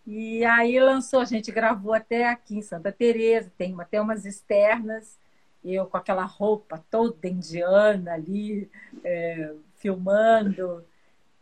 E 0.06 0.44
aí 0.44 0.80
lançou, 0.80 1.20
a 1.20 1.24
gente 1.24 1.52
gravou 1.52 1.92
até 1.92 2.28
aqui 2.28 2.56
em 2.56 2.62
Santa 2.62 2.90
Teresa, 2.90 3.52
tem 3.56 3.78
até 3.78 4.00
umas 4.00 4.24
externas, 4.24 5.18
eu 5.64 5.86
com 5.86 5.96
aquela 5.96 6.24
roupa 6.24 6.82
toda 6.90 7.28
indiana 7.28 8.14
ali, 8.14 8.70
é, 9.04 9.54
filmando. 9.76 10.84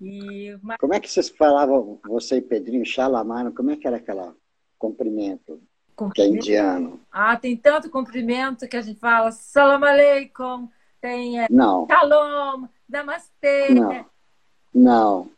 E... 0.01 0.59
Como 0.79 0.95
é 0.95 1.01
que 1.01 1.11
vocês 1.11 1.29
falavam, 1.29 1.99
você 2.05 2.37
e 2.37 2.43
Pedrinho, 2.43 2.85
Xalamano, 2.85 3.55
como 3.55 3.71
é 3.71 3.77
que 3.77 3.87
era 3.87 3.97
aquela 3.97 4.35
cumprimento? 4.79 5.61
Que 6.06 6.22
é 6.22 6.26
indiano. 6.26 7.00
Ah, 7.11 7.37
tem 7.37 7.56
tanto 7.56 7.90
cumprimento 7.90 8.68
que 8.68 8.76
a 8.76 8.80
gente 8.80 9.00
fala 9.00 9.32
salam 9.32 9.82
aleikum, 9.82 10.68
tem 11.00 11.40
é, 11.40 11.46
não. 11.50 11.87
shalom, 11.88 12.68
namastê. 12.88 13.70
Não, 13.70 14.06
não, 14.72 15.30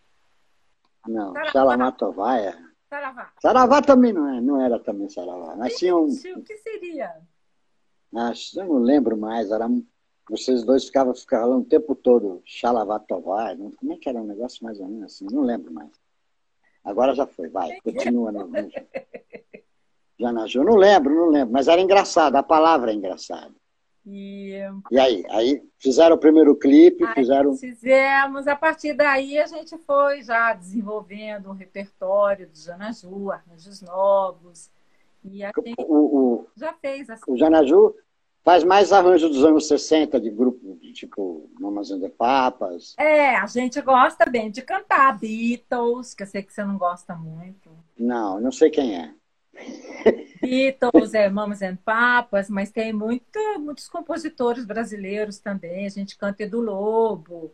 não. 1.06 1.34
Shalamatová 1.46 2.38
é... 2.38 2.54
Saravá. 2.90 3.32
Saravá 3.40 3.80
também 3.80 4.12
não, 4.12 4.28
é, 4.28 4.40
não 4.40 4.60
era 4.60 4.78
também 4.78 5.08
Saravá. 5.08 5.54
Mas 5.56 5.76
tinha 5.76 5.96
um... 5.96 6.08
O 6.08 6.42
que 6.42 6.56
seria? 6.58 7.16
Acho, 8.14 8.60
eu 8.60 8.66
não 8.66 8.78
lembro 8.78 9.16
mais, 9.16 9.50
era... 9.50 9.68
Vocês 10.28 10.62
dois 10.62 10.84
ficavam 10.84 11.14
falando 11.14 11.62
o 11.62 11.68
tempo 11.68 11.94
todo 11.94 12.42
Xalavatová, 12.44 13.56
como 13.56 13.92
é 13.92 13.96
que 13.96 14.08
era 14.08 14.20
um 14.20 14.26
negócio 14.26 14.62
mais 14.62 14.78
ou 14.78 14.86
menos 14.86 15.14
assim? 15.14 15.26
Não 15.30 15.42
lembro 15.42 15.72
mais. 15.72 15.90
Agora 16.84 17.14
já 17.14 17.26
foi, 17.26 17.48
vai, 17.48 17.80
continua. 17.80 18.32
No... 20.20 20.26
Janaju, 20.26 20.64
não 20.64 20.76
lembro, 20.76 21.14
não 21.14 21.28
lembro, 21.28 21.52
mas 21.52 21.68
era 21.68 21.80
engraçado, 21.80 22.36
a 22.36 22.42
palavra 22.42 22.90
é 22.90 22.94
engraçada. 22.94 23.54
E... 24.06 24.58
e 24.90 24.98
aí? 24.98 25.24
Aí 25.30 25.62
fizeram 25.78 26.16
o 26.16 26.18
primeiro 26.18 26.56
clipe, 26.56 27.04
aí 27.04 27.14
fizeram. 27.14 27.54
Fizemos, 27.54 28.46
a 28.46 28.56
partir 28.56 28.94
daí 28.94 29.38
a 29.38 29.46
gente 29.46 29.76
foi 29.78 30.22
já 30.22 30.54
desenvolvendo 30.54 31.50
um 31.50 31.54
repertório 31.54 32.48
do 32.48 32.56
Janaju, 32.56 33.30
arranjos 33.30 33.82
novos. 33.82 34.70
E 35.22 35.44
a 35.44 35.50
gente 35.64 35.74
o, 35.86 35.94
o, 35.94 36.46
já 36.56 36.72
fez 36.72 37.10
assim. 37.10 37.22
O 37.28 37.36
Janaju 37.36 37.94
faz 38.42 38.64
mais 38.64 38.90
arranjo 38.90 39.28
dos 39.28 39.44
anos 39.44 39.68
60, 39.68 40.18
de 40.18 40.30
grupo 40.30 40.78
tipo 40.92 41.50
Mamas 41.60 41.88
de 41.88 42.08
Papas. 42.08 42.94
É, 42.98 43.36
a 43.36 43.46
gente 43.46 43.80
gosta 43.82 44.24
bem 44.28 44.50
de 44.50 44.62
cantar 44.62 45.18
Beatles, 45.18 46.14
que 46.14 46.22
eu 46.22 46.26
sei 46.26 46.42
que 46.42 46.52
você 46.52 46.64
não 46.64 46.78
gosta 46.78 47.14
muito. 47.14 47.70
Não, 47.98 48.40
não 48.40 48.50
sei 48.50 48.70
quem 48.70 48.96
é. 48.96 49.14
Beatles, 50.40 51.14
é, 51.14 51.28
Mamas 51.28 51.62
and 51.62 51.76
Papas, 51.76 52.48
mas 52.48 52.70
tem 52.70 52.92
muito, 52.92 53.38
muitos 53.58 53.88
compositores 53.88 54.64
brasileiros 54.64 55.38
também. 55.38 55.86
A 55.86 55.90
gente 55.90 56.16
canta 56.16 56.42
Edu 56.42 56.60
Lobo, 56.60 57.52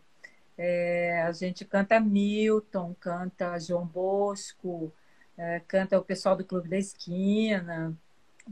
é, 0.57 1.23
a 1.23 1.33
gente 1.33 1.65
canta 1.65 2.01
Milton, 2.01 2.95
canta 3.01 3.59
João 3.59 3.87
Bosco, 3.87 4.93
é, 5.37 5.61
canta 5.67 5.99
o 5.99 6.05
pessoal 6.05 6.37
do 6.37 6.45
Clube 6.45 6.69
da 6.69 6.79
Esquina. 6.79 7.97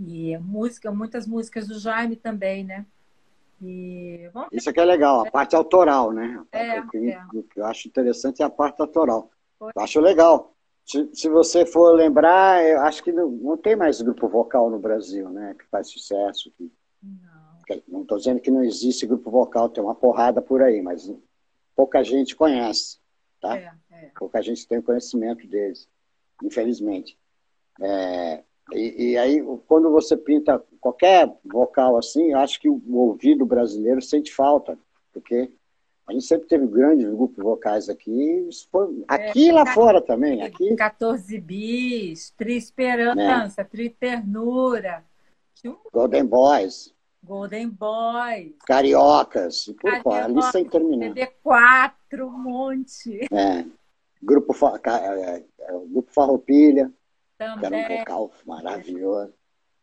E 0.00 0.36
música, 0.38 0.90
muitas 0.90 1.26
músicas 1.26 1.68
do 1.68 1.78
Jaime 1.78 2.16
também, 2.16 2.64
né? 2.64 2.84
E, 3.62 4.28
Isso 4.52 4.68
aqui 4.68 4.80
é 4.80 4.84
legal, 4.84 5.20
a 5.20 5.30
parte 5.30 5.54
autoral, 5.54 6.12
né? 6.12 6.42
É, 6.50 6.80
o, 6.80 6.88
que, 6.88 7.10
é. 7.10 7.24
o 7.32 7.42
que 7.44 7.60
eu 7.60 7.64
acho 7.64 7.86
interessante 7.86 8.42
é 8.42 8.44
a 8.44 8.50
parte 8.50 8.80
autoral. 8.80 9.30
Eu 9.60 9.82
acho 9.82 10.00
legal. 10.00 10.53
Se, 10.84 11.08
se 11.14 11.28
você 11.28 11.64
for 11.64 11.92
lembrar, 11.94 12.62
eu 12.64 12.80
acho 12.80 13.02
que 13.02 13.10
não, 13.10 13.30
não 13.30 13.56
tem 13.56 13.74
mais 13.74 14.00
grupo 14.02 14.28
vocal 14.28 14.70
no 14.70 14.78
Brasil, 14.78 15.30
né? 15.30 15.54
Que 15.58 15.64
faz 15.66 15.90
sucesso. 15.90 16.52
Que, 17.66 17.82
não 17.88 18.02
estou 18.02 18.18
dizendo 18.18 18.40
que 18.40 18.50
não 18.50 18.62
existe 18.62 19.06
grupo 19.06 19.30
vocal, 19.30 19.68
tem 19.68 19.82
uma 19.82 19.94
porrada 19.94 20.42
por 20.42 20.62
aí, 20.62 20.82
mas 20.82 21.10
pouca 21.74 22.04
gente 22.04 22.36
conhece, 22.36 22.98
tá? 23.40 23.56
É, 23.56 23.72
é. 23.90 24.10
Pouca 24.16 24.42
gente 24.42 24.68
tem 24.68 24.82
conhecimento 24.82 25.46
deles, 25.46 25.88
infelizmente. 26.42 27.18
É, 27.80 28.44
e, 28.72 29.10
e, 29.10 29.18
aí, 29.18 29.42
quando 29.66 29.90
você 29.90 30.16
pinta 30.16 30.62
qualquer 30.80 31.30
vocal 31.44 31.96
assim, 31.96 32.32
eu 32.32 32.38
acho 32.38 32.60
que 32.60 32.68
o 32.68 32.82
ouvido 32.94 33.44
brasileiro 33.44 34.00
sente 34.00 34.32
falta, 34.32 34.78
porque 35.12 35.50
a 36.06 36.12
gente 36.12 36.24
sempre 36.26 36.46
teve 36.46 36.66
grandes 36.66 37.08
grupos 37.08 37.42
vocais 37.42 37.88
aqui, 37.88 38.48
foi, 38.70 39.04
aqui 39.08 39.48
e 39.48 39.52
lá 39.52 39.64
fora 39.66 40.02
também. 40.02 40.42
Aqui. 40.42 40.76
14 40.76 41.38
bis, 41.40 42.30
Tri 42.36 42.56
Esperança, 42.56 43.62
é. 43.62 43.64
Tri 43.64 43.88
Ternura. 43.88 45.02
Golden 45.92 46.26
Boys. 46.26 46.94
Golden 47.22 47.70
Boys. 47.70 48.52
Cariocas. 48.66 49.64
Por 49.80 50.02
Carioca, 50.02 50.24
ali 50.24 50.42
sem 50.52 50.64
terminar. 50.66 51.14
TV4, 51.14 52.26
um 52.26 52.38
monte. 52.38 53.20
É. 53.32 53.64
Grupo, 54.22 54.54
é, 54.86 55.36
é, 55.36 55.44
grupo 55.88 56.12
Farroupilha. 56.12 56.92
Também. 57.38 57.58
Que 57.58 57.66
era 57.66 57.94
um 57.94 57.98
vocal 57.98 58.30
maravilhoso. 58.46 59.32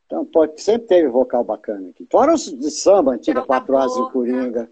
Então, 0.05 0.25
pode, 0.25 0.61
sempre 0.61 0.87
teve 0.87 1.07
vocal 1.07 1.43
bacana 1.43 1.89
aqui. 1.89 2.07
Fora 2.11 2.33
os 2.33 2.43
de 2.43 2.69
samba, 2.69 3.13
antiga 3.13 3.43
Quatro 3.43 3.77
Asas 3.77 3.97
em 3.97 4.11
Coringa, 4.11 4.69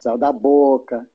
Céu 0.00 0.16
da 0.16 0.32
Boca. 0.32 1.10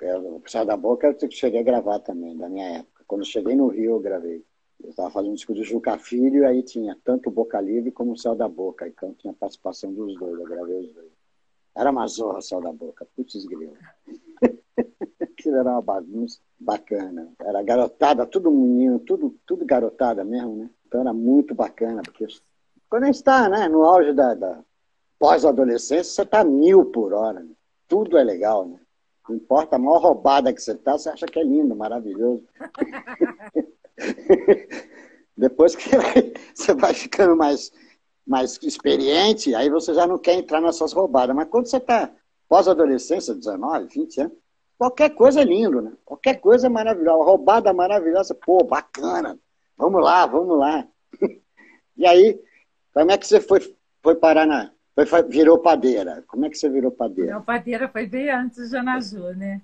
O 0.00 0.48
Céu 0.48 0.64
da 0.64 0.76
Boca 0.76 1.16
eu 1.20 1.30
cheguei 1.30 1.60
a 1.60 1.64
gravar 1.64 2.00
também, 2.00 2.36
da 2.36 2.48
minha 2.48 2.78
época. 2.78 3.04
Quando 3.06 3.24
cheguei 3.24 3.54
no 3.54 3.68
Rio, 3.68 3.92
eu 3.92 4.00
gravei. 4.00 4.44
Eu 4.82 4.90
estava 4.90 5.10
fazendo 5.10 5.30
um 5.30 5.34
disco 5.34 5.54
de 5.54 5.62
Juca 5.62 5.96
Filho, 5.96 6.42
e 6.42 6.44
aí 6.44 6.62
tinha 6.62 6.98
tanto 7.04 7.30
Boca 7.30 7.60
Livre 7.60 7.92
como 7.92 8.12
o 8.12 8.16
Céu 8.16 8.34
da 8.34 8.48
Boca. 8.48 8.86
Então 8.86 9.14
tinha 9.14 9.32
participação 9.32 9.92
dos 9.92 10.18
dois, 10.18 10.40
eu 10.40 10.46
gravei 10.46 10.80
os 10.80 10.92
dois. 10.92 11.12
Era 11.74 11.90
uma 11.90 12.06
zorra 12.06 12.38
o 12.38 12.42
Céu 12.42 12.60
da 12.60 12.72
Boca, 12.72 13.06
putz 13.16 13.44
grilo. 13.44 13.76
Aquilo 15.20 15.56
era 15.56 15.70
uma 15.70 15.82
bagunça 15.82 16.38
bacana. 16.58 17.32
Era 17.38 17.62
garotada, 17.62 18.26
tudo 18.26 18.50
menino, 18.50 18.98
tudo, 18.98 19.34
tudo 19.46 19.64
garotada 19.64 20.24
mesmo, 20.24 20.56
né? 20.56 20.70
Então 20.86 21.00
era 21.00 21.12
muito 21.12 21.54
bacana, 21.54 22.02
porque 22.02 22.26
quando 22.90 23.04
a 23.04 23.06
gente 23.06 23.16
está 23.16 23.48
né, 23.48 23.68
no 23.68 23.84
auge 23.84 24.12
da, 24.12 24.34
da 24.34 24.62
pós-adolescência, 25.18 26.04
você 26.04 26.22
está 26.22 26.44
mil 26.44 26.86
por 26.86 27.14
hora. 27.14 27.40
Né? 27.40 27.50
Tudo 27.92 28.16
é 28.16 28.24
legal, 28.24 28.66
né? 28.66 28.80
Não 29.28 29.36
importa 29.36 29.76
a 29.76 29.78
maior 29.78 29.98
roubada 29.98 30.50
que 30.50 30.62
você 30.62 30.72
está, 30.72 30.96
você 30.96 31.10
acha 31.10 31.26
que 31.26 31.38
é 31.38 31.42
lindo, 31.42 31.76
maravilhoso. 31.76 32.42
Depois 35.36 35.76
que 35.76 35.90
você 36.56 36.72
vai 36.72 36.94
ficando 36.94 37.36
mais, 37.36 37.70
mais 38.26 38.58
experiente, 38.62 39.54
aí 39.54 39.68
você 39.68 39.92
já 39.92 40.06
não 40.06 40.16
quer 40.16 40.38
entrar 40.38 40.62
nessas 40.62 40.94
roubadas. 40.94 41.36
Mas 41.36 41.50
quando 41.50 41.66
você 41.66 41.76
está 41.76 42.10
pós-adolescência, 42.48 43.34
19, 43.34 43.88
20 43.88 44.20
anos, 44.22 44.38
qualquer 44.78 45.10
coisa 45.10 45.42
é 45.42 45.44
lindo, 45.44 45.82
né? 45.82 45.92
Qualquer 46.02 46.40
coisa 46.40 46.68
é 46.68 46.70
maravilhosa. 46.70 47.24
Roubada 47.24 47.74
maravilhosa, 47.74 48.34
pô, 48.34 48.64
bacana. 48.64 49.38
Vamos 49.76 50.02
lá, 50.02 50.24
vamos 50.24 50.58
lá. 50.58 50.88
E 51.94 52.06
aí, 52.06 52.40
como 52.94 53.10
é 53.10 53.18
que 53.18 53.26
você 53.26 53.38
foi, 53.38 53.60
foi 54.02 54.14
parar 54.14 54.46
na. 54.46 54.72
Foi, 54.94 55.22
virou 55.22 55.58
padeira? 55.58 56.22
Como 56.26 56.44
é 56.44 56.50
que 56.50 56.56
você 56.56 56.68
virou 56.68 56.90
padeira? 56.90 57.32
Não, 57.32 57.42
padeira 57.42 57.88
foi 57.88 58.06
bem 58.06 58.30
antes 58.30 58.70
de 58.70 58.76
Anaju, 58.76 59.34
né? 59.34 59.62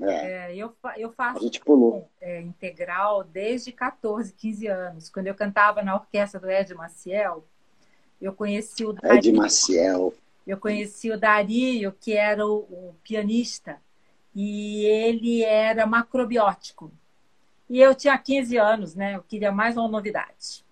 É. 0.00 0.50
É, 0.50 0.56
eu, 0.56 0.74
eu 0.96 1.12
faço 1.12 1.38
a 1.38 1.42
gente 1.42 1.60
pulou. 1.60 2.10
É, 2.20 2.40
integral 2.40 3.22
desde 3.22 3.70
14, 3.70 4.32
15 4.32 4.66
anos. 4.66 5.08
Quando 5.08 5.28
eu 5.28 5.34
cantava 5.34 5.82
na 5.82 5.94
orquestra 5.94 6.40
do 6.40 6.50
Ed 6.50 6.74
Maciel, 6.74 7.44
eu 8.20 8.32
conheci 8.32 8.84
o 8.84 8.92
Dario. 8.92 9.18
Ed 9.18 9.32
Maciel. 9.32 10.12
Eu 10.46 10.58
conheci 10.58 11.10
o 11.10 11.18
Dario, 11.18 11.92
que 11.92 12.12
era 12.12 12.44
o, 12.44 12.56
o 12.58 12.94
pianista, 13.02 13.80
e 14.34 14.84
ele 14.84 15.42
era 15.42 15.86
macrobiótico. 15.86 16.92
E 17.70 17.80
eu 17.80 17.94
tinha 17.94 18.18
15 18.18 18.56
anos, 18.56 18.94
né? 18.94 19.14
Eu 19.14 19.22
queria 19.22 19.52
mais 19.52 19.76
uma 19.76 19.88
novidade. 19.88 20.63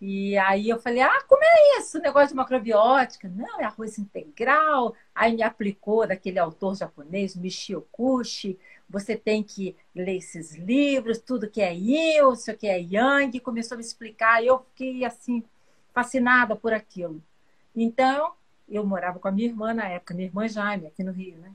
E 0.00 0.36
aí 0.36 0.68
eu 0.68 0.78
falei, 0.78 1.00
ah, 1.00 1.22
como 1.26 1.42
é 1.42 1.78
isso, 1.78 1.98
negócio 2.00 2.28
de 2.28 2.34
macrobiótica? 2.34 3.28
Não, 3.28 3.60
é 3.60 3.64
arroz 3.64 3.98
integral. 3.98 4.94
Aí 5.14 5.34
me 5.34 5.42
aplicou 5.42 6.06
daquele 6.06 6.38
autor 6.38 6.76
japonês, 6.76 7.34
Michio 7.34 7.86
Kushi. 7.90 8.58
Você 8.88 9.16
tem 9.16 9.42
que 9.42 9.74
ler 9.94 10.16
esses 10.16 10.54
livros, 10.54 11.18
tudo 11.18 11.50
que 11.50 11.62
é 11.62 11.74
yin, 11.74 12.30
isso 12.32 12.54
que 12.56 12.66
é 12.66 12.78
yang. 12.78 13.40
Começou 13.40 13.74
a 13.74 13.78
me 13.78 13.84
explicar 13.84 14.44
eu 14.44 14.58
fiquei, 14.58 15.04
assim, 15.04 15.42
fascinada 15.94 16.54
por 16.54 16.74
aquilo. 16.74 17.22
Então, 17.74 18.34
eu 18.68 18.84
morava 18.86 19.18
com 19.18 19.28
a 19.28 19.32
minha 19.32 19.48
irmã 19.48 19.72
na 19.72 19.88
época, 19.88 20.14
minha 20.14 20.28
irmã 20.28 20.46
Jaime, 20.46 20.86
aqui 20.86 21.02
no 21.02 21.12
Rio, 21.12 21.38
né? 21.38 21.52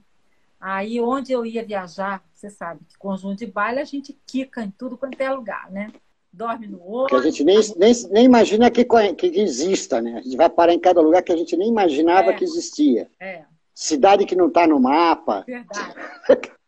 Aí, 0.60 1.00
onde 1.00 1.32
eu 1.32 1.46
ia 1.46 1.66
viajar, 1.66 2.24
você 2.34 2.50
sabe 2.50 2.82
que 2.86 2.98
conjunto 2.98 3.40
de 3.40 3.48
baile 3.48 3.80
a 3.80 3.86
gente 3.86 4.18
quica 4.26 4.64
em 4.64 4.72
tudo 4.72 4.98
quanto 4.98 5.20
é 5.20 5.32
lugar, 5.32 5.72
né? 5.72 5.92
Dorme 6.32 6.68
no 6.68 6.82
outro. 6.82 7.16
Que 7.20 7.28
a 7.28 7.30
gente 7.30 7.44
nem, 7.44 7.60
nem, 7.78 7.94
nem 8.10 8.26
imagina 8.26 8.72
que, 8.72 8.86
que 8.86 9.28
exista, 9.28 10.02
né? 10.02 10.20
A 10.20 10.22
gente 10.22 10.38
vai 10.38 10.50
parar 10.50 10.74
em 10.74 10.80
cada 10.80 11.02
lugar 11.02 11.22
que 11.22 11.32
a 11.32 11.38
gente 11.38 11.56
nem 11.58 11.70
imaginava 11.70 12.32
é, 12.32 12.34
que 12.34 12.44
existia. 12.44 13.10
É. 13.20 13.44
Cidade 13.74 14.26
que 14.26 14.36
não 14.36 14.48
está 14.48 14.66
no 14.68 14.80
mapa. 14.80 15.44
Verdade. 15.46 15.96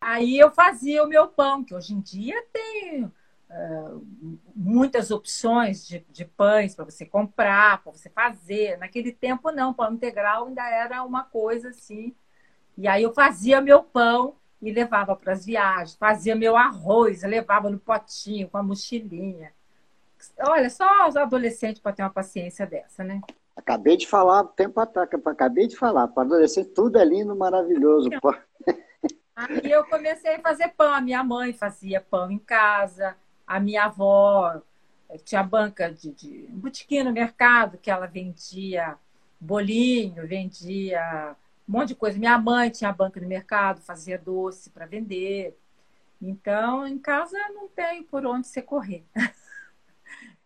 Aí 0.00 0.38
eu 0.38 0.50
fazia 0.50 1.02
o 1.02 1.08
meu 1.08 1.26
pão, 1.26 1.64
que 1.64 1.74
hoje 1.74 1.92
em 1.92 2.00
dia 2.00 2.40
tem 2.52 3.04
uh, 3.04 4.06
muitas 4.54 5.10
opções 5.10 5.86
de, 5.86 6.06
de 6.08 6.24
pães 6.24 6.74
para 6.74 6.84
você 6.84 7.04
comprar, 7.04 7.82
para 7.82 7.92
você 7.92 8.08
fazer. 8.08 8.78
Naquele 8.78 9.12
tempo, 9.12 9.50
não, 9.50 9.74
pão 9.74 9.92
integral 9.92 10.46
ainda 10.46 10.62
era 10.68 11.02
uma 11.02 11.24
coisa 11.24 11.70
assim. 11.70 12.14
E 12.76 12.86
aí 12.86 13.02
eu 13.02 13.12
fazia 13.12 13.60
meu 13.60 13.82
pão 13.82 14.36
e 14.60 14.72
levava 14.72 15.14
para 15.14 15.32
as 15.32 15.44
viagens, 15.44 15.94
fazia 15.96 16.34
meu 16.34 16.56
arroz, 16.56 17.22
levava 17.22 17.70
no 17.70 17.78
potinho 17.78 18.48
com 18.48 18.58
a 18.58 18.62
mochilinha. 18.62 19.52
Olha, 20.40 20.68
só 20.68 21.08
os 21.08 21.16
adolescentes 21.16 21.80
para 21.80 21.92
ter 21.92 22.02
uma 22.02 22.10
paciência 22.10 22.66
dessa, 22.66 23.04
né? 23.04 23.20
Acabei 23.56 23.96
de 23.96 24.06
falar 24.06 24.44
tempo 24.44 24.80
atrás, 24.80 25.08
acabei 25.26 25.66
de 25.66 25.76
falar, 25.76 26.08
para 26.08 26.24
adolescente 26.24 26.70
tudo 26.70 26.98
é 26.98 27.04
lindo, 27.04 27.34
maravilhoso. 27.36 28.10
Pô. 28.20 28.34
Aí 29.34 29.70
eu 29.70 29.84
comecei 29.84 30.34
a 30.34 30.40
fazer 30.40 30.68
pão, 30.76 30.92
a 30.92 31.00
minha 31.00 31.22
mãe 31.22 31.52
fazia 31.52 32.00
pão 32.00 32.30
em 32.30 32.38
casa, 32.38 33.16
a 33.46 33.60
minha 33.60 33.84
avó 33.84 34.60
eh, 35.08 35.18
tinha 35.18 35.42
banca 35.42 35.90
de, 35.92 36.12
de 36.12 36.46
botiquinho 36.50 37.04
no 37.04 37.12
mercado 37.12 37.78
que 37.78 37.90
ela 37.90 38.06
vendia 38.06 38.96
bolinho, 39.40 40.26
vendia 40.26 41.36
um 41.68 41.72
monte 41.72 41.88
de 41.88 41.94
coisa. 41.94 42.18
Minha 42.18 42.38
mãe 42.38 42.70
tinha 42.70 42.92
banca 42.92 43.20
no 43.20 43.28
mercado, 43.28 43.80
fazia 43.80 44.18
doce 44.18 44.70
para 44.70 44.86
vender. 44.86 45.56
Então, 46.20 46.86
em 46.86 46.98
casa 46.98 47.36
não 47.54 47.68
tem 47.68 48.02
por 48.02 48.24
onde 48.24 48.46
você 48.46 48.62
correr. 48.62 49.04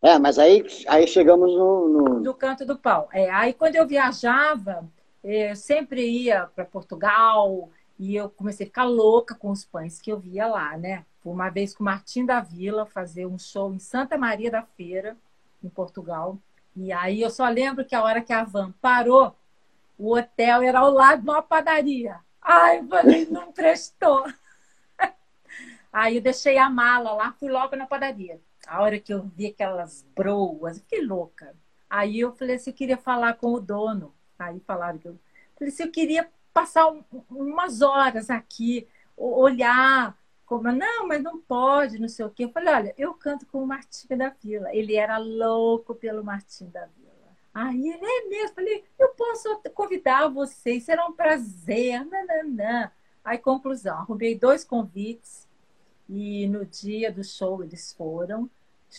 É, 0.02 0.18
mas 0.18 0.36
aí, 0.36 0.66
aí 0.88 1.06
chegamos 1.06 1.52
no, 1.52 2.18
no... 2.18 2.34
canto 2.34 2.66
do 2.66 2.76
pão. 2.76 3.08
É, 3.12 3.30
aí 3.30 3.52
quando 3.52 3.76
eu 3.76 3.86
viajava, 3.86 4.84
eu 5.22 5.54
sempre 5.54 6.04
ia 6.04 6.46
para 6.46 6.64
Portugal 6.64 7.70
e 7.96 8.16
eu 8.16 8.28
comecei 8.28 8.64
a 8.64 8.66
ficar 8.66 8.84
louca 8.84 9.32
com 9.32 9.52
os 9.52 9.64
pães 9.64 10.00
que 10.00 10.10
eu 10.10 10.18
via 10.18 10.48
lá, 10.48 10.76
né? 10.76 11.06
Uma 11.24 11.50
vez 11.50 11.72
com 11.72 11.84
o 11.84 11.86
Martim 11.86 12.26
da 12.26 12.40
Vila 12.40 12.84
fazer 12.84 13.26
um 13.26 13.38
show 13.38 13.72
em 13.72 13.78
Santa 13.78 14.18
Maria 14.18 14.50
da 14.50 14.62
Feira, 14.62 15.16
em 15.62 15.68
Portugal. 15.68 16.36
E 16.74 16.90
aí 16.92 17.20
eu 17.20 17.30
só 17.30 17.48
lembro 17.48 17.84
que 17.84 17.94
a 17.94 18.02
hora 18.02 18.20
que 18.20 18.32
a 18.32 18.42
van 18.42 18.74
parou, 18.80 19.32
o 20.02 20.16
hotel 20.16 20.62
era 20.62 20.80
ao 20.80 20.90
lado 20.90 21.22
de 21.22 21.30
uma 21.30 21.42
padaria. 21.42 22.18
Ai, 22.40 22.80
eu 22.80 22.88
falei, 22.88 23.26
não 23.26 23.52
prestou. 23.52 24.24
Aí 25.92 26.16
eu 26.16 26.22
deixei 26.22 26.58
a 26.58 26.68
mala 26.68 27.12
lá, 27.12 27.32
fui 27.38 27.48
logo 27.48 27.76
na 27.76 27.86
padaria. 27.86 28.40
A 28.66 28.82
hora 28.82 28.98
que 28.98 29.14
eu 29.14 29.22
vi 29.22 29.46
aquelas 29.46 30.04
broas, 30.14 30.78
fiquei 30.78 31.04
louca. 31.04 31.54
Aí 31.88 32.18
eu 32.18 32.32
falei 32.32 32.56
assim, 32.56 32.70
eu 32.70 32.76
queria 32.76 32.96
falar 32.96 33.34
com 33.34 33.52
o 33.52 33.60
dono. 33.60 34.12
Aí 34.38 34.58
falaram 34.66 34.98
que 34.98 35.06
eu 35.06 35.18
falei 35.56 35.72
assim, 35.72 35.84
eu 35.84 35.92
queria 35.92 36.28
passar 36.52 36.90
um, 36.90 37.04
umas 37.30 37.80
horas 37.80 38.28
aqui, 38.28 38.88
olhar 39.16 40.18
como, 40.44 40.72
não, 40.72 41.06
mas 41.06 41.22
não 41.22 41.40
pode, 41.40 42.00
não 42.00 42.08
sei 42.08 42.24
o 42.24 42.30
quê. 42.30 42.44
Eu 42.44 42.50
falei, 42.50 42.74
olha, 42.74 42.94
eu 42.98 43.14
canto 43.14 43.46
com 43.46 43.62
o 43.62 43.66
Martim 43.66 44.08
da 44.16 44.30
Vila. 44.30 44.74
Ele 44.74 44.96
era 44.96 45.16
louco 45.18 45.94
pelo 45.94 46.24
Martim 46.24 46.68
da 46.70 46.86
Vila. 46.86 47.01
Aí 47.54 47.88
ele 47.88 48.04
é 48.04 48.28
mesmo. 48.28 48.54
Falei, 48.54 48.84
eu 48.98 49.08
posso 49.10 49.60
convidar 49.74 50.28
vocês, 50.28 50.84
será 50.84 51.06
um 51.06 51.12
prazer. 51.12 52.04
Nananã. 52.04 52.90
Aí, 53.24 53.38
conclusão, 53.38 53.98
arrumei 53.98 54.34
dois 54.34 54.64
convites 54.64 55.46
e 56.08 56.46
no 56.48 56.64
dia 56.64 57.12
do 57.12 57.22
show 57.22 57.62
eles 57.62 57.92
foram. 57.92 58.50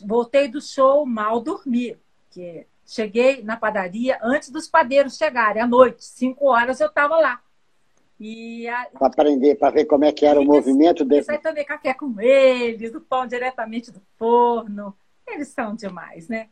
Voltei 0.05 0.47
do 0.47 0.61
show 0.61 1.05
mal 1.05 1.39
dormir, 1.41 1.99
porque 2.25 2.65
cheguei 2.85 3.43
na 3.43 3.57
padaria 3.57 4.17
antes 4.23 4.49
dos 4.49 4.67
padeiros 4.67 5.17
chegarem, 5.17 5.61
à 5.61 5.67
noite, 5.67 6.03
cinco 6.03 6.47
horas 6.47 6.79
eu 6.79 6.87
estava 6.87 7.17
lá. 7.17 7.41
A... 8.69 8.97
Para 8.97 9.07
aprender, 9.07 9.55
para 9.55 9.71
ver 9.71 9.85
como 9.85 10.05
é 10.05 10.11
que 10.11 10.25
era 10.25 10.39
o 10.39 10.45
movimento 10.45 11.03
deles. 11.03 11.27
Aí 11.27 11.37
tomei 11.37 11.65
café 11.65 11.93
com 11.93 12.19
eles, 12.21 12.95
o 12.95 13.01
pão 13.01 13.27
diretamente 13.27 13.91
do 13.91 14.01
forno. 14.17 14.95
Eles 15.27 15.49
são 15.49 15.75
demais, 15.75 16.29
né? 16.29 16.47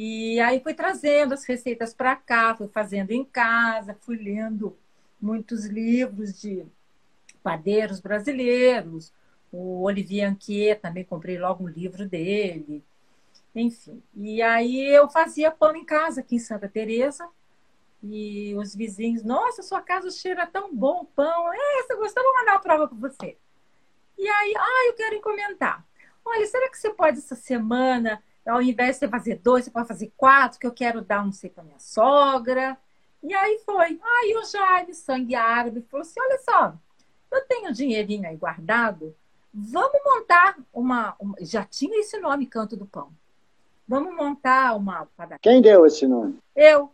E 0.00 0.38
aí 0.38 0.60
fui 0.60 0.74
trazendo 0.74 1.34
as 1.34 1.44
receitas 1.44 1.92
para 1.92 2.14
cá, 2.14 2.54
fui 2.54 2.68
fazendo 2.68 3.10
em 3.10 3.24
casa, 3.24 3.98
fui 4.00 4.16
lendo 4.16 4.78
muitos 5.20 5.64
livros 5.64 6.40
de 6.40 6.64
padeiros 7.42 7.98
brasileiros. 7.98 9.12
O 9.50 9.82
Olivier 9.82 10.30
Anquier, 10.30 10.78
também 10.78 11.02
comprei 11.02 11.36
logo 11.36 11.64
um 11.64 11.68
livro 11.68 12.08
dele. 12.08 12.84
Enfim. 13.52 14.00
E 14.14 14.40
aí 14.40 14.86
eu 14.86 15.08
fazia 15.10 15.50
pão 15.50 15.74
em 15.74 15.84
casa 15.84 16.20
aqui 16.20 16.36
em 16.36 16.38
Santa 16.38 16.68
Teresa. 16.68 17.28
E 18.00 18.54
os 18.54 18.76
vizinhos, 18.76 19.24
nossa, 19.24 19.64
sua 19.64 19.82
casa 19.82 20.12
cheira 20.12 20.46
tão 20.46 20.72
bom, 20.72 21.06
pão. 21.06 21.52
É, 21.52 21.82
você 21.82 21.96
gostou? 21.96 22.22
Vou 22.22 22.34
mandar 22.34 22.54
a 22.54 22.60
prova 22.60 22.86
para 22.86 22.98
você. 22.98 23.36
E 24.16 24.28
aí, 24.28 24.54
ah, 24.56 24.86
eu 24.86 24.94
quero 24.94 25.16
encomendar. 25.16 25.84
Olha, 26.24 26.46
será 26.46 26.70
que 26.70 26.78
você 26.78 26.90
pode 26.90 27.18
essa 27.18 27.34
semana 27.34 28.22
ao 28.48 28.62
invés 28.62 28.96
de 28.96 29.00
você 29.00 29.08
fazer 29.08 29.36
dois, 29.36 29.64
você 29.64 29.70
pode 29.70 29.88
fazer 29.88 30.12
quatro, 30.16 30.58
que 30.58 30.66
eu 30.66 30.72
quero 30.72 31.02
dar 31.02 31.24
não 31.24 31.32
sei 31.32 31.50
para 31.50 31.62
minha 31.62 31.78
sogra. 31.78 32.76
E 33.22 33.34
aí 33.34 33.60
foi. 33.64 34.00
Aí 34.02 34.36
o 34.36 34.44
Jaime, 34.44 34.94
sangue 34.94 35.34
árabe, 35.34 35.84
falou 35.90 36.02
assim: 36.02 36.20
olha 36.20 36.38
só, 36.38 36.74
eu 37.30 37.44
tenho 37.46 37.72
dinheirinho 37.72 38.26
aí 38.28 38.36
guardado, 38.36 39.14
vamos 39.52 40.00
montar 40.04 40.56
uma, 40.72 41.14
uma. 41.20 41.36
Já 41.40 41.64
tinha 41.64 42.00
esse 42.00 42.18
nome, 42.18 42.46
Canto 42.46 42.76
do 42.76 42.86
Pão. 42.86 43.10
vamos 43.86 44.14
montar 44.14 44.74
uma 44.76 45.06
padaria. 45.16 45.38
Quem 45.42 45.60
deu 45.60 45.84
esse 45.84 46.06
nome? 46.06 46.38
Eu. 46.56 46.90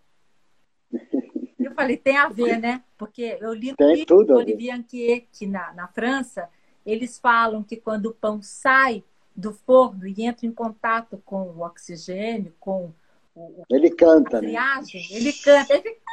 Eu 1.57 1.72
falei, 1.72 1.96
tem 1.96 2.18
a 2.18 2.28
ver, 2.28 2.59
né? 2.59 2.84
Porque 2.98 3.38
eu 3.40 3.55
li 3.55 3.74
tem 3.74 4.00
no 4.00 4.05
tudo 4.05 4.34
Olivier 4.34 4.76
Anquier, 4.76 5.24
que 5.32 5.46
na, 5.46 5.72
na 5.72 5.88
França, 5.88 6.46
eles 6.84 7.18
falam 7.18 7.62
que 7.62 7.74
quando 7.74 8.07
o 8.07 8.14
pão 8.14 8.42
sai 8.42 9.02
do 9.35 9.53
forno 9.53 10.07
e 10.07 10.22
entra 10.24 10.47
em 10.47 10.53
contato 10.53 11.20
com 11.24 11.43
o 11.43 11.61
oxigênio, 11.62 12.55
com 12.61 12.93
o, 13.35 13.64
ele 13.70 13.91
canta, 13.91 14.39
a 14.39 14.43
né? 14.43 14.49
friagem, 14.49 15.01
né? 15.11 15.16
ele 15.16 15.32
canta, 15.32 15.74
ele 15.74 15.82
fica... 15.82 16.05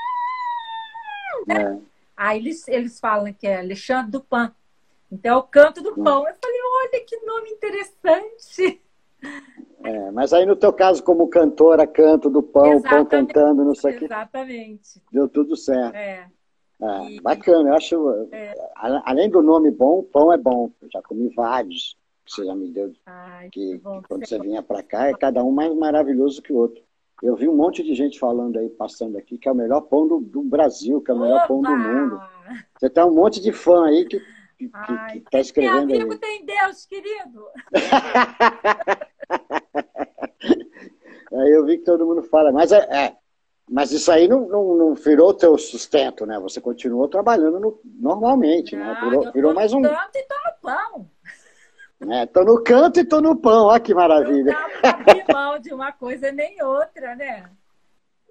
É. 1.50 1.78
Aí 2.18 2.38
eles, 2.40 2.68
eles 2.68 3.00
falam 3.00 3.34
que 3.34 3.48
é 3.48 3.60
Alexandre 3.60 4.20
Pão. 4.30 4.52
Então 5.12 5.34
é 5.34 5.38
o 5.38 5.44
canto 5.44 5.82
do 5.82 5.92
Hum. 5.92 6.04
pão. 6.04 6.28
Eu 6.28 6.36
falei, 6.42 6.60
olha 6.84 7.06
que 7.06 7.18
nome 7.26 7.50
interessante. 7.50 8.82
É, 9.84 10.12
mas 10.12 10.32
aí 10.34 10.46
no 10.46 10.56
teu 10.56 10.72
caso, 10.72 11.04
como 11.04 11.28
cantora, 11.28 11.86
canto 11.86 12.30
do 12.30 12.42
pão, 12.42 12.78
o 12.78 12.82
pão 12.82 13.00
Exatamente. 13.00 13.34
cantando, 13.34 13.66
não 13.66 13.76
sei 13.76 13.96
o 13.96 14.00
que, 14.00 14.06
Exatamente. 14.06 15.02
deu 15.12 15.28
tudo 15.28 15.56
certo. 15.58 15.96
É. 15.96 16.28
É, 16.84 17.12
E- 17.12 17.22
bacana, 17.22 17.70
eu 17.70 17.76
acho. 17.76 18.30
a- 18.76 19.04
Além 19.12 19.30
do 19.30 19.42
nome 19.42 19.70
bom, 19.70 20.02
pão 20.04 20.34
é 20.34 20.38
bom. 20.38 20.72
Eu 20.82 20.90
já 20.92 21.02
comi 21.02 21.30
vários 21.36 21.96
você 22.26 22.46
já 22.46 22.56
me 22.56 22.72
deu, 22.72 22.92
Ai, 23.06 23.50
que, 23.50 23.78
que 23.78 23.80
que 23.80 24.02
quando 24.08 24.28
você 24.28 24.40
vinha 24.40 24.62
para 24.64 24.84
cá, 24.84 25.08
é 25.08 25.14
cada 25.14 25.44
um 25.44 25.52
mais 25.52 25.74
maravilhoso 25.76 26.42
que 26.42 26.54
o 26.54 26.58
outro. 26.58 26.84
Eu 27.22 27.36
vi 27.36 27.48
um 27.48 27.56
monte 27.56 27.84
de 27.84 27.94
gente 27.94 28.18
falando 28.20 28.58
aí, 28.58 28.70
passando 28.70 29.18
aqui, 29.18 29.38
que 29.38 29.48
é 29.48 29.52
o 29.52 29.56
melhor 29.56 29.82
pão 29.82 30.08
do, 30.08 30.20
do 30.20 30.42
Brasil, 30.42 31.02
que 31.02 31.12
é 31.12 31.14
o 31.14 31.20
melhor 31.20 31.48
pão 31.48 31.62
do 31.62 31.72
Opa! 31.72 31.78
mundo. 31.78 32.20
Você 32.80 32.90
tem 32.90 33.04
um 33.04 33.14
monte 33.14 33.40
de 33.40 33.52
fã 33.52 33.86
aí 33.86 34.06
que, 34.06 34.20
tá 34.20 35.30
Tem 35.30 35.42
escrevendo 35.42 35.94
amigo, 35.94 36.14
aí. 36.14 36.20
tem 36.20 36.46
Deus, 36.46 36.86
querido. 36.86 37.46
Aí 41.34 41.50
eu 41.52 41.66
vi 41.66 41.78
que 41.78 41.86
todo 41.86 42.06
mundo 42.06 42.24
fala, 42.24 42.52
mas 42.52 42.72
é, 42.74 42.80
é, 42.92 43.16
mas 43.70 43.92
isso 43.92 44.12
aí 44.12 44.28
não, 44.28 44.48
não, 44.50 44.76
não 44.76 44.94
virou 44.96 45.34
teu 45.34 45.58
sustento, 45.58 46.26
né? 46.26 46.38
Você 46.40 46.60
continuou 46.60 47.08
trabalhando 47.08 47.58
no- 47.60 47.80
normalmente, 47.86 48.76
né? 48.76 48.98
Virou, 49.02 49.24
eu 49.24 49.32
virou 49.32 49.52
tô 49.52 49.56
mais 49.56 49.72
um. 49.74 49.82
canto 49.82 50.16
e 50.16 50.28
pão. 50.62 51.10
Né? 52.02 52.26
Tô 52.26 52.44
no 52.44 52.64
canto 52.64 53.00
e 53.00 53.06
tô 53.06 53.22
no 53.22 53.36
pão, 53.36 53.68
olha 53.68 53.80
que 53.80 53.94
Não 53.94 54.02
maravilha. 54.02 54.52
dá 54.52 54.70
pra 54.82 54.90
abrir 54.90 55.26
mão 55.32 55.60
de 55.60 55.74
uma 55.74 55.92
coisa 55.92 56.32
nem 56.32 56.62
outra, 56.64 57.16
né? 57.16 57.50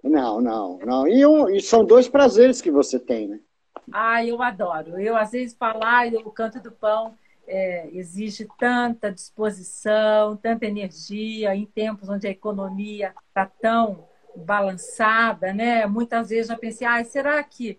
Não, 0.03 0.41
não, 0.41 0.79
não. 0.79 1.07
E, 1.07 1.25
um, 1.25 1.49
e 1.49 1.61
são 1.61 1.85
dois 1.85 2.09
prazeres 2.09 2.61
que 2.61 2.71
você 2.71 2.99
tem, 2.99 3.29
né? 3.29 3.41
Ah, 3.93 4.25
eu 4.25 4.43
adoro. 4.43 4.99
Eu, 4.99 5.17
às 5.17 5.31
vezes, 5.31 5.57
falar 5.57 6.09
o 6.25 6.31
canto 6.31 6.61
do 6.61 6.73
pão 6.73 7.15
é, 7.47 7.89
exige 7.93 8.49
tanta 8.59 9.11
disposição, 9.11 10.37
tanta 10.37 10.67
energia, 10.67 11.55
em 11.55 11.67
tempos 11.67 12.09
onde 12.09 12.27
a 12.27 12.31
economia 12.31 13.15
está 13.29 13.47
tão 13.61 14.05
balançada, 14.35 15.53
né? 15.53 15.87
Muitas 15.87 16.29
vezes 16.31 16.49
já 16.49 16.57
pensei, 16.57 16.87
ah, 16.87 17.03
será 17.05 17.43
que 17.43 17.79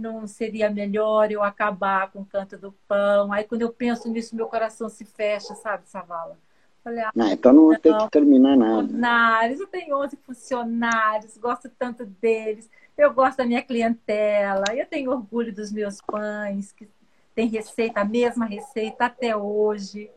não 0.00 0.26
seria 0.26 0.70
melhor 0.70 1.30
eu 1.30 1.42
acabar 1.42 2.10
com 2.10 2.20
o 2.20 2.24
canto 2.24 2.56
do 2.56 2.72
pão? 2.86 3.32
Aí, 3.32 3.44
quando 3.44 3.62
eu 3.62 3.72
penso 3.72 4.08
nisso, 4.08 4.36
meu 4.36 4.46
coração 4.46 4.88
se 4.88 5.04
fecha, 5.04 5.54
sabe, 5.54 5.88
Savala? 5.88 6.38
Falei, 6.84 7.00
ah, 7.04 7.10
Não, 7.14 7.28
então 7.28 7.52
não 7.52 7.78
tem 7.78 7.96
que 7.96 8.10
terminar 8.10 8.56
nada. 8.56 8.82
funcionários, 8.82 9.60
eu 9.60 9.66
tenho 9.68 9.96
11 9.98 10.16
funcionários, 10.16 11.38
gosto 11.38 11.68
tanto 11.78 12.04
deles, 12.04 12.68
eu 12.98 13.12
gosto 13.12 13.38
da 13.38 13.44
minha 13.44 13.62
clientela, 13.62 14.64
eu 14.74 14.86
tenho 14.86 15.10
orgulho 15.10 15.54
dos 15.54 15.70
meus 15.72 16.00
pães, 16.00 16.72
que 16.72 16.88
tem 17.34 17.46
receita, 17.48 18.00
a 18.00 18.04
mesma 18.04 18.46
receita 18.46 19.04
até 19.06 19.36
hoje. 19.36 20.10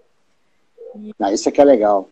Não, 1.20 1.32
isso 1.32 1.50
aqui 1.50 1.62
é 1.62 1.64
legal. 1.66 2.10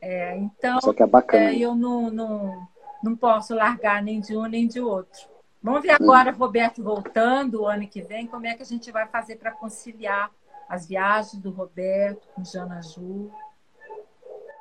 É, 0.00 0.36
então, 0.36 0.78
Isso 0.78 0.90
aqui 0.90 1.02
é 1.02 1.06
bacana. 1.06 1.44
é, 1.50 1.58
eu 1.58 1.74
não, 1.74 2.10
não, 2.10 2.68
não 3.02 3.16
posso 3.16 3.54
largar 3.54 4.02
nem 4.02 4.20
de 4.20 4.36
um 4.36 4.44
nem 4.46 4.68
de 4.68 4.78
outro. 4.80 5.33
Vamos 5.64 5.80
ver 5.80 5.92
agora, 5.92 6.30
Roberto 6.30 6.82
voltando 6.82 7.62
o 7.62 7.66
ano 7.66 7.88
que 7.88 8.02
vem, 8.02 8.26
como 8.26 8.46
é 8.46 8.52
que 8.52 8.62
a 8.62 8.66
gente 8.66 8.92
vai 8.92 9.08
fazer 9.08 9.36
para 9.36 9.50
conciliar 9.50 10.30
as 10.68 10.86
viagens 10.86 11.42
do 11.42 11.50
Roberto 11.50 12.28
com 12.34 12.44
Jana 12.44 12.82
Ju. 12.82 13.30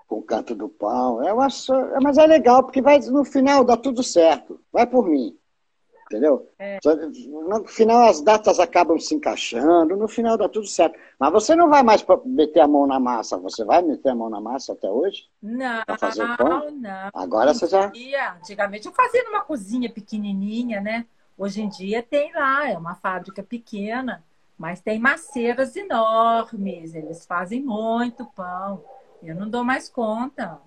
Com 0.08 0.20
o 0.20 0.24
canto 0.24 0.56
do 0.56 0.70
pão. 0.70 1.22
Eu 1.22 1.41
acho, 1.41 1.74
mas 2.01 2.18
é 2.18 2.26
legal, 2.26 2.64
porque 2.64 2.82
vai, 2.82 2.99
no 2.99 3.26
final 3.26 3.66
dá 3.66 3.76
tudo 3.76 4.01
certo. 4.01 4.62
Vai 4.72 4.88
por 4.88 5.06
mim. 5.06 5.38
Entendeu? 6.14 6.47
Só- 6.84 6.95
No 6.95 7.66
final 7.66 8.03
as 8.07 8.22
datas 8.22 8.59
acabam 8.59 8.99
se 8.99 9.16
encaixando, 9.16 9.95
no 9.97 10.07
final 10.07 10.38
dá 10.38 10.47
tudo 10.47 10.68
certo. 10.68 10.97
Mas 11.20 11.32
você 11.32 11.55
não 11.55 11.70
vai 11.70 11.82
mais 11.82 12.05
meter 12.26 12.59
a 12.59 12.68
mão 12.68 12.86
na 12.86 12.99
massa. 12.99 13.38
Você 13.38 13.66
vai 13.66 13.82
meter 13.82 14.09
a 14.09 14.16
mão 14.16 14.30
na 14.30 14.39
massa 14.39 14.74
até 14.74 14.89
hoje? 14.89 15.28
Não, 15.41 15.84
Pra 15.86 15.97
fazer 15.97 16.24
o 16.24 16.38
pão? 16.38 16.72
não. 16.72 17.09
Agora 17.14 17.53
você 17.53 17.66
já. 17.68 17.88
Dia, 17.88 18.34
Antigamente 18.34 18.86
eu 18.88 18.93
fazia 18.93 19.24
numa 19.24 19.41
cozinha 19.41 19.89
pequenininha, 19.91 20.80
né? 20.82 21.05
Hoje 21.38 21.61
em 21.61 21.70
dia 21.70 22.03
tem 22.03 22.32
lá, 22.34 22.70
é 22.70 22.78
uma 22.78 22.93
fábrica 22.93 23.41
pequena, 23.41 24.24
mas 24.55 24.82
tem 24.82 24.99
maceiras 24.99 25.76
enormes, 25.76 26.93
eles 26.93 27.26
fazem 27.26 27.64
muito 27.64 28.24
pão. 28.36 28.84
Eu 29.24 29.34
não 29.36 29.49
dou 29.49 29.64
mais 29.64 29.89
conta 29.89 30.61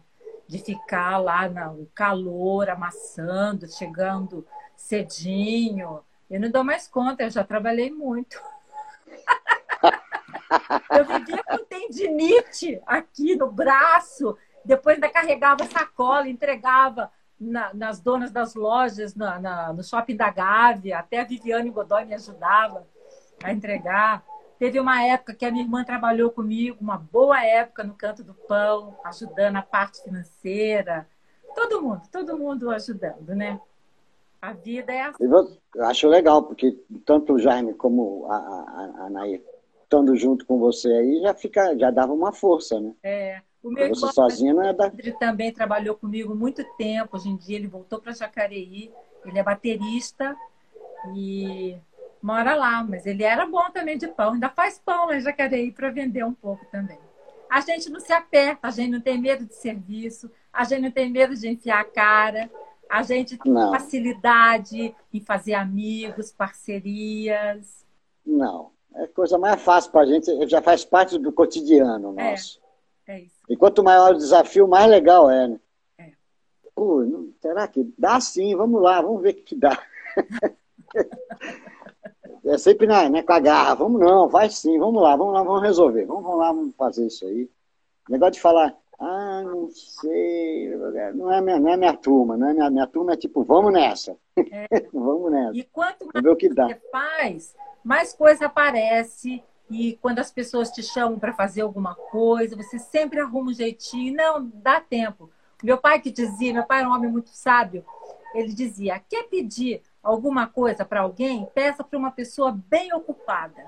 de 0.48 0.58
ficar 0.58 1.18
lá 1.18 1.48
no 1.48 1.86
calor, 1.94 2.68
amassando, 2.70 3.68
chegando 3.70 4.46
cedinho. 4.76 6.00
Eu 6.30 6.40
não 6.40 6.50
dou 6.50 6.62
mais 6.64 6.86
conta, 6.88 7.24
eu 7.24 7.30
já 7.30 7.42
trabalhei 7.44 7.90
muito. 7.90 8.40
Eu 10.90 11.04
vivia 11.04 11.42
com 11.44 11.64
tendinite 11.64 12.80
aqui 12.86 13.34
no 13.36 13.50
braço, 13.50 14.36
depois 14.64 14.94
ainda 14.94 15.08
carregava 15.08 15.64
sacola, 15.66 16.28
entregava 16.28 17.10
na- 17.38 17.74
nas 17.74 18.00
donas 18.00 18.30
das 18.30 18.54
lojas, 18.54 19.14
na- 19.14 19.38
na- 19.38 19.72
no 19.72 19.82
shopping 19.84 20.16
da 20.16 20.30
Gávea, 20.30 20.98
até 20.98 21.20
a 21.20 21.24
Viviane 21.24 21.70
Godoy 21.70 22.04
me 22.04 22.14
ajudava 22.14 22.86
a 23.42 23.52
entregar. 23.52 24.24
Teve 24.58 24.80
uma 24.80 25.02
época 25.02 25.34
que 25.34 25.44
a 25.44 25.50
minha 25.50 25.64
irmã 25.64 25.84
trabalhou 25.84 26.30
comigo, 26.30 26.78
uma 26.80 26.96
boa 26.96 27.44
época 27.44 27.84
no 27.84 27.94
Canto 27.94 28.24
do 28.24 28.32
Pão, 28.32 28.96
ajudando 29.04 29.56
a 29.56 29.62
parte 29.62 30.02
financeira. 30.02 31.06
Todo 31.54 31.82
mundo, 31.82 32.02
todo 32.10 32.38
mundo 32.38 32.70
ajudando, 32.70 33.34
né? 33.34 33.60
A 34.40 34.52
vida 34.52 34.92
é 34.92 35.02
assim. 35.02 35.24
Eu 35.24 35.84
acho 35.84 36.08
legal, 36.08 36.42
porque 36.42 36.78
tanto 37.04 37.34
o 37.34 37.38
Jaime 37.38 37.74
como 37.74 38.26
a, 38.30 38.36
a, 38.36 39.06
a 39.06 39.10
Nair 39.10 39.42
estando 39.82 40.16
junto 40.16 40.44
com 40.44 40.58
você 40.58 40.88
aí, 40.88 41.20
já, 41.20 41.34
fica, 41.34 41.76
já 41.78 41.90
dava 41.90 42.12
uma 42.12 42.32
força, 42.32 42.80
né? 42.80 42.92
É, 43.02 43.40
o 43.62 43.70
meu 43.70 43.88
Você 43.88 44.00
irmão 44.00 44.12
sozinha 44.12 44.54
não 44.54 44.62
é 44.62 44.72
da. 44.72 44.92
Também 45.18 45.52
trabalhou 45.52 45.96
comigo 45.96 46.34
muito 46.34 46.62
tempo. 46.76 47.16
Hoje 47.16 47.28
em 47.28 47.36
dia 47.36 47.56
ele 47.56 47.66
voltou 47.66 48.00
para 48.00 48.12
Jacareí. 48.12 48.92
Ele 49.24 49.38
é 49.38 49.42
baterista 49.42 50.36
e 51.14 51.76
mora 52.26 52.54
lá. 52.56 52.82
Mas 52.82 53.06
ele 53.06 53.22
era 53.22 53.46
bom 53.46 53.70
também 53.70 53.96
de 53.96 54.08
pão. 54.08 54.32
Ainda 54.34 54.48
faz 54.48 54.78
pão 54.84 55.06
lá 55.06 55.16
em 55.16 55.20
Jacareí 55.20 55.70
para 55.70 55.90
vender 55.90 56.24
um 56.24 56.34
pouco 56.34 56.66
também. 56.66 56.98
A 57.48 57.60
gente 57.60 57.88
não 57.88 58.00
se 58.00 58.12
aperta, 58.12 58.66
a 58.66 58.70
gente 58.70 58.90
não 58.90 59.00
tem 59.00 59.16
medo 59.20 59.46
de 59.46 59.54
serviço, 59.54 60.28
a 60.52 60.64
gente 60.64 60.82
não 60.82 60.90
tem 60.90 61.08
medo 61.10 61.34
de 61.36 61.48
enfiar 61.48 61.80
a 61.80 61.84
cara. 61.84 62.50
A 62.90 63.02
gente 63.02 63.36
tem 63.38 63.52
Não. 63.52 63.70
facilidade 63.70 64.94
em 65.12 65.20
fazer 65.20 65.54
amigos, 65.54 66.32
parcerias. 66.32 67.84
Não. 68.24 68.70
É 68.94 69.06
coisa 69.08 69.36
mais 69.38 69.60
fácil 69.62 69.90
pra 69.92 70.06
gente, 70.06 70.48
já 70.48 70.62
faz 70.62 70.84
parte 70.84 71.18
do 71.18 71.30
cotidiano 71.32 72.14
É. 72.18 72.30
nosso. 72.30 72.60
É 73.06 73.20
isso. 73.20 73.36
E 73.48 73.56
quanto 73.56 73.84
maior 73.84 74.12
o 74.14 74.18
desafio, 74.18 74.66
mais 74.66 74.88
legal 74.90 75.30
é, 75.30 75.46
né? 75.48 75.60
É. 75.98 76.10
Pô, 76.74 77.04
será 77.40 77.68
que 77.68 77.92
dá 77.96 78.20
sim? 78.20 78.56
Vamos 78.56 78.82
lá, 78.82 79.00
vamos 79.00 79.22
ver 79.22 79.30
o 79.34 79.34
que 79.44 79.54
dá. 79.54 79.80
É 82.46 82.58
sempre 82.58 82.86
né, 82.86 83.08
né, 83.08 83.22
com 83.22 83.32
a 83.32 83.40
garra, 83.40 83.74
vamos 83.74 84.00
não, 84.00 84.28
vai 84.28 84.48
sim, 84.48 84.78
vamos 84.78 85.02
lá, 85.02 85.16
vamos 85.16 85.34
lá, 85.34 85.42
vamos 85.42 85.62
resolver, 85.62 86.06
vamos, 86.06 86.22
vamos 86.22 86.38
lá, 86.38 86.52
vamos 86.52 86.74
fazer 86.76 87.06
isso 87.06 87.26
aí. 87.26 87.50
Negócio 88.08 88.34
de 88.34 88.40
falar, 88.40 88.76
ah, 89.00 89.42
não 89.44 89.68
sei, 89.70 90.70
não 91.14 91.32
é 91.32 91.40
minha, 91.40 91.58
não 91.58 91.70
é 91.70 91.76
minha 91.76 91.96
turma, 91.96 92.36
não 92.36 92.48
é 92.48 92.54
minha, 92.54 92.70
minha 92.70 92.86
turma 92.86 93.14
é 93.14 93.16
tipo, 93.16 93.42
vamos 93.42 93.72
nessa, 93.72 94.16
vamos 94.92 95.32
nessa, 95.32 95.56
E 95.56 95.64
quanto 95.64 96.06
mais 96.06 96.24
o 96.24 96.36
que 96.36 96.48
dá. 96.48 96.68
você 96.68 96.80
faz, 96.90 97.54
mais 97.84 98.12
coisa 98.12 98.46
aparece. 98.46 99.42
E 99.68 99.98
quando 100.00 100.20
as 100.20 100.30
pessoas 100.30 100.70
te 100.70 100.80
chamam 100.80 101.18
para 101.18 101.32
fazer 101.32 101.62
alguma 101.62 101.96
coisa, 101.96 102.54
você 102.54 102.78
sempre 102.78 103.18
arruma 103.18 103.50
um 103.50 103.52
jeitinho. 103.52 104.14
Não, 104.14 104.48
dá 104.54 104.80
tempo. 104.80 105.28
Meu 105.60 105.76
pai 105.76 106.00
que 106.00 106.12
dizia, 106.12 106.52
meu 106.52 106.64
pai 106.64 106.80
era 106.80 106.88
um 106.88 106.92
homem 106.92 107.10
muito 107.10 107.30
sábio, 107.30 107.84
ele 108.32 108.52
dizia: 108.52 109.02
quer 109.08 109.24
pedir 109.24 109.82
alguma 110.06 110.46
coisa 110.46 110.84
para 110.84 111.00
alguém? 111.00 111.46
Peça 111.54 111.82
para 111.84 111.98
uma 111.98 112.10
pessoa 112.10 112.52
bem 112.68 112.92
ocupada, 112.94 113.64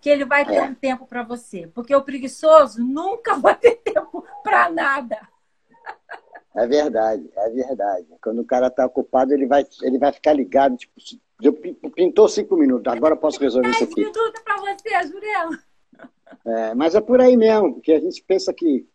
que 0.00 0.08
ele 0.10 0.24
vai 0.24 0.44
ter 0.44 0.56
É. 0.56 0.62
um 0.62 0.74
tempo 0.74 1.06
para 1.06 1.22
você. 1.22 1.66
Porque 1.74 1.94
o 1.94 2.02
preguiçoso 2.02 2.82
nunca 2.82 3.34
vai 3.38 3.54
ter 3.56 3.76
tempo 3.76 4.24
para 4.42 4.68
nada. 4.70 5.18
É 6.56 6.66
verdade, 6.66 7.28
é 7.36 7.50
verdade. 7.50 8.06
Quando 8.22 8.40
o 8.40 8.44
cara 8.44 8.68
está 8.68 8.86
ocupado, 8.86 9.32
ele 9.32 9.46
vai, 9.46 9.66
ele 9.82 9.98
vai 9.98 10.12
ficar 10.12 10.32
ligado, 10.32 10.76
tipo, 10.76 10.92
pintou 11.94 12.28
cinco 12.28 12.56
minutos, 12.56 12.92
agora 12.92 13.14
eu 13.14 13.18
posso 13.18 13.40
resolver 13.40 13.70
isso 13.70 13.84
aqui. 13.84 14.00
minutos 14.00 14.40
para 14.44 14.56
você, 14.58 15.06
Jurema. 15.08 15.58
É, 16.46 16.74
mas 16.74 16.94
é 16.94 17.00
por 17.00 17.20
aí 17.20 17.36
mesmo, 17.36 17.74
porque 17.74 17.92
a 17.92 18.00
gente 18.00 18.22
pensa 18.22 18.52
que 18.52 18.86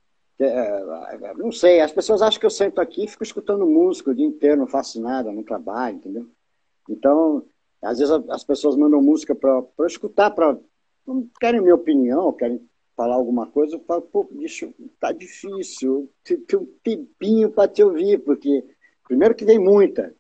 É, 0.42 1.34
não 1.36 1.52
sei, 1.52 1.82
as 1.82 1.92
pessoas 1.92 2.22
acham 2.22 2.40
que 2.40 2.46
eu 2.46 2.50
sento 2.50 2.80
aqui 2.80 3.04
e 3.04 3.08
fico 3.10 3.24
escutando 3.24 3.66
música 3.66 4.12
o 4.12 4.16
dia 4.16 4.26
inteiro, 4.26 4.56
não 4.62 4.68
faço 4.68 5.02
nada, 5.02 5.34
não 5.34 5.44
trabalho, 5.44 5.98
entendeu? 5.98 6.30
Então, 6.90 7.46
às 7.82 8.00
vezes 8.00 8.14
as 8.30 8.44
pessoas 8.44 8.76
mandam 8.76 9.02
música 9.02 9.36
para 9.36 9.64
escutar, 9.88 10.32
para 10.32 10.58
não 11.06 11.28
querem 11.40 11.62
minha 11.62 11.76
opinião, 11.76 12.34
querem 12.34 12.62
falar 12.96 13.16
alguma 13.16 13.48
coisa, 13.48 13.76
eu 13.76 13.80
falo, 13.80 14.02
pô, 14.02 14.26
bicho, 14.30 14.74
tá 15.00 15.12
difícil, 15.12 16.10
tem 16.24 16.60
um 16.60 16.68
tempinho 16.84 17.50
para 17.50 17.70
te 17.70 17.82
ouvir, 17.82 18.20
porque 18.20 18.64
primeiro 19.08 19.34
que 19.34 19.46
vem 19.46 19.58
muita, 19.58 20.14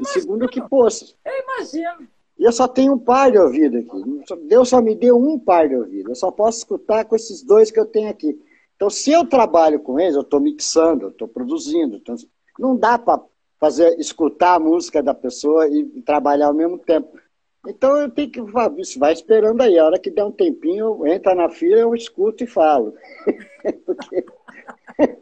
e 0.00 0.04
segundo 0.06 0.48
que, 0.48 0.60
poxa. 0.60 1.14
Eu 1.24 1.32
imagino. 1.42 2.08
E 2.38 2.44
eu 2.44 2.52
só 2.52 2.68
tenho 2.68 2.94
um 2.94 2.98
par 2.98 3.30
de 3.30 3.38
ouvido 3.38 3.78
aqui. 3.78 4.46
Deus 4.46 4.68
só 4.68 4.82
me 4.82 4.94
deu 4.94 5.16
um 5.16 5.38
par 5.38 5.68
de 5.68 5.76
ouvido. 5.76 6.10
Eu 6.10 6.14
só 6.14 6.30
posso 6.30 6.58
escutar 6.58 7.04
com 7.06 7.16
esses 7.16 7.42
dois 7.42 7.70
que 7.70 7.80
eu 7.80 7.86
tenho 7.86 8.10
aqui. 8.10 8.38
Então, 8.74 8.90
se 8.90 9.10
eu 9.10 9.26
trabalho 9.26 9.80
com 9.80 9.98
eles, 9.98 10.14
eu 10.14 10.20
estou 10.20 10.38
mixando, 10.38 11.06
eu 11.06 11.08
estou 11.08 11.26
produzindo. 11.26 11.96
Então, 11.96 12.14
não 12.58 12.76
dá 12.76 12.98
para 12.98 13.22
fazer 13.58 13.98
escutar 13.98 14.54
a 14.54 14.60
música 14.60 15.02
da 15.02 15.14
pessoa 15.14 15.68
e, 15.68 16.02
trabalhar 16.02 16.48
ao 16.48 16.54
mesmo 16.54 16.78
tempo. 16.78 17.18
Então 17.66 17.96
eu 17.96 18.10
tenho 18.10 18.30
que 18.30 18.40
vai 18.98 19.12
esperando 19.12 19.60
aí. 19.60 19.78
A 19.78 19.84
hora 19.84 19.98
que 19.98 20.10
der 20.10 20.24
um 20.24 20.30
tempinho, 20.30 21.06
entra 21.06 21.34
na 21.34 21.48
fila, 21.48 21.80
eu 21.80 21.94
escuto 21.94 22.44
e 22.44 22.46
falo. 22.46 22.94
Porque 23.84 24.24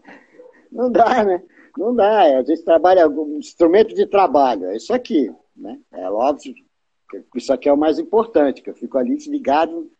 não 0.70 0.91
dá, 0.91 1.24
né? 1.24 1.43
Não 1.76 1.95
dá. 1.95 2.39
A 2.39 2.43
gente 2.43 2.62
trabalha 2.64 3.09
um 3.09 3.39
instrumento 3.39 3.95
de 3.95 4.07
trabalho, 4.07 4.66
é 4.66 4.76
isso 4.76 4.93
aqui. 4.93 5.32
Né? 5.57 5.78
É 5.93 6.11
óbvio 6.11 6.55
que 6.55 7.39
isso 7.39 7.53
aqui 7.53 7.68
é 7.68 7.72
o 7.72 7.78
mais 7.78 7.99
importante, 7.99 8.61
que 8.61 8.70
eu 8.70 8.74
fico 8.74 8.99
ali 8.99 9.16
ligado 9.28 9.91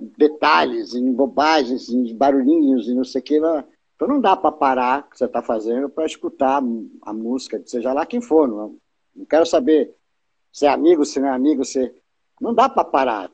em 0.00 0.12
detalhes, 0.16 0.94
em 0.94 1.12
bobagens, 1.12 1.88
em 1.90 2.14
barulhinhos 2.16 2.88
e 2.88 2.94
não 2.94 3.04
sei 3.04 3.20
o 3.20 3.24
que. 3.24 3.40
Então 4.00 4.08
não 4.08 4.18
dá 4.18 4.34
para 4.34 4.50
parar 4.50 5.00
o 5.00 5.10
que 5.10 5.18
você 5.18 5.26
está 5.26 5.42
fazendo 5.42 5.90
para 5.90 6.06
escutar 6.06 6.62
a 7.02 7.12
música, 7.12 7.62
seja 7.66 7.92
lá 7.92 8.06
quem 8.06 8.18
for. 8.18 8.48
Não, 8.48 8.76
não 9.14 9.26
quero 9.26 9.44
saber 9.44 9.94
se 10.50 10.64
é 10.64 10.70
amigo, 10.70 11.04
se 11.04 11.20
não 11.20 11.28
é 11.28 11.32
amigo, 11.32 11.62
se. 11.66 11.94
Não 12.40 12.54
dá 12.54 12.66
para 12.66 12.82
parar. 12.82 13.30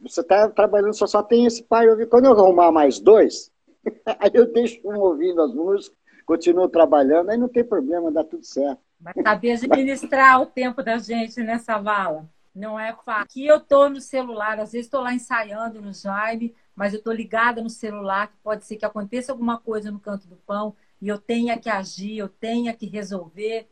Você 0.00 0.20
está 0.20 0.50
trabalhando, 0.50 0.92
só, 0.92 1.06
só 1.06 1.22
tem 1.22 1.46
esse 1.46 1.62
pai 1.62 1.88
ouvir. 1.88 2.10
Quando 2.10 2.26
eu 2.26 2.32
arrumar 2.32 2.70
mais 2.70 3.00
dois, 3.00 3.50
aí 4.20 4.30
eu 4.34 4.52
deixo 4.52 4.78
um 4.84 5.00
ouvindo 5.00 5.40
as 5.40 5.54
músicas, 5.54 5.96
continuo 6.26 6.68
trabalhando, 6.68 7.30
aí 7.30 7.38
não 7.38 7.48
tem 7.48 7.64
problema, 7.64 8.12
dá 8.12 8.22
tudo 8.22 8.44
certo. 8.44 8.82
Mas 9.00 9.14
saber 9.14 9.52
administrar 9.52 10.42
o 10.42 10.44
tempo 10.44 10.82
da 10.82 10.98
gente 10.98 11.42
nessa 11.42 11.78
vala. 11.78 12.28
Não 12.54 12.78
é 12.78 12.92
fácil. 12.92 13.22
Aqui 13.22 13.46
eu 13.46 13.56
estou 13.56 13.88
no 13.88 14.00
celular, 14.00 14.60
às 14.60 14.72
vezes 14.72 14.86
estou 14.86 15.00
lá 15.00 15.14
ensaiando 15.14 15.80
no 15.80 15.92
Jaime, 15.92 16.54
mas 16.76 16.92
eu 16.92 16.98
estou 16.98 17.12
ligada 17.12 17.62
no 17.62 17.70
celular, 17.70 18.28
que 18.28 18.36
pode 18.42 18.64
ser 18.64 18.76
que 18.76 18.84
aconteça 18.84 19.32
alguma 19.32 19.58
coisa 19.58 19.90
no 19.90 19.98
canto 19.98 20.26
do 20.26 20.36
pão 20.36 20.74
e 21.00 21.08
eu 21.08 21.18
tenha 21.18 21.58
que 21.58 21.68
agir, 21.68 22.18
eu 22.18 22.28
tenha 22.28 22.72
que 22.74 22.86
resolver. 22.86 23.68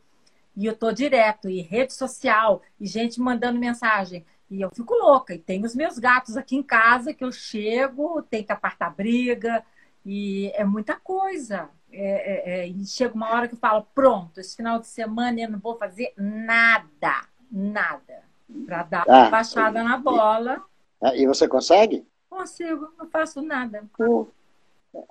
E 0.55 0.65
eu 0.65 0.73
estou 0.73 0.91
direto, 0.91 1.49
e 1.49 1.61
rede 1.61 1.93
social, 1.93 2.61
e 2.79 2.85
gente 2.85 3.21
mandando 3.21 3.57
mensagem. 3.57 4.25
E 4.49 4.61
eu 4.61 4.69
fico 4.75 4.93
louca. 4.95 5.33
E 5.33 5.39
tem 5.39 5.63
os 5.63 5.73
meus 5.73 5.97
gatos 5.97 6.35
aqui 6.35 6.57
em 6.57 6.63
casa 6.63 7.13
que 7.13 7.23
eu 7.23 7.31
chego, 7.31 8.21
tem 8.23 8.43
que 8.43 8.51
apartar 8.51 8.89
briga, 8.89 9.63
e 10.05 10.51
é 10.55 10.65
muita 10.65 10.99
coisa. 10.99 11.69
É, 11.89 12.59
é, 12.59 12.59
é, 12.61 12.67
e 12.67 12.85
chega 12.85 13.15
uma 13.15 13.31
hora 13.31 13.47
que 13.47 13.55
eu 13.55 13.59
falo: 13.59 13.87
pronto, 13.95 14.39
esse 14.39 14.55
final 14.55 14.79
de 14.79 14.87
semana 14.87 15.39
eu 15.39 15.49
não 15.49 15.59
vou 15.59 15.77
fazer 15.77 16.13
nada, 16.17 17.27
nada, 17.49 18.23
para 18.65 18.83
dar 18.83 19.05
ah, 19.07 19.17
uma 19.19 19.29
baixada 19.29 19.83
na 19.83 19.97
bola. 19.97 20.63
E 21.15 21.25
você 21.25 21.47
consegue? 21.47 22.05
Consigo, 22.29 22.93
não 22.97 23.07
faço 23.07 23.41
nada. 23.41 23.83
Pô, 23.97 24.27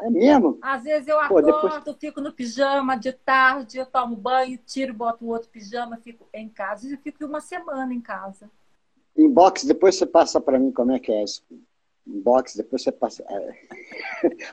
é 0.01 0.11
mesmo? 0.11 0.59
Às 0.61 0.83
vezes 0.83 1.09
eu 1.09 1.19
acordo, 1.19 1.47
depois... 1.47 1.97
fico 1.99 2.21
no 2.21 2.33
pijama 2.33 2.97
de 2.97 3.13
tarde, 3.13 3.79
eu 3.79 3.87
tomo 3.87 4.15
banho, 4.15 4.59
tiro, 4.67 4.93
boto 4.93 5.25
o 5.25 5.29
outro 5.29 5.49
pijama, 5.49 5.99
fico 5.99 6.27
em 6.33 6.49
casa. 6.49 6.87
E 6.87 6.93
eu 6.93 6.99
fico 6.99 7.25
uma 7.25 7.41
semana 7.41 7.93
em 7.93 8.01
casa. 8.01 8.51
Inbox, 9.17 9.65
depois 9.65 9.97
você 9.97 10.07
passa 10.07 10.41
para 10.41 10.59
mim 10.59 10.71
como 10.71 10.93
é 10.93 10.99
que 10.99 11.11
é 11.11 11.25
isso. 11.25 11.43
Inbox, 12.07 12.57
depois 12.57 12.83
você 12.83 12.93
passa 12.93 13.25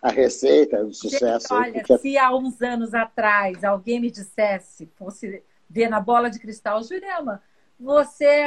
a 0.02 0.10
receita, 0.12 0.84
o 0.84 0.94
sucesso. 0.94 1.48
Gente, 1.50 1.54
olha, 1.54 1.74
porque... 1.74 1.98
se 1.98 2.18
há 2.18 2.36
uns 2.36 2.62
anos 2.62 2.94
atrás 2.94 3.64
alguém 3.64 4.00
me 4.00 4.12
dissesse, 4.12 4.86
fosse 4.96 5.44
ver 5.70 5.90
na 5.90 6.00
bola 6.00 6.30
de 6.30 6.40
cristal, 6.40 6.82
Jurema, 6.84 7.42
você 7.80 8.46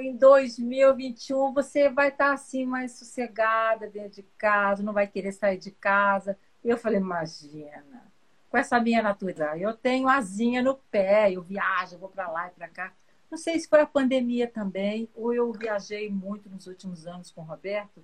em 0.00 0.16
2021 0.16 1.52
você 1.52 1.88
vai 1.88 2.08
estar 2.08 2.32
assim 2.32 2.64
mais 2.64 2.92
sossegada 2.92 3.88
dentro 3.88 4.22
de 4.22 4.22
casa, 4.36 4.82
não 4.82 4.92
vai 4.92 5.06
querer 5.06 5.32
sair 5.32 5.58
de 5.58 5.70
casa. 5.70 6.38
Eu 6.64 6.76
falei, 6.78 6.98
imagina, 6.98 8.12
com 8.48 8.56
essa 8.56 8.80
minha 8.80 9.02
natureza, 9.02 9.56
eu 9.56 9.74
tenho 9.74 10.08
asinha 10.08 10.62
no 10.62 10.76
pé, 10.90 11.32
eu 11.32 11.42
viajo, 11.42 11.98
vou 11.98 12.08
para 12.08 12.30
lá 12.30 12.48
e 12.48 12.50
para 12.50 12.68
cá. 12.68 12.92
Não 13.30 13.36
sei 13.36 13.58
se 13.58 13.68
foi 13.68 13.80
a 13.80 13.86
pandemia 13.86 14.48
também, 14.48 15.08
ou 15.14 15.34
eu 15.34 15.52
viajei 15.52 16.08
muito 16.08 16.48
nos 16.48 16.66
últimos 16.66 17.06
anos 17.06 17.30
com 17.30 17.42
o 17.42 17.44
Roberto, 17.44 18.02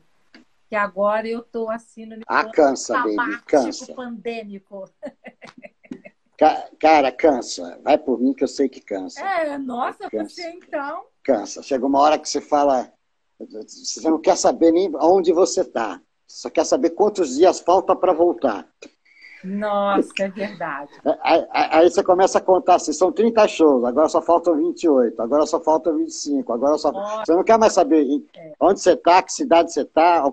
que 0.68 0.76
agora 0.76 1.26
eu 1.26 1.40
estou 1.40 1.70
assim 1.70 2.04
no 2.04 2.20
ah, 2.26 2.44
cansa, 2.50 3.02
baby, 3.02 3.42
cansa. 3.46 3.94
pandêmico. 3.94 4.90
Cara, 6.80 7.12
cansa. 7.12 7.78
Vai 7.82 7.96
por 7.98 8.20
mim 8.20 8.34
que 8.34 8.44
eu 8.44 8.48
sei 8.48 8.68
que 8.68 8.80
cansa. 8.80 9.20
É, 9.20 9.56
nossa, 9.58 10.10
cansa. 10.10 10.34
você 10.34 10.50
então. 10.50 11.04
Cansa. 11.22 11.62
Chega 11.62 11.86
uma 11.86 12.00
hora 12.00 12.18
que 12.18 12.28
você 12.28 12.40
fala. 12.40 12.92
Você 13.38 14.08
não 14.08 14.20
quer 14.20 14.36
saber 14.36 14.72
nem 14.72 14.90
onde 14.96 15.32
você 15.32 15.62
está. 15.62 16.00
Só 16.26 16.50
quer 16.50 16.64
saber 16.64 16.90
quantos 16.90 17.36
dias 17.36 17.60
falta 17.60 17.94
para 17.94 18.12
voltar. 18.12 18.68
Nossa, 19.44 20.10
é 20.20 20.28
verdade. 20.28 20.90
Aí, 21.22 21.46
aí, 21.52 21.90
você 21.90 22.02
começa 22.02 22.38
a 22.38 22.40
contar 22.40 22.76
assim, 22.76 22.94
são 22.94 23.12
30 23.12 23.46
shows, 23.46 23.84
agora 23.84 24.08
só 24.08 24.22
faltam 24.22 24.56
28, 24.56 25.20
agora 25.20 25.44
só 25.44 25.60
faltam 25.60 25.98
25, 25.98 26.50
agora 26.50 26.78
só. 26.78 26.90
Nossa. 26.90 27.26
Você 27.26 27.34
não 27.34 27.44
quer 27.44 27.58
mais 27.58 27.74
saber 27.74 28.06
é. 28.34 28.52
onde 28.58 28.80
você 28.80 28.92
está, 28.92 29.22
que 29.22 29.32
cidade 29.32 29.70
você 29.70 29.82
está, 29.82 30.24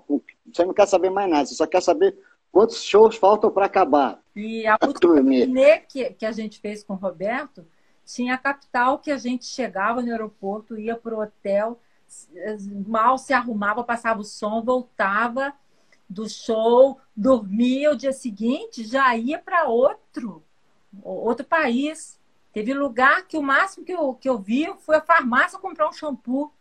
você 0.50 0.64
não 0.64 0.72
quer 0.72 0.88
saber 0.88 1.10
mais 1.10 1.30
nada, 1.30 1.44
você 1.44 1.54
só 1.54 1.66
quer 1.66 1.82
saber 1.82 2.16
Quantos 2.52 2.84
shows 2.84 3.16
faltam 3.16 3.50
para 3.50 3.64
acabar? 3.64 4.22
E 4.36 4.66
a 4.66 4.76
última 4.80 5.14
turnê 5.14 5.78
que, 5.78 6.10
que 6.12 6.26
a 6.26 6.32
gente 6.32 6.60
fez 6.60 6.84
com 6.84 6.92
o 6.92 6.96
Roberto 6.96 7.66
tinha 8.04 8.34
a 8.34 8.38
capital 8.38 8.98
que 8.98 9.10
a 9.10 9.16
gente 9.16 9.46
chegava 9.46 10.02
no 10.02 10.10
aeroporto, 10.10 10.78
ia 10.78 10.94
para 10.94 11.14
o 11.14 11.22
hotel, 11.22 11.80
mal 12.86 13.16
se 13.16 13.32
arrumava, 13.32 13.82
passava 13.82 14.20
o 14.20 14.24
som, 14.24 14.62
voltava 14.62 15.54
do 16.08 16.28
show, 16.28 17.00
dormia 17.16 17.90
o 17.90 17.96
dia 17.96 18.12
seguinte, 18.12 18.84
já 18.84 19.16
ia 19.16 19.38
para 19.38 19.64
outro, 19.64 20.44
outro 21.02 21.46
país. 21.46 22.20
Teve 22.52 22.74
lugar 22.74 23.26
que 23.26 23.38
o 23.38 23.42
máximo 23.42 23.84
que 23.86 23.92
eu, 23.92 24.12
que 24.14 24.28
eu 24.28 24.38
vi 24.38 24.70
foi 24.80 24.96
a 24.96 25.00
farmácia 25.00 25.58
comprar 25.58 25.88
um 25.88 25.92
shampoo. 25.92 26.52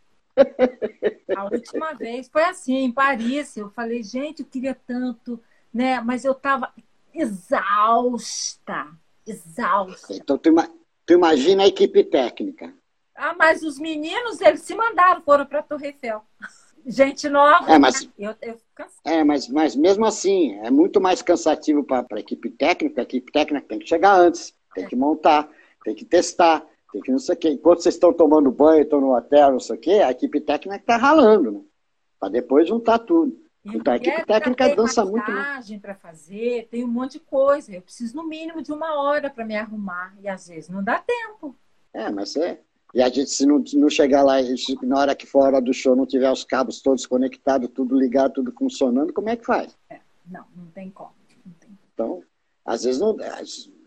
A 1.35 1.43
última 1.51 1.93
vez 1.93 2.29
foi 2.29 2.45
assim, 2.45 2.77
em 2.77 2.91
Paris. 2.91 3.57
Eu 3.57 3.69
falei, 3.71 4.01
gente, 4.01 4.41
eu 4.41 4.45
queria 4.45 4.73
tanto 4.73 5.37
né? 5.73 6.01
Mas 6.01 6.25
eu 6.25 6.33
estava 6.33 6.73
exausta, 7.13 8.87
exausta. 9.25 10.13
Então 10.13 10.37
tu, 10.37 10.53
tu, 11.05 11.13
imagina 11.13 11.63
a 11.63 11.67
equipe 11.67 12.03
técnica. 12.03 12.73
Ah, 13.15 13.35
mas 13.37 13.61
os 13.61 13.77
meninos 13.77 14.41
eles 14.41 14.61
se 14.61 14.73
mandaram, 14.73 15.21
foram 15.21 15.45
para 15.45 15.59
a 15.59 15.63
Torre 15.63 15.87
Eiffel. 15.87 16.23
Gente 16.85 17.29
nova. 17.29 17.71
É, 17.71 17.77
mas, 17.77 18.03
né? 18.03 18.11
eu, 18.17 18.35
eu 18.41 18.59
é, 19.05 19.23
mas, 19.23 19.47
mas 19.47 19.75
mesmo 19.75 20.05
assim, 20.05 20.53
é 20.63 20.71
muito 20.71 20.99
mais 20.99 21.21
cansativo 21.21 21.83
para 21.83 22.05
a 22.11 22.19
equipe 22.19 22.49
técnica. 22.49 23.01
A 23.01 23.03
equipe 23.03 23.31
técnica 23.31 23.67
tem 23.67 23.79
que 23.79 23.87
chegar 23.87 24.15
antes, 24.15 24.53
tem 24.73 24.87
que 24.87 24.95
montar, 24.95 25.47
tem 25.83 25.93
que 25.93 26.05
testar, 26.05 26.65
tem 26.91 27.01
que 27.01 27.11
não 27.11 27.19
sei 27.19 27.35
o 27.35 27.37
quê. 27.37 27.49
Enquanto 27.49 27.81
vocês 27.81 27.95
estão 27.95 28.11
tomando 28.11 28.51
banho, 28.51 28.81
estão 28.81 28.99
no 28.99 29.15
hotel, 29.15 29.51
não 29.51 29.59
sei 29.59 29.75
o 29.75 29.79
quê, 29.79 29.91
a 29.91 30.11
equipe 30.11 30.41
técnica 30.41 30.77
está 30.77 30.97
ralando, 30.97 31.51
né? 31.51 31.61
Para 32.19 32.29
depois 32.29 32.67
juntar 32.67 32.99
tudo. 32.99 33.40
A 33.63 33.95
equipe 33.95 34.25
técnica 34.25 34.75
dança 34.75 35.05
muito. 35.05 35.31
Tem 35.67 35.79
para 35.79 35.93
fazer, 35.93 36.67
tem 36.71 36.83
um 36.83 36.87
monte 36.87 37.13
de 37.13 37.19
coisa. 37.19 37.71
Eu 37.71 37.81
preciso 37.81 38.15
no 38.15 38.27
mínimo 38.27 38.61
de 38.61 38.71
uma 38.71 38.99
hora 38.99 39.29
para 39.29 39.45
me 39.45 39.55
arrumar. 39.55 40.15
E 40.19 40.27
às 40.27 40.47
vezes 40.47 40.69
não 40.69 40.83
dá 40.83 40.99
tempo. 40.99 41.55
É, 41.93 42.09
mas 42.09 42.35
é. 42.35 42.59
E 42.93 43.01
a 43.01 43.07
gente, 43.07 43.29
se 43.29 43.45
não, 43.45 43.63
não 43.75 43.89
chegar 43.89 44.23
lá, 44.23 44.35
na 44.83 44.99
hora 44.99 45.15
que 45.15 45.25
for 45.25 45.43
hora 45.43 45.61
do 45.61 45.73
show, 45.73 45.95
não 45.95 46.05
tiver 46.05 46.29
os 46.29 46.43
cabos 46.43 46.81
todos 46.81 47.05
conectados, 47.05 47.69
tudo 47.73 47.97
ligado, 47.97 48.33
tudo 48.33 48.51
funcionando, 48.51 49.13
como 49.13 49.29
é 49.29 49.37
que 49.37 49.45
faz? 49.45 49.77
É, 49.89 49.99
não, 50.25 50.45
não 50.55 50.65
tem 50.73 50.89
como. 50.89 51.13
Não 51.45 51.53
tem. 51.53 51.69
Então, 51.93 52.23
às 52.65 52.83
vezes, 52.83 52.99
não, 52.99 53.15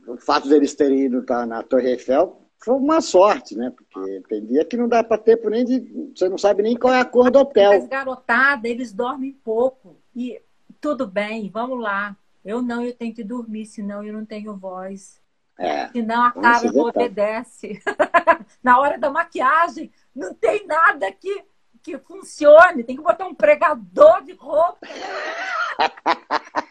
o 0.07 0.17
fato 0.17 0.49
deles 0.49 0.75
terem 0.75 1.03
ido 1.07 1.23
tá, 1.23 1.45
na 1.45 1.63
Torre 1.63 1.91
Eiffel 1.91 2.44
foi 2.65 2.77
uma 2.77 3.03
sorte, 3.03 3.55
né? 3.55 3.71
Porque 3.71 4.23
tem 4.27 4.47
dia 4.47 4.65
que 4.65 4.77
não 4.77 4.89
dá 4.89 5.05
para 5.05 5.19
tempo 5.19 5.51
nem 5.51 5.65
de. 5.65 6.13
Você 6.17 6.29
não 6.31 6.39
sabe 6.39 6.63
nem 6.63 6.75
qual 6.77 6.95
é 6.95 7.01
a 7.01 7.05
cor 7.05 7.31
do 7.31 7.41
hotel. 7.41 7.73
Mas 7.73 7.87
garotada, 7.87 8.67
eles 8.67 8.91
dormem 8.91 9.33
pouco. 9.33 9.99
E 10.17 10.41
tudo 10.81 11.07
bem, 11.07 11.51
vamos 11.51 11.79
lá. 11.79 12.17
Eu 12.43 12.63
não, 12.63 12.83
eu 12.83 12.95
tenho 12.95 13.15
que 13.15 13.23
dormir, 13.23 13.67
senão 13.67 14.03
eu 14.03 14.15
não 14.15 14.25
tenho 14.25 14.57
voz. 14.57 15.21
É, 15.59 15.89
senão 15.89 16.25
a 16.25 16.33
cara 16.33 16.73
não 16.73 16.87
obedece. 16.87 17.83
Na 18.63 18.81
hora 18.81 18.99
da 18.99 19.11
maquiagem, 19.11 19.93
não 20.15 20.33
tem 20.33 20.67
nada 20.67 21.13
que, 21.13 21.45
que 21.83 21.99
funcione. 21.99 22.83
Tem 22.83 22.97
que 22.97 23.03
botar 23.03 23.27
um 23.27 23.35
pregador 23.35 24.25
de 24.25 24.33
roupa. 24.33 24.79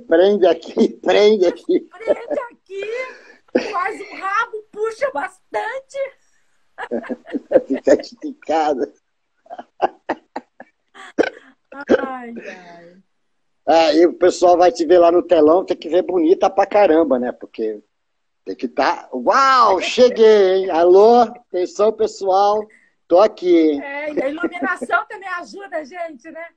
prende 0.00 0.46
aqui, 0.46 0.88
prende 1.00 1.46
aqui. 1.46 1.80
Prende 1.80 2.40
aqui, 2.50 3.70
faz 3.70 4.00
um 4.00 4.16
rabo, 4.16 4.62
puxa 4.70 5.10
bastante. 5.12 5.98
Fica 7.66 8.00
esticada. 8.00 8.92
Ai, 11.98 12.34
ai. 12.38 13.02
Aí 13.66 14.06
o 14.06 14.14
pessoal 14.14 14.56
vai 14.56 14.72
te 14.72 14.84
ver 14.84 14.98
lá 14.98 15.12
no 15.12 15.22
telão, 15.22 15.64
tem 15.64 15.76
que 15.76 15.88
ver 15.88 16.02
bonita 16.02 16.50
pra 16.50 16.66
caramba, 16.66 17.18
né? 17.18 17.30
Porque 17.30 17.80
tem 18.44 18.56
que 18.56 18.66
estar. 18.66 19.04
Tá... 19.04 19.10
Uau, 19.12 19.80
cheguei, 19.80 20.54
hein? 20.54 20.70
Alô, 20.70 21.20
atenção 21.20 21.92
pessoal, 21.92 22.66
tô 23.06 23.20
aqui, 23.20 23.70
hein? 23.70 23.82
É, 23.82 24.12
e 24.12 24.22
a 24.22 24.28
iluminação 24.28 25.06
também 25.06 25.28
ajuda 25.28 25.76
a 25.76 25.84
gente, 25.84 26.28
né? 26.30 26.48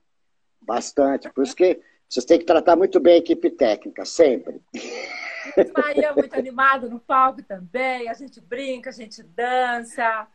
Bastante. 0.60 1.30
Por 1.30 1.44
isso 1.44 1.54
que 1.54 1.80
vocês 2.08 2.24
têm 2.24 2.38
que 2.38 2.44
tratar 2.44 2.76
muito 2.76 3.00
bem 3.00 3.14
a 3.14 3.18
equipe 3.18 3.50
técnica, 3.50 4.04
sempre. 4.04 4.60
Maria 5.76 6.08
é 6.08 6.12
muito 6.14 6.34
animado 6.34 6.88
no 6.88 7.00
palco 7.00 7.42
também, 7.42 8.08
a 8.08 8.14
gente 8.14 8.40
brinca, 8.40 8.90
a 8.90 8.92
gente 8.92 9.22
dança. 9.22 10.26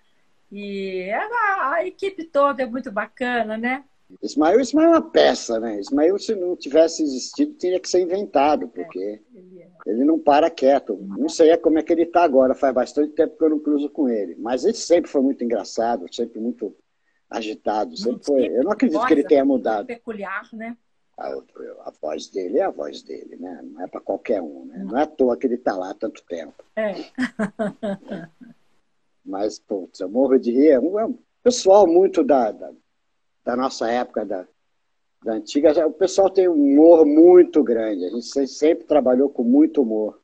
E 0.51 1.09
a, 1.11 1.73
a 1.75 1.87
equipe 1.87 2.25
toda 2.25 2.63
é 2.63 2.65
muito 2.65 2.91
bacana, 2.91 3.57
né? 3.57 3.83
Ismael, 4.21 4.59
Ismael 4.59 4.87
é 4.87 4.91
uma 4.97 5.09
peça, 5.09 5.59
né? 5.59 5.79
Ismael, 5.79 6.17
se 6.19 6.35
não 6.35 6.55
tivesse 6.57 7.01
existido, 7.03 7.53
teria 7.53 7.79
que 7.79 7.87
ser 7.87 8.01
inventado, 8.01 8.67
porque 8.67 8.99
é, 8.99 9.19
ele, 9.33 9.61
é. 9.61 9.69
ele, 9.85 10.03
não 10.03 10.19
para 10.19 10.49
quieto. 10.49 10.97
Não 11.01 11.29
sei 11.29 11.55
como 11.57 11.79
é 11.79 11.83
que 11.83 11.93
ele 11.93 12.03
está 12.03 12.23
agora, 12.23 12.53
faz 12.53 12.73
bastante 12.73 13.13
tempo 13.13 13.37
que 13.37 13.43
eu 13.43 13.49
não 13.49 13.59
cruzo 13.59 13.89
com 13.89 14.09
ele. 14.09 14.35
Mas 14.37 14.65
ele 14.65 14.73
sempre 14.73 15.09
foi 15.09 15.21
muito 15.21 15.43
engraçado, 15.43 16.13
sempre 16.13 16.39
muito 16.41 16.75
agitado. 17.29 17.95
Sempre 17.95 18.25
foi. 18.25 18.47
Eu 18.47 18.63
não 18.63 18.71
acredito 18.71 19.05
que 19.05 19.13
ele 19.13 19.23
tenha 19.23 19.45
mudado. 19.45 19.87
Peculiar, 19.87 20.49
né? 20.51 20.75
A, 21.21 21.87
a, 21.87 21.91
voz 22.01 22.27
dele 22.27 22.59
é 22.59 22.63
a 22.63 22.69
voz 22.69 23.01
dele, 23.03 23.35
né? 23.37 23.61
Não 23.63 23.81
é 23.81 23.87
para 23.87 24.01
qualquer 24.01 24.41
um, 24.41 24.65
né? 24.65 24.83
Não 24.83 24.97
é 24.97 25.03
à 25.03 25.07
toa 25.07 25.37
que 25.37 25.47
ele 25.47 25.55
está 25.55 25.75
lá 25.75 25.91
há 25.91 25.93
tanto 25.93 26.23
tempo. 26.25 26.63
É. 26.75 26.93
Mas, 29.23 29.59
putz, 29.59 29.99
eu 29.99 30.09
morro 30.09 30.37
de 30.39 30.51
rir. 30.51 30.69
É 30.69 30.79
um, 30.79 30.99
é 30.99 31.05
um 31.05 31.17
pessoal 31.43 31.85
muito 31.85 32.23
da, 32.23 32.51
da 32.51 32.71
da 33.43 33.55
nossa 33.55 33.89
época, 33.89 34.25
da, 34.25 34.45
da 35.23 35.33
antiga, 35.33 35.87
o 35.87 35.93
pessoal 35.93 36.29
tem 36.29 36.47
um 36.47 36.53
humor 36.53 37.05
muito 37.05 37.63
grande. 37.63 38.05
A 38.05 38.09
gente 38.09 38.47
sempre 38.47 38.85
trabalhou 38.85 39.29
com 39.29 39.43
muito 39.43 39.81
humor. 39.81 40.19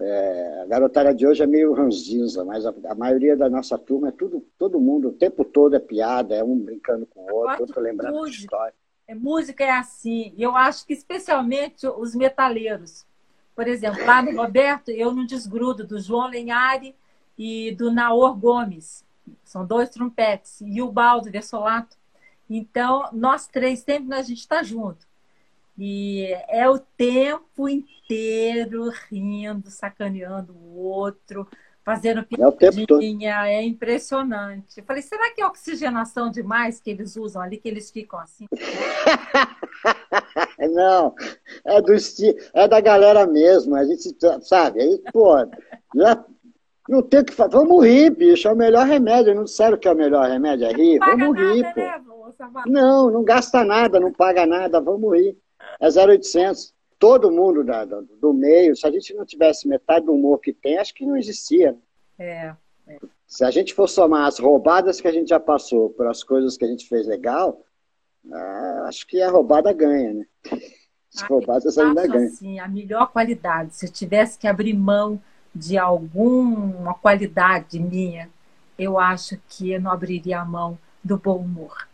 É, 0.00 0.62
a 0.62 0.66
garotada 0.66 1.14
de 1.14 1.24
hoje 1.24 1.42
é 1.42 1.46
meio 1.46 1.72
ranzinza, 1.72 2.44
mas 2.44 2.66
a, 2.66 2.74
a, 2.86 2.94
maioria 2.96 3.36
da 3.36 3.48
nossa 3.48 3.78
turma 3.78 4.08
é 4.08 4.12
tudo, 4.12 4.44
todo 4.58 4.80
mundo, 4.80 5.08
o 5.08 5.12
tempo 5.12 5.44
todo 5.44 5.76
é 5.76 5.78
piada, 5.78 6.34
é 6.34 6.42
um 6.42 6.58
brincando 6.58 7.06
com 7.06 7.20
o 7.20 7.32
outro, 7.32 7.60
outro 7.60 7.80
lembrando 7.80 8.24
de 8.24 8.38
história. 8.38 8.74
É, 9.06 9.14
música 9.14 9.64
é 9.64 9.70
assim. 9.70 10.34
Eu 10.38 10.56
acho 10.56 10.86
que 10.86 10.92
especialmente 10.92 11.86
os 11.86 12.14
metaleiros. 12.14 13.06
Por 13.54 13.68
exemplo, 13.68 14.04
lá 14.04 14.22
no 14.22 14.36
Roberto, 14.36 14.90
eu 14.90 15.14
não 15.14 15.24
desgrudo 15.24 15.86
do 15.86 16.00
João 16.00 16.28
Lenhari 16.28 16.94
e 17.38 17.72
do 17.72 17.92
Naor 17.92 18.34
Gomes. 18.36 19.04
São 19.44 19.64
dois 19.64 19.88
trompetes. 19.90 20.60
E 20.60 20.82
o 20.82 20.90
Baldo 20.90 21.30
Versolato 21.30 21.96
então, 22.48 23.08
nós 23.12 23.46
três, 23.46 23.80
sempre 23.80 24.14
a 24.14 24.22
gente 24.22 24.40
está 24.40 24.62
junto. 24.62 25.06
E 25.76 26.26
é 26.48 26.68
o 26.68 26.78
tempo 26.78 27.68
inteiro 27.68 28.90
rindo, 29.10 29.70
sacaneando 29.70 30.52
o 30.52 30.76
outro, 30.76 31.48
fazendo 31.84 32.24
piadinha. 32.24 33.46
É, 33.46 33.56
é 33.56 33.62
impressionante. 33.62 34.78
Eu 34.78 34.84
falei, 34.84 35.02
será 35.02 35.30
que 35.32 35.42
é 35.42 35.46
oxigenação 35.46 36.30
demais 36.30 36.80
que 36.80 36.90
eles 36.90 37.16
usam 37.16 37.42
ali, 37.42 37.58
que 37.58 37.68
eles 37.68 37.90
ficam 37.90 38.18
assim? 38.18 38.48
Não, 40.58 41.14
é 41.64 41.82
do 41.82 41.92
estilo, 41.92 42.38
é 42.54 42.66
da 42.66 42.80
galera 42.80 43.26
mesmo. 43.26 43.76
A 43.76 43.84
gente 43.84 44.16
sabe, 44.40 44.80
aí, 44.80 44.98
pô, 45.12 45.36
já 45.94 46.24
não 46.88 47.02
tem 47.02 47.20
o 47.20 47.24
que 47.24 47.32
fazer. 47.32 47.52
Vamos 47.52 47.84
rir, 47.84 48.10
bicho. 48.10 48.48
É 48.48 48.52
o 48.52 48.56
melhor 48.56 48.86
remédio. 48.86 49.34
Não 49.34 49.44
disseram 49.44 49.76
que 49.76 49.88
é 49.88 49.92
o 49.92 49.96
melhor 49.96 50.28
remédio? 50.28 50.66
É 50.66 50.72
rir? 50.72 50.98
Vamos 50.98 51.36
rir, 51.36 51.62
nada, 51.62 51.74
pô. 51.74 52.26
Né, 52.26 52.62
não, 52.66 53.10
não 53.10 53.24
gasta 53.24 53.64
nada, 53.64 54.00
não 54.00 54.12
paga 54.12 54.46
nada. 54.46 54.80
Vamos 54.80 55.14
rir. 55.14 55.36
É 55.80 55.88
0800. 55.88 56.73
Todo 56.98 57.30
mundo 57.30 57.64
da, 57.64 57.84
do, 57.84 58.02
do, 58.02 58.32
meio, 58.32 58.76
se 58.76 58.86
a 58.86 58.90
gente 58.90 59.12
não 59.14 59.24
tivesse 59.24 59.68
metade 59.68 60.06
do 60.06 60.14
humor 60.14 60.38
que 60.38 60.52
tem, 60.52 60.78
acho 60.78 60.94
que 60.94 61.06
não 61.06 61.16
existia. 61.16 61.76
É, 62.18 62.54
é. 62.86 62.98
Se 63.26 63.44
a 63.44 63.50
gente 63.50 63.74
for 63.74 63.88
somar 63.88 64.26
as 64.26 64.38
roubadas 64.38 65.00
que 65.00 65.08
a 65.08 65.12
gente 65.12 65.28
já 65.28 65.40
passou 65.40 65.90
por 65.90 66.06
as 66.06 66.22
coisas 66.22 66.56
que 66.56 66.64
a 66.64 66.68
gente 66.68 66.88
fez 66.88 67.06
legal, 67.06 67.60
ah, 68.32 68.84
acho 68.86 69.06
que 69.06 69.20
a 69.20 69.30
roubada 69.30 69.72
ganha, 69.72 70.14
né? 70.14 70.26
As 71.14 71.22
ah, 71.22 71.26
roubadas 71.26 71.78
ainda 71.78 72.06
ganham. 72.06 72.26
Assim, 72.26 72.58
a 72.58 72.68
melhor 72.68 73.10
qualidade, 73.10 73.74
se 73.74 73.86
eu 73.86 73.90
tivesse 73.90 74.38
que 74.38 74.46
abrir 74.46 74.74
mão 74.74 75.20
de 75.54 75.78
alguma 75.78 76.94
qualidade 76.94 77.78
minha, 77.78 78.28
eu 78.78 78.98
acho 78.98 79.38
que 79.48 79.72
eu 79.72 79.80
não 79.80 79.90
abriria 79.90 80.40
a 80.40 80.44
mão 80.44 80.78
do 81.02 81.16
bom 81.16 81.38
humor. 81.38 81.88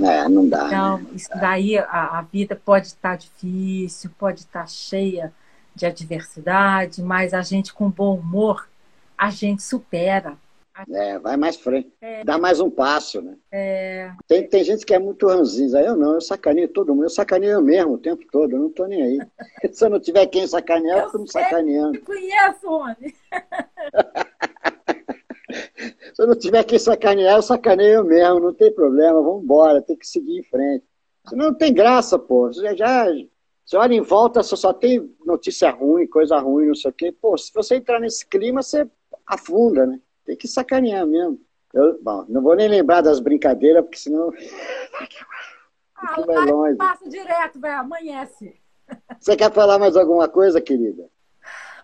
É, 0.00 0.28
não 0.28 0.48
dá. 0.48 0.66
Então, 0.66 0.98
né? 0.98 1.06
isso 1.14 1.30
daí, 1.30 1.78
a, 1.78 2.18
a, 2.18 2.22
vida 2.22 2.60
pode 2.62 2.88
estar 2.88 3.16
difícil, 3.16 4.10
pode 4.18 4.40
estar 4.40 4.68
cheia 4.68 5.32
de 5.74 5.86
adversidade, 5.86 7.02
mas 7.02 7.32
a 7.32 7.42
gente 7.42 7.72
com 7.72 7.88
bom 7.90 8.16
humor, 8.16 8.68
a 9.16 9.30
gente 9.30 9.62
supera. 9.62 10.36
É, 10.90 11.18
vai 11.20 11.36
mais 11.36 11.54
frente. 11.54 11.92
É. 12.00 12.24
Dá 12.24 12.36
mais 12.36 12.58
um 12.58 12.68
passo, 12.68 13.22
né? 13.22 13.36
É. 13.52 14.10
Tem, 14.26 14.48
tem 14.48 14.64
gente 14.64 14.84
que 14.84 14.92
é 14.92 14.98
muito 14.98 15.28
ranzinza. 15.28 15.80
Eu 15.80 15.96
não, 15.96 16.14
eu 16.14 16.20
sacaneio 16.20 16.68
todo 16.68 16.92
mundo. 16.92 17.04
Eu 17.04 17.10
sacaneio 17.10 17.52
eu 17.52 17.62
mesmo 17.62 17.92
o 17.92 17.98
tempo 17.98 18.24
todo. 18.32 18.56
Eu 18.56 18.58
não 18.58 18.70
tô 18.70 18.84
nem 18.86 19.00
aí. 19.00 19.18
Se 19.72 19.84
eu 19.84 19.90
não 19.90 20.00
tiver 20.00 20.26
quem 20.26 20.48
sacanear, 20.48 20.98
eu, 20.98 21.04
eu 21.04 21.12
tô 21.12 21.18
me 21.18 21.30
sacaneando. 21.30 21.96
Eu 21.96 22.04
conheço, 22.04 22.68
homem. 22.68 23.14
Se 26.14 26.22
eu 26.22 26.26
não 26.26 26.34
tiver 26.34 26.64
quem 26.64 26.78
sacanear, 26.78 27.36
eu 27.36 27.42
sacaneio 27.42 27.94
eu 27.94 28.04
mesmo. 28.04 28.40
Não 28.40 28.54
tem 28.54 28.72
problema. 28.72 29.22
Vamos 29.22 29.44
embora. 29.44 29.82
Tem 29.82 29.96
que 29.96 30.06
seguir 30.06 30.38
em 30.38 30.42
frente. 30.42 30.84
Senão 31.28 31.46
não 31.46 31.54
tem 31.54 31.72
graça, 31.72 32.18
pô. 32.18 32.48
Você 32.48 32.76
já... 32.76 33.06
Você 33.64 33.78
olha 33.78 33.94
em 33.94 34.02
volta, 34.02 34.42
só, 34.42 34.56
só 34.56 34.72
tem 34.74 35.10
notícia 35.24 35.70
ruim, 35.70 36.06
coisa 36.06 36.38
ruim, 36.38 36.66
não 36.66 36.74
sei 36.74 36.90
o 36.90 36.94
quê. 36.94 37.10
Pô, 37.10 37.36
se 37.38 37.50
você 37.54 37.76
entrar 37.76 37.98
nesse 37.98 38.26
clima, 38.26 38.62
você 38.62 38.86
afunda, 39.26 39.86
né? 39.86 39.98
Tem 40.26 40.36
que 40.36 40.46
sacanear 40.46 41.06
mesmo. 41.06 41.40
Eu, 41.72 41.98
bom, 42.02 42.24
não 42.28 42.42
vou 42.42 42.54
nem 42.54 42.68
lembrar 42.68 43.00
das 43.00 43.20
brincadeiras, 43.20 43.82
porque 43.82 43.98
senão. 43.98 44.30
Ah, 45.96 46.20
vai 46.20 46.44
longe. 46.44 46.76
Passa 46.76 47.08
direto, 47.08 47.58
vai, 47.58 47.72
amanhece. 47.72 48.60
Você 49.18 49.36
quer 49.36 49.50
falar 49.50 49.78
mais 49.78 49.96
alguma 49.96 50.28
coisa, 50.28 50.60
querida? 50.60 51.08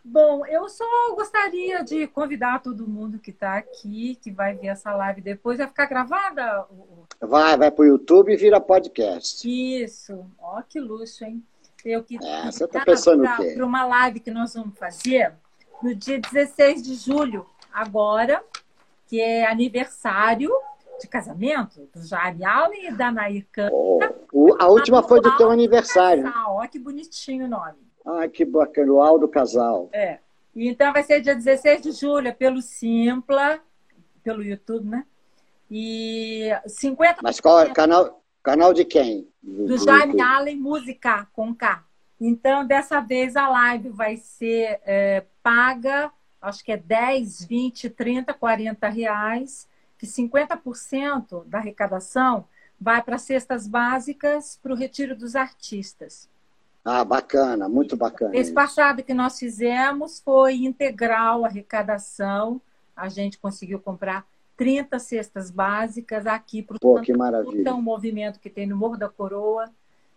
Bom, 0.05 0.47
eu 0.47 0.69
só 0.69 0.85
gostaria 1.15 1.85
de 1.85 2.07
convidar 2.07 2.63
todo 2.63 2.89
mundo 2.89 3.19
que 3.19 3.31
está 3.31 3.57
aqui, 3.57 4.17
que 4.17 4.31
vai 4.31 4.55
ver 4.55 4.69
essa 4.69 4.95
live 4.95 5.21
depois. 5.21 5.59
Vai 5.59 5.67
ficar 5.67 5.87
gravada? 5.87 6.67
Vai, 7.21 7.57
vai 7.57 7.71
para 7.71 7.83
o 7.83 7.87
YouTube 7.87 8.33
e 8.33 8.37
vira 8.37 8.61
podcast. 8.61 9.47
Isso. 9.47 10.25
Ó, 10.39 10.63
que 10.63 10.81
luxo, 10.81 11.25
hein? 11.25 11.45
Eu 11.85 12.03
que 12.03 12.17
é, 12.23 12.51
você 12.51 12.65
está 12.65 12.85
pensando 12.85 13.25
o 13.25 13.37
quê? 13.37 13.53
Para 13.55 13.67
uma 13.67 13.87
live 13.87 14.21
que 14.21 14.31
nós 14.31 14.55
vamos 14.55 14.79
fazer 14.79 15.33
no 15.83 15.95
dia 15.95 16.19
16 16.19 16.83
de 16.83 16.95
julho, 16.95 17.47
agora, 17.73 18.43
que 19.07 19.21
é 19.21 19.47
aniversário 19.47 20.51
de 21.01 21.09
casamento 21.09 21.89
do 21.95 22.03
Jaime 22.03 22.45
Allen 22.45 22.89
e 22.89 22.93
da 22.93 23.11
Nair 23.11 23.47
Kahn. 23.51 23.71
Oh, 23.73 24.57
a 24.59 24.69
última 24.69 25.03
foi 25.03 25.21
do 25.21 25.35
teu 25.37 25.51
aniversário. 25.51 26.31
Olha 26.49 26.69
que 26.69 26.79
bonitinho 26.79 27.47
o 27.47 27.49
nome. 27.49 27.90
Ah, 28.05 28.29
que 28.29 28.45
bacana, 28.45 28.93
o 28.93 29.01
Aldo 29.01 29.29
Casal. 29.29 29.89
É. 29.93 30.19
Então 30.55 30.93
vai 30.93 31.03
ser 31.03 31.21
dia 31.21 31.35
16 31.35 31.83
de 31.83 31.93
julho, 31.93 32.35
pelo 32.35 32.61
Simpla, 32.61 33.61
pelo 34.23 34.43
YouTube, 34.43 34.89
né? 34.89 35.07
E 35.71 36.51
50%. 36.67 37.19
Mas 37.23 37.41
qual 37.41 37.61
é 37.61 37.73
canal, 37.73 38.23
canal 38.43 38.73
de 38.73 38.85
quem? 38.85 39.29
Do, 39.43 39.67
do 39.67 39.79
Jaime 39.79 40.21
Allen 40.21 40.57
Música, 40.57 41.27
com 41.33 41.55
K. 41.55 41.85
Então, 42.21 42.67
dessa 42.67 43.01
vez 43.01 43.37
a 43.37 43.49
live 43.49 43.89
vai 43.91 44.17
ser 44.17 44.81
é, 44.85 45.25
paga 45.43 46.13
acho 46.41 46.65
que 46.65 46.73
é 46.73 46.77
10, 46.77 47.45
20, 47.45 47.91
30, 47.91 48.33
40 48.33 48.89
reais, 48.89 49.69
que 49.99 50.07
50% 50.07 51.45
da 51.47 51.59
arrecadação 51.59 52.47
vai 52.81 53.03
para 53.03 53.19
cestas 53.19 53.67
básicas 53.67 54.59
para 54.63 54.73
o 54.73 54.77
retiro 54.77 55.15
dos 55.15 55.37
artistas. 55.37 56.29
Ah, 56.85 57.05
bacana, 57.05 57.69
muito 57.69 57.97
bacana. 57.97 58.37
Esse 58.37 58.53
passado 58.53 59.03
que 59.03 59.13
nós 59.13 59.39
fizemos 59.39 60.21
foi 60.21 60.65
integral 60.65 61.45
a 61.45 61.49
arrecadação. 61.49 62.61
A 62.97 63.09
gente 63.09 63.39
conseguiu 63.39 63.79
comprar 63.79 64.27
30 64.57 64.99
cestas 64.99 65.51
básicas 65.51 66.27
aqui 66.27 66.63
para 66.63 66.77
o 66.83 67.01
que 67.01 67.17
maravilha. 67.17 67.61
Então, 67.61 67.79
um 67.79 67.83
movimento 67.83 68.41
que 68.41 68.51
tem 68.51 68.67
no 68.67 68.77
Morro 68.77 68.97
da 68.97 69.09
Coroa. 69.09 69.71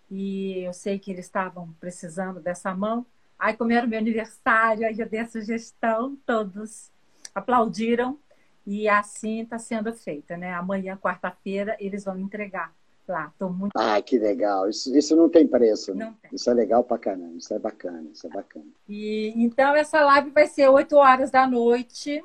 E 0.09 0.59
eu 0.59 0.74
sei 0.74 0.99
que 0.99 1.11
eles 1.11 1.26
estavam 1.26 1.74
precisando 1.80 2.39
dessa 2.39 2.74
mão. 2.74 3.05
Aí, 3.38 3.55
como 3.55 3.72
era 3.72 3.88
meu 3.88 3.99
aniversário, 3.99 4.86
aí 4.86 4.97
eu 4.99 5.09
dei 5.09 5.22
a 5.22 5.28
sugestão, 5.28 6.18
todos 6.26 6.91
aplaudiram 7.34 8.18
e 8.66 8.88
assim 8.88 9.41
está 9.41 9.57
sendo 9.57 9.91
feita, 9.93 10.38
né? 10.38 10.53
Amanhã, 10.53 10.97
quarta-feira, 10.97 11.76
eles 11.80 12.05
vão 12.05 12.18
entregar 12.18 12.74
lá. 13.08 13.34
Tô 13.38 13.49
muito... 13.49 13.72
Ah, 13.76 14.01
que 14.01 14.18
legal. 14.18 14.70
Isso, 14.70 14.95
isso 14.95 15.16
não 15.16 15.30
tem 15.30 15.47
preço, 15.47 15.93
né? 15.93 16.06
Não 16.06 16.14
tem. 16.14 16.32
Isso 16.34 16.49
é 16.49 16.54
legal 16.54 16.84
pra 16.84 16.97
caramba. 16.97 17.38
Isso 17.38 17.54
é 17.54 17.60
bacana, 17.60 18.10
isso 18.12 18.28
é 18.28 18.30
bacana. 18.30 18.66
E, 18.88 19.34
então, 19.36 19.76
essa 19.76 20.04
live 20.04 20.30
vai 20.30 20.47
ser 20.47 20.68
8 20.68 20.95
horas 20.95 21.32
da 21.32 21.47
noite. 21.47 22.24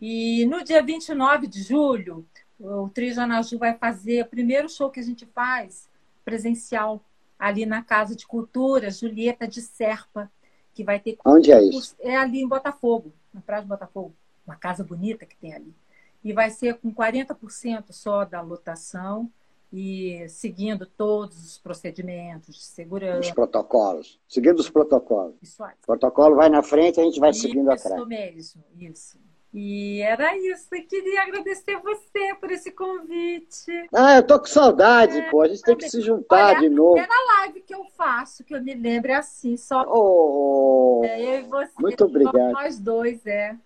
E 0.00 0.44
no 0.46 0.62
dia 0.62 0.82
29 0.82 1.46
de 1.46 1.62
julho, 1.62 2.26
o 2.58 2.88
Trio 2.88 3.14
Janaju 3.14 3.58
vai 3.58 3.74
fazer 3.74 4.22
o 4.22 4.28
primeiro 4.28 4.68
show 4.68 4.90
que 4.90 5.00
a 5.00 5.04
gente 5.04 5.26
faz 5.26 5.88
presencial 6.24 7.02
ali 7.38 7.66
na 7.66 7.82
Casa 7.82 8.14
de 8.14 8.26
Cultura, 8.26 8.90
Julieta 8.90 9.46
de 9.46 9.60
Serpa, 9.60 10.30
que 10.72 10.84
vai 10.84 10.98
ter. 10.98 11.18
Onde 11.24 11.52
é 11.52 11.62
isso? 11.62 11.94
É 12.00 12.16
ali 12.16 12.40
em 12.40 12.48
Botafogo, 12.48 13.12
na 13.32 13.40
Praia 13.40 13.62
de 13.62 13.68
Botafogo. 13.68 14.14
Uma 14.46 14.56
casa 14.56 14.84
bonita 14.84 15.24
que 15.24 15.36
tem 15.36 15.54
ali. 15.54 15.74
E 16.22 16.32
vai 16.32 16.50
ser 16.50 16.74
com 16.74 16.92
40% 16.92 17.84
só 17.90 18.24
da 18.24 18.40
lotação 18.40 19.30
e 19.76 20.28
seguindo 20.28 20.86
todos 20.86 21.36
os 21.44 21.58
procedimentos 21.58 22.54
de 22.54 22.62
segurança. 22.62 23.18
Os 23.18 23.32
protocolos. 23.32 24.20
Seguindo 24.28 24.60
os 24.60 24.70
protocolos. 24.70 25.34
Isso 25.42 25.64
aí. 25.64 25.74
O 25.82 25.86
protocolo 25.86 26.36
vai 26.36 26.48
na 26.48 26.62
frente 26.62 27.00
a 27.00 27.02
gente 27.02 27.18
vai 27.18 27.32
seguindo 27.32 27.72
Isso 27.72 27.88
atrás. 27.88 28.06
mesmo, 28.06 28.62
isso. 28.78 29.18
E 29.52 30.00
era 30.00 30.36
isso. 30.36 30.68
Eu 30.72 30.86
queria 30.86 31.22
agradecer 31.22 31.76
você 31.80 32.34
por 32.40 32.52
esse 32.52 32.70
convite. 32.70 33.88
Ah, 33.92 34.16
eu 34.16 34.22
tô 34.24 34.38
com 34.38 34.46
saudade, 34.46 35.20
pô. 35.28 35.42
A 35.42 35.48
gente 35.48 35.62
tem 35.62 35.76
que 35.76 35.88
se 35.88 36.00
juntar 36.00 36.50
Olha, 36.50 36.60
de 36.60 36.68
novo. 36.68 36.96
É 36.98 37.06
na 37.08 37.38
live 37.40 37.60
que 37.62 37.74
eu 37.74 37.84
faço, 37.96 38.44
que 38.44 38.54
eu 38.54 38.62
me 38.62 38.74
lembro, 38.74 39.10
é 39.10 39.16
assim, 39.16 39.56
só 39.56 39.84
Oh, 39.88 41.02
é 41.04 41.20
eu 41.20 41.40
e 41.40 41.42
você. 41.42 41.72
muito 41.80 42.04
obrigado. 42.04 42.52
Nós 42.52 42.78
dois, 42.78 43.26
é. 43.26 43.56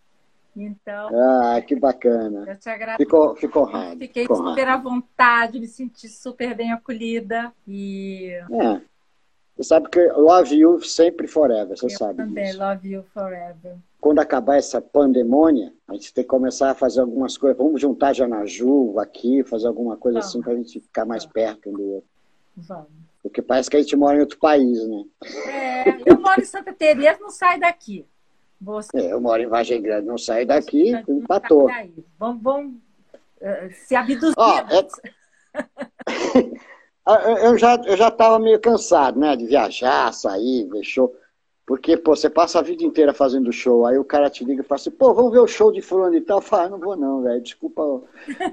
Então, 0.61 1.09
Ah, 1.15 1.61
que 1.63 1.77
bacana. 1.77 2.45
eu 2.49 2.57
te 2.59 2.69
agradeço. 2.69 2.99
Ficou, 2.99 3.37
ficou 3.37 3.63
honrado. 3.63 3.99
Fiquei 4.01 4.23
ficou 4.23 4.37
honrado. 4.39 4.51
super 4.51 4.69
à 4.69 4.77
vontade, 4.77 5.61
me 5.61 5.67
senti 5.69 6.09
super 6.09 6.55
bem 6.55 6.73
acolhida. 6.73 7.53
E 7.67 8.31
É. 8.53 8.81
Você 9.57 9.63
sabe 9.65 9.89
que 9.89 10.01
love 10.13 10.55
you 10.57 10.81
sempre 10.83 11.27
forever, 11.27 11.77
você 11.77 11.87
eu 11.87 11.91
sabe 11.91 12.19
também 12.19 12.45
disso. 12.45 12.59
love 12.61 12.89
you 12.89 13.03
forever. 13.13 13.77
Quando 14.01 14.21
acabar 14.21 14.57
essa 14.57 14.81
pandemônia, 14.81 15.73
a 15.89 15.95
gente 15.95 16.15
tem 16.15 16.23
que 16.23 16.29
começar 16.31 16.71
a 16.71 16.75
fazer 16.75 17.01
algumas 17.01 17.37
coisas. 17.37 17.59
Vamos 17.59 17.81
juntar 17.81 18.13
Janaju 18.13 18.99
aqui, 19.01 19.43
fazer 19.43 19.67
alguma 19.67 19.97
coisa 19.97 20.21
Vamos. 20.21 20.29
assim 20.29 20.41
para 20.41 20.53
a 20.53 20.57
gente 20.57 20.79
ficar 20.81 21.05
mais 21.05 21.27
perto 21.27 21.71
um 21.71 21.73
do 21.73 21.83
outro. 21.95 22.09
Vamos. 22.57 22.87
Porque 23.21 23.43
parece 23.43 23.69
que 23.69 23.77
a 23.77 23.81
gente 23.81 23.97
mora 23.97 24.17
em 24.17 24.21
outro 24.21 24.39
país, 24.39 24.87
né? 24.89 25.05
É, 25.49 26.11
eu 26.11 26.21
moro 26.21 26.41
em 26.41 26.45
Santa 26.45 26.73
Teresa, 26.73 27.19
não 27.21 27.31
sai 27.31 27.59
daqui. 27.59 28.07
Você 28.61 28.97
É, 28.99 29.13
eu 29.13 29.21
moro 29.21 29.43
em 29.43 29.47
Vargem 29.47 29.81
Grande, 29.81 30.07
não 30.07 30.19
saio 30.19 30.47
daqui, 30.47 30.93
não 31.07 31.19
empatou. 31.19 31.69
sai 31.69 31.89
daí. 31.89 32.05
Vamos, 32.19 32.43
vamos 32.43 32.75
eh, 33.41 33.71
se 33.71 33.95
abduzir. 33.95 34.35
Ó, 34.37 34.65
Ah, 37.11 37.23
eu- 37.43 37.57
já 37.57 37.77
eu 37.87 37.97
já 37.97 38.09
estava 38.09 38.39
meio 38.39 38.61
cansado, 38.61 39.19
né, 39.19 39.35
de 39.35 39.47
viajar, 39.47 40.13
sair, 40.13 40.67
ver 40.69 40.85
show. 40.85 41.17
Porque, 41.67 41.97
pô, 41.97 42.15
você 42.15 42.29
passa 42.29 42.59
a 42.59 42.63
vida 42.63 42.85
inteira 42.85 43.15
fazendo 43.15 43.51
show, 43.51 43.87
aí 43.87 43.99
o 43.99 44.05
cara 44.05 44.29
te 44.29 44.45
liga 44.45 44.61
e 44.61 44.65
fala 44.65 44.79
assim, 44.79 44.91
pô, 44.91 45.15
vamos 45.15 45.33
ver 45.33 45.39
o 45.39 45.47
show 45.47 45.73
de 45.73 45.81
fulano 45.81 46.15
e 46.15 46.21
tal. 46.21 46.39
Eu 46.39 46.43
falo, 46.43 46.63
ah, 46.63 46.69
não 46.69 46.79
vou 46.79 46.97
não, 46.97 47.23
velho, 47.23 47.41
desculpa, 47.41 48.03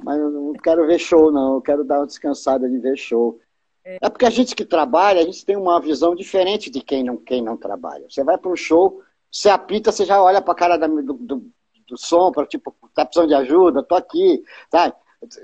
mas 0.03 0.18
eu 0.20 0.30
não 0.32 0.53
quero 0.53 0.88
ver 0.88 0.99
show 0.99 1.32
não, 1.34 1.56
eu 1.56 1.62
quero 1.62 1.84
dar 1.84 1.99
uma 1.99 2.08
descansada 2.08 2.70
de 2.70 2.78
ver 2.78 2.97
show. 2.97 3.39
É 3.84 4.10
porque 4.10 4.26
a 4.26 4.30
gente 4.30 4.56
que 4.56 4.64
trabalha, 4.66 5.20
a 5.22 5.26
gente 5.26 5.45
tem 5.45 5.58
uma 5.58 5.80
visão 5.82 6.16
diferente 6.16 6.70
de 6.70 6.82
quem 6.82 7.03
não, 7.03 7.18
quem 7.18 7.41
não 7.41 7.58
trabalha. 7.58 8.06
Você 8.10 8.24
vai 8.24 8.38
para 8.38 8.51
um 8.51 8.56
show, 8.56 9.01
você 9.36 9.50
apita, 9.50 9.92
você 9.92 10.06
já 10.06 10.22
olha 10.22 10.42
para 10.42 10.54
a 10.54 10.56
cara 10.56 10.78
da- 10.78 10.88
do, 10.88 11.14
do, 11.14 11.52
do 11.88 11.98
som, 11.98 12.32
para 12.32 12.46
tipo, 12.46 12.74
tá 12.94 13.04
precisando 13.06 13.28
de 13.28 13.36
ajuda, 13.36 13.84
tô 13.84 13.94
aqui, 13.96 14.42
sabe? 14.72 14.96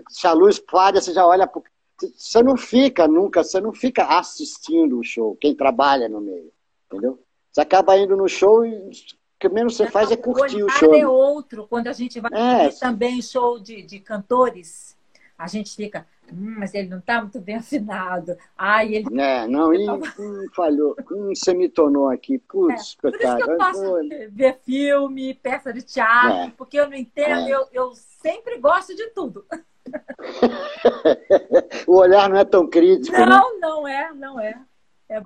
Se 0.09 0.25
a 0.27 0.31
luz 0.33 0.63
falha, 0.69 1.01
você 1.01 1.11
já 1.13 1.25
olha 1.27 1.45
pro... 1.45 1.61
Você 2.15 2.41
não 2.41 2.55
fica 2.57 3.07
nunca, 3.07 3.43
você 3.43 3.59
não 3.59 3.73
fica 3.73 4.05
assistindo 4.17 4.97
o 4.97 5.03
show, 5.03 5.35
quem 5.39 5.53
trabalha 5.53 6.07
no 6.07 6.21
meio, 6.21 6.51
entendeu? 6.87 7.19
Você 7.51 7.61
acaba 7.61 7.97
indo 7.97 8.15
no 8.15 8.27
show 8.29 8.65
e 8.65 8.73
o 8.75 8.91
que 9.39 9.49
menos 9.49 9.75
você 9.75 9.87
faz 9.91 10.09
é 10.09 10.15
curtir 10.15 10.63
o 10.63 10.69
show. 10.69 10.95
é 10.95 11.05
outro. 11.07 11.67
Quando 11.67 11.87
a 11.87 11.93
gente 11.93 12.19
vai 12.21 12.31
É. 12.33 12.69
também 12.69 13.21
show 13.21 13.59
de, 13.59 13.81
de 13.83 13.99
cantores, 13.99 14.95
a 15.37 15.47
gente 15.47 15.75
fica, 15.75 16.07
hum, 16.31 16.55
mas 16.57 16.73
ele 16.73 16.89
não 16.89 16.99
está 16.99 17.21
muito 17.21 17.39
bem 17.39 17.55
afinado. 17.55 18.35
Ai, 18.57 18.95
ele. 18.95 19.21
É, 19.21 19.47
não, 19.47 19.73
e 19.73 19.87
hum, 20.19 20.45
falhou, 20.53 20.95
hum, 21.11 21.33
você 21.35 21.53
me 21.53 21.69
tornou 21.69 22.09
aqui, 22.09 22.39
putz, 22.39 22.95
Por 22.95 23.13
isso 23.13 23.35
que 23.37 23.43
eu 23.43 23.57
posso 23.57 23.99
ver 24.31 24.57
filme, 24.65 25.33
peça 25.33 25.71
de 25.73 25.81
teatro, 25.81 26.49
É. 26.49 26.53
porque 26.57 26.79
eu 26.79 26.89
não 26.89 26.95
entendo, 26.95 27.47
É. 27.47 27.51
eu, 27.51 27.67
eu 27.71 27.91
sempre 27.93 28.57
gosto 28.59 28.95
de 28.95 29.07
tudo. 29.09 29.45
O 31.87 31.97
olhar 31.97 32.29
não 32.29 32.37
é 32.37 32.45
tão 32.45 32.67
crítico, 32.67 33.17
né? 33.17 33.25
Não, 33.25 33.59
não 33.59 33.87
é, 33.87 34.13
não 34.13 34.39
é. 34.39 34.55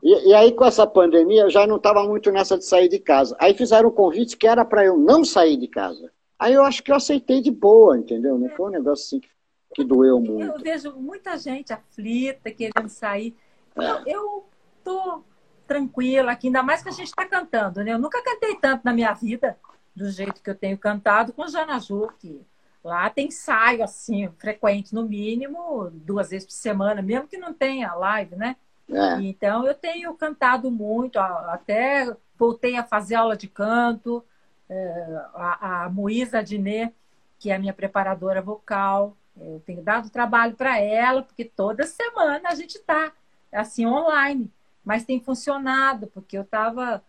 E, 0.02 0.30
e 0.30 0.34
aí, 0.34 0.52
com 0.52 0.66
essa 0.66 0.88
pandemia, 0.88 1.44
eu 1.44 1.50
já 1.50 1.68
não 1.68 1.76
estava 1.76 2.04
muito 2.08 2.32
nessa 2.32 2.58
de 2.58 2.66
sair 2.66 2.88
de 2.90 2.98
casa. 3.00 3.36
Aí 3.40 3.54
fizeram 3.54 3.90
um 3.90 3.92
convite 3.92 4.36
que 4.36 4.48
era 4.48 4.66
para 4.66 4.84
eu 4.84 4.98
não 4.98 5.24
sair 5.24 5.58
de 5.58 5.68
casa. 5.68 6.12
Aí 6.40 6.54
eu 6.54 6.64
acho 6.64 6.82
que 6.84 6.92
eu 6.92 6.96
aceitei 6.96 7.42
de 7.42 7.52
boa, 7.52 7.98
entendeu? 7.98 8.38
Não 8.38 8.50
foi 8.50 8.68
um 8.68 8.72
negócio 8.72 9.06
assim 9.06 9.20
que, 9.20 9.28
que 9.76 9.84
doeu 9.84 10.16
Eu 10.18 10.22
muito. 10.22 10.64
vejo 10.64 10.94
muita 10.96 11.38
gente 11.38 11.74
aflita, 11.74 12.50
querendo 12.50 12.88
sair. 12.90 13.36
Eu, 13.76 14.06
eu 14.06 14.46
tô 14.84 15.22
tranquila 15.68 16.32
aqui, 16.32 16.48
ainda 16.48 16.64
mais 16.64 16.82
que 16.82 16.90
a 16.90 16.92
gente 16.94 17.08
está 17.08 17.26
cantando, 17.26 17.84
né? 17.84 17.92
Eu 17.92 18.00
nunca 18.00 18.24
cantei 18.24 18.56
tanto 18.56 18.84
na 18.86 18.94
minha 18.94 19.12
vida, 19.14 19.58
do 19.96 20.10
jeito 20.10 20.42
que 20.42 20.50
eu 20.50 20.56
tenho 20.56 20.78
cantado 20.78 21.34
com 21.34 21.48
Jana 21.48 21.80
Ju, 21.80 22.08
que 22.20 22.42
lá 22.84 23.10
tem 23.10 23.28
ensaio, 23.28 23.84
assim, 23.84 24.30
frequente, 24.38 24.94
no 24.94 25.04
mínimo, 25.04 25.90
duas 25.92 26.30
vezes 26.30 26.46
por 26.48 26.54
semana, 26.54 27.02
mesmo 27.02 27.28
que 27.28 27.38
não 27.38 27.54
tenha 27.54 27.94
live, 27.96 28.36
né? 28.36 28.56
É, 28.90 29.20
Então, 29.22 29.66
eu 29.66 29.74
tenho 29.74 30.14
cantado 30.14 30.70
muito, 30.72 31.18
até 31.20 32.16
voltei 32.38 32.78
a 32.78 32.84
fazer 32.84 33.16
aula 33.16 33.36
de 33.36 33.48
canto. 33.48 34.24
é, 34.70 35.22
A, 35.34 35.86
a 35.86 35.90
Moísa 35.90 36.44
Diné, 36.44 36.94
que 37.40 37.50
é 37.52 37.56
a 37.56 37.60
minha 37.60 37.74
preparadora 37.74 38.42
vocal, 38.42 39.18
eu 39.38 39.62
tenho 39.66 39.82
dado 39.82 40.10
trabalho 40.10 40.56
para 40.56 40.80
ela, 40.80 41.22
porque 41.24 41.44
toda 41.46 41.86
semana 41.86 42.50
a 42.50 42.56
gente 42.56 42.76
está 42.76 43.12
assim 43.52 43.86
online, 43.86 44.52
mas 44.84 45.04
tem 45.04 45.20
funcionado, 45.20 46.08
porque 46.08 46.38
eu 46.38 46.42
estava 46.44 47.02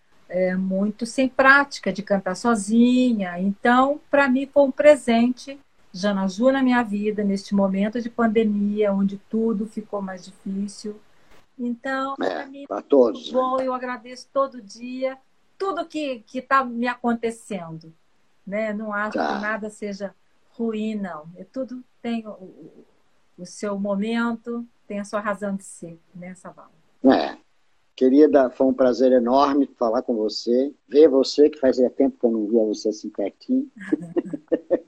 muito 0.58 1.06
sem 1.06 1.28
prática 1.28 1.92
de 1.92 2.02
cantar 2.02 2.34
sozinha. 2.34 3.38
Então, 3.38 4.00
para 4.10 4.28
mim, 4.28 4.46
foi 4.46 4.64
um 4.64 4.72
presente, 4.72 5.58
Jana 5.92 6.26
Ju, 6.28 6.50
na 6.50 6.62
minha 6.62 6.82
vida, 6.82 7.22
neste 7.22 7.54
momento 7.54 8.00
de 8.02 8.10
pandemia, 8.10 8.92
onde 8.92 9.18
tudo 9.30 9.66
ficou 9.66 10.02
mais 10.02 10.24
difícil. 10.24 11.00
Então, 11.58 12.14
É, 12.20 12.28
para 12.34 12.46
mim, 12.46 12.64
para 12.66 12.82
todos. 12.82 13.26
né? 13.28 13.32
bom, 13.32 13.60
eu 13.60 13.72
agradeço 13.72 14.28
todo 14.32 14.60
dia 14.60 15.16
tudo 15.56 15.86
que 15.86 16.22
está 16.34 16.62
me 16.64 16.86
acontecendo. 16.86 17.94
Né? 18.46 18.72
Não 18.74 18.92
acho 18.92 19.16
Tá. 19.16 19.36
que 19.36 19.40
nada 19.40 19.70
seja 19.70 20.14
ruim, 20.56 20.94
não. 20.94 21.26
É 21.36 21.44
tudo 21.44 21.82
tem 22.02 22.26
o, 22.26 22.30
o- 23.38 23.46
seu 23.46 23.78
momento, 23.78 24.66
tem 24.86 24.98
a 25.00 25.04
sua 25.04 25.20
razão 25.20 25.54
de 25.56 25.64
ser, 25.64 25.98
né, 26.14 26.34
Saval? 26.34 26.70
É. 27.04 27.36
Querida, 27.94 28.50
foi 28.50 28.66
um 28.66 28.74
prazer 28.74 29.10
enorme 29.12 29.66
falar 29.78 30.02
com 30.02 30.14
você, 30.14 30.72
ver 30.88 31.08
você, 31.08 31.48
que 31.48 31.58
fazia 31.58 31.88
tempo 31.90 32.18
que 32.18 32.26
eu 32.26 32.30
não 32.30 32.46
via 32.46 32.62
você 32.64 32.88
assim 32.90 33.08
pertinho. 33.08 33.70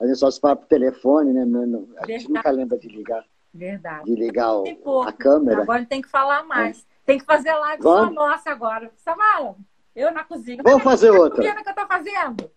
A 0.00 0.06
gente 0.06 0.18
só 0.18 0.30
se 0.30 0.40
fala 0.40 0.56
por 0.56 0.66
telefone, 0.66 1.32
né? 1.34 1.44
Não- 1.44 1.86
A 1.98 2.06
gente 2.06 2.26
Verdade. 2.26 2.28
nunca 2.32 2.50
lembra 2.50 2.78
de 2.78 2.88
ligar, 2.88 3.22
Verdade. 3.52 4.04
de 4.06 4.14
ligar 4.14 4.54
o- 4.56 5.02
a 5.02 5.12
câmera. 5.12 5.60
Agora 5.62 5.84
tem 5.84 6.00
que 6.00 6.08
falar 6.08 6.42
mais. 6.44 6.86
Tem 7.04 7.18
que 7.18 7.24
fazer 7.24 7.52
live 7.52 7.82
Vamos. 7.82 8.14
só 8.14 8.28
nossa 8.28 8.50
agora. 8.50 8.90
Savala, 8.96 9.56
eu 9.94 10.10
na 10.12 10.24
cozinha. 10.24 10.62
Vamos 10.62 10.82
fazer 10.82 11.10
outra. 11.10 11.42
que 11.42 11.68
eu 11.68 11.74
tô 11.74 11.86
fazendo. 11.86 12.50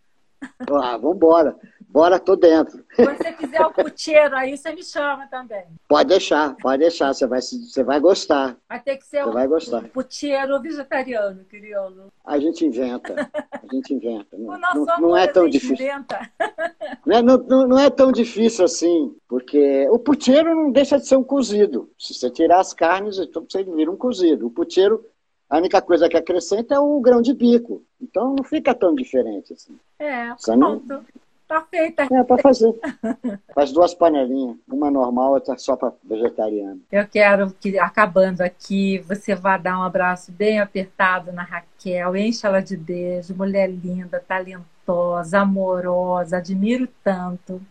Ah, 0.81 0.95
vambora. 0.97 1.57
Bora, 1.93 2.17
tô 2.17 2.35
dentro. 2.35 2.83
Quando 2.95 3.15
você 3.17 3.33
fizer 3.33 3.61
o 3.61 3.71
puteiro 3.71 4.35
aí, 4.35 4.57
você 4.57 4.71
me 4.73 4.83
chama 4.83 5.27
também. 5.27 5.63
Pode 5.87 6.09
deixar, 6.09 6.55
pode 6.55 6.79
deixar. 6.79 7.13
Você 7.13 7.27
vai, 7.27 7.39
você 7.39 7.83
vai 7.83 7.99
gostar. 7.99 8.57
Vai 8.67 8.79
ter 8.79 8.97
que 8.97 9.05
ser 9.05 9.21
Você 9.23 9.29
o, 9.29 9.31
vai 9.31 9.47
gostar. 9.47 9.83
o 9.83 9.89
puteiro 9.89 10.59
vegetariano, 10.59 11.45
crioulo. 11.45 12.11
A 12.25 12.39
gente 12.39 12.65
inventa. 12.65 13.29
A 13.51 13.75
gente 13.75 13.93
inventa. 13.93 14.35
Não, 14.35 14.55
O 14.55 14.57
nosso 14.57 14.85
não, 14.85 14.89
amor 14.95 15.09
não 15.09 15.17
é 15.17 15.27
tão 15.27 15.47
difícil. 15.47 15.75
inventa. 15.75 16.19
Não 17.05 17.17
é, 17.17 17.21
não, 17.21 17.37
não- 17.37 17.67
não 17.67 17.79
é 17.79 17.89
tão 17.89 18.11
difícil 18.13 18.63
assim, 18.63 19.13
porque 19.27 19.87
o 19.89 19.99
puteiro 19.99 20.55
não 20.55 20.71
deixa 20.71 20.97
de 20.97 21.05
ser 21.05 21.17
um 21.17 21.23
cozido. 21.23 21.89
Se 21.99 22.13
você 22.13 22.29
tirar 22.29 22.61
as 22.61 22.73
carnes, 22.73 23.19
então 23.19 23.45
você 23.47 23.61
vira 23.61 23.91
um 23.91 23.97
cozido. 23.97 24.47
O 24.47 24.49
puteiro, 24.49 25.05
a 25.49 25.57
única 25.57 25.81
coisa 25.81 26.07
que 26.07 26.15
acrescenta 26.15 26.75
é 26.75 26.79
o 26.79 26.99
grão 27.01 27.21
de 27.21 27.33
bico. 27.33 27.83
Então 28.01 28.33
não 28.37 28.43
fica 28.43 28.73
tão 28.73 28.95
diferente 28.95 29.51
assim. 29.53 29.77
É, 29.99 30.33
Você 30.35 30.55
não- 30.55 30.79
pronto. 30.79 31.05
Tá 31.53 31.61
feita. 31.69 32.07
É 32.11 32.23
para 32.23 32.41
fazer. 32.41 32.73
Faz 33.53 33.71
duas 33.71 33.93
panelinhas, 33.93 34.57
uma 34.67 34.89
normal, 34.89 35.33
outra 35.33 35.55
só 35.55 35.75
para 35.75 35.93
vegetariano. 36.03 36.81
Eu 36.91 37.07
quero 37.07 37.53
que, 37.59 37.77
acabando 37.77 38.41
aqui, 38.41 38.97
você 39.07 39.35
vá 39.35 39.55
dar 39.55 39.77
um 39.77 39.83
abraço 39.83 40.31
bem 40.31 40.59
apertado 40.59 41.31
na 41.31 41.43
Raquel, 41.43 42.15
enche 42.15 42.47
ela 42.47 42.59
de 42.59 42.75
beijo, 42.75 43.35
mulher 43.35 43.69
linda, 43.69 44.19
talentosa, 44.27 45.41
amorosa, 45.41 46.37
admiro 46.37 46.87
tanto. 47.03 47.61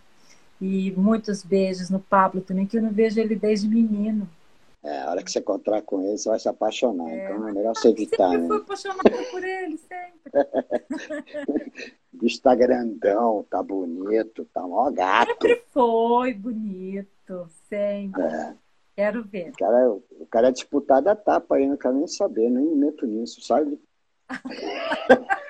E 0.60 0.92
muitos 0.92 1.42
beijos 1.42 1.90
no 1.90 1.98
Pablo 1.98 2.40
também, 2.40 2.66
que 2.66 2.78
eu 2.78 2.82
não 2.82 2.92
vejo 2.92 3.18
ele 3.18 3.34
desde 3.34 3.66
menino. 3.66 4.28
É, 4.84 5.00
a 5.00 5.10
hora 5.10 5.24
que 5.24 5.30
você 5.32 5.40
encontrar 5.40 5.82
com 5.82 6.00
ele, 6.02 6.18
você 6.18 6.28
vai 6.28 6.38
se 6.38 6.48
apaixonar. 6.48 7.10
É. 7.10 7.24
Então 7.24 7.48
é 7.48 7.52
melhor 7.52 7.74
você 7.74 7.88
evitar. 7.88 8.30
Sempre 8.30 8.42
né? 8.42 8.46
fui 8.46 8.56
apaixonada 8.58 9.22
por 9.32 9.42
ele, 9.42 9.76
sempre. 9.76 10.20
o 12.12 12.18
bicho 12.18 12.40
tá 12.40 12.54
grandão, 12.54 13.44
tá 13.48 13.62
bonito, 13.62 14.44
tá 14.52 14.62
mó 14.62 14.90
gato. 14.90 15.30
Sempre 15.30 15.62
foi 15.70 16.34
bonito, 16.34 17.48
sempre. 17.68 18.22
É. 18.22 18.54
Quero 18.94 19.24
ver. 19.24 19.50
O 19.50 19.56
cara, 19.56 19.90
o 19.90 20.26
cara 20.30 20.48
é 20.48 20.52
disputado 20.52 21.08
a 21.08 21.16
tapa 21.16 21.56
aí, 21.56 21.66
não 21.66 21.76
quero 21.76 21.94
nem 21.94 22.06
saber, 22.06 22.50
nem 22.50 22.66
meto 22.66 23.06
nisso, 23.06 23.40
sabe? 23.40 23.80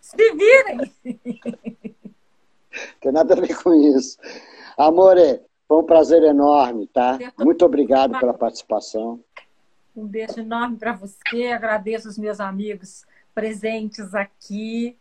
Se 0.00 0.32
virem! 0.32 0.92
Tem 3.00 3.12
nada 3.12 3.34
a 3.34 3.40
ver 3.40 3.60
com 3.60 3.74
isso. 3.74 4.18
Amore, 4.76 5.40
foi 5.66 5.78
um 5.78 5.84
prazer 5.84 6.22
enorme, 6.22 6.86
tá? 6.86 7.18
Muito 7.38 7.64
obrigado 7.64 8.18
pela 8.18 8.32
participação. 8.34 9.20
Um 9.94 10.06
beijo 10.06 10.40
enorme 10.40 10.76
para 10.76 10.92
você. 10.92 11.46
Agradeço 11.52 12.08
os 12.08 12.16
meus 12.16 12.40
amigos 12.40 13.04
presentes 13.34 14.14
aqui. 14.14 14.96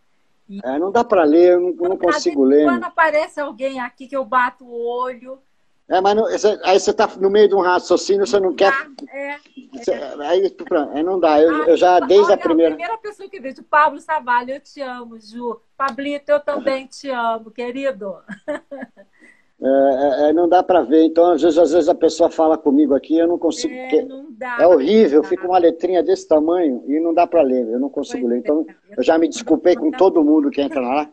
É, 0.63 0.79
não 0.79 0.91
dá 0.91 1.03
para 1.03 1.23
ler, 1.23 1.53
eu 1.53 1.61
não, 1.61 1.89
não 1.89 1.97
consigo 1.97 2.43
ler. 2.43 2.65
Quando 2.65 2.83
aparece 2.83 3.39
alguém 3.39 3.79
aqui 3.79 4.07
que 4.07 4.15
eu 4.15 4.25
bato 4.25 4.65
o 4.65 4.87
olho. 4.87 5.39
É, 5.87 5.99
mas 6.01 6.15
não, 6.15 6.25
aí 6.63 6.79
você 6.79 6.91
está 6.91 7.07
no 7.19 7.29
meio 7.29 7.47
de 7.47 7.55
um 7.55 7.61
raciocínio, 7.61 8.25
você 8.25 8.39
não, 8.39 8.55
quer. 8.55 8.71
É, 9.11 9.37
você, 9.73 9.91
é. 9.91 10.15
Aí, 10.27 10.55
aí 10.93 11.03
não 11.03 11.19
dá. 11.19 11.41
Eu, 11.41 11.63
ah, 11.63 11.65
eu 11.67 11.77
já, 11.77 11.99
desde 11.99 12.31
a 12.31 12.37
primeira. 12.37 12.73
A 12.73 12.77
primeira 12.77 12.97
pessoa 12.99 13.27
que 13.27 13.39
vejo, 13.39 13.63
Pablo 13.63 13.99
Savalho, 13.99 14.51
eu 14.51 14.59
te 14.59 14.81
amo, 14.81 15.19
Ju. 15.19 15.59
Pablito, 15.75 16.31
eu 16.31 16.39
também 16.39 16.85
te 16.85 17.09
amo, 17.09 17.49
querido. 17.49 18.17
É, 19.61 19.67
é, 19.67 20.29
é, 20.29 20.33
não 20.33 20.47
dá 20.47 20.63
para 20.63 20.81
ver. 20.81 21.03
Então, 21.03 21.31
às 21.31 21.41
vezes, 21.41 21.57
às 21.57 21.71
vezes 21.71 21.89
a 21.89 21.95
pessoa 21.95 22.29
fala 22.29 22.57
comigo 22.57 22.95
aqui, 22.95 23.17
eu 23.17 23.27
não 23.27 23.37
consigo. 23.37 23.73
É, 23.73 24.05
não 24.05 24.27
dá, 24.31 24.57
é 24.61 24.67
horrível, 24.67 25.21
fica 25.23 25.45
uma 25.45 25.57
letrinha 25.57 26.01
desse 26.01 26.27
tamanho 26.27 26.83
e 26.87 26.99
não 26.99 27.13
dá 27.13 27.27
para 27.27 27.41
ler, 27.41 27.67
eu 27.67 27.79
não 27.79 27.89
consigo 27.89 28.21
pois 28.21 28.33
ler. 28.33 28.39
Então, 28.39 28.65
é, 28.89 28.95
eu 28.97 29.03
já 29.03 29.17
me 29.17 29.27
desculpei 29.27 29.75
com 29.75 29.91
todo 29.91 30.23
mundo 30.23 30.49
que 30.49 30.61
entra 30.61 30.79
lá. 30.79 31.11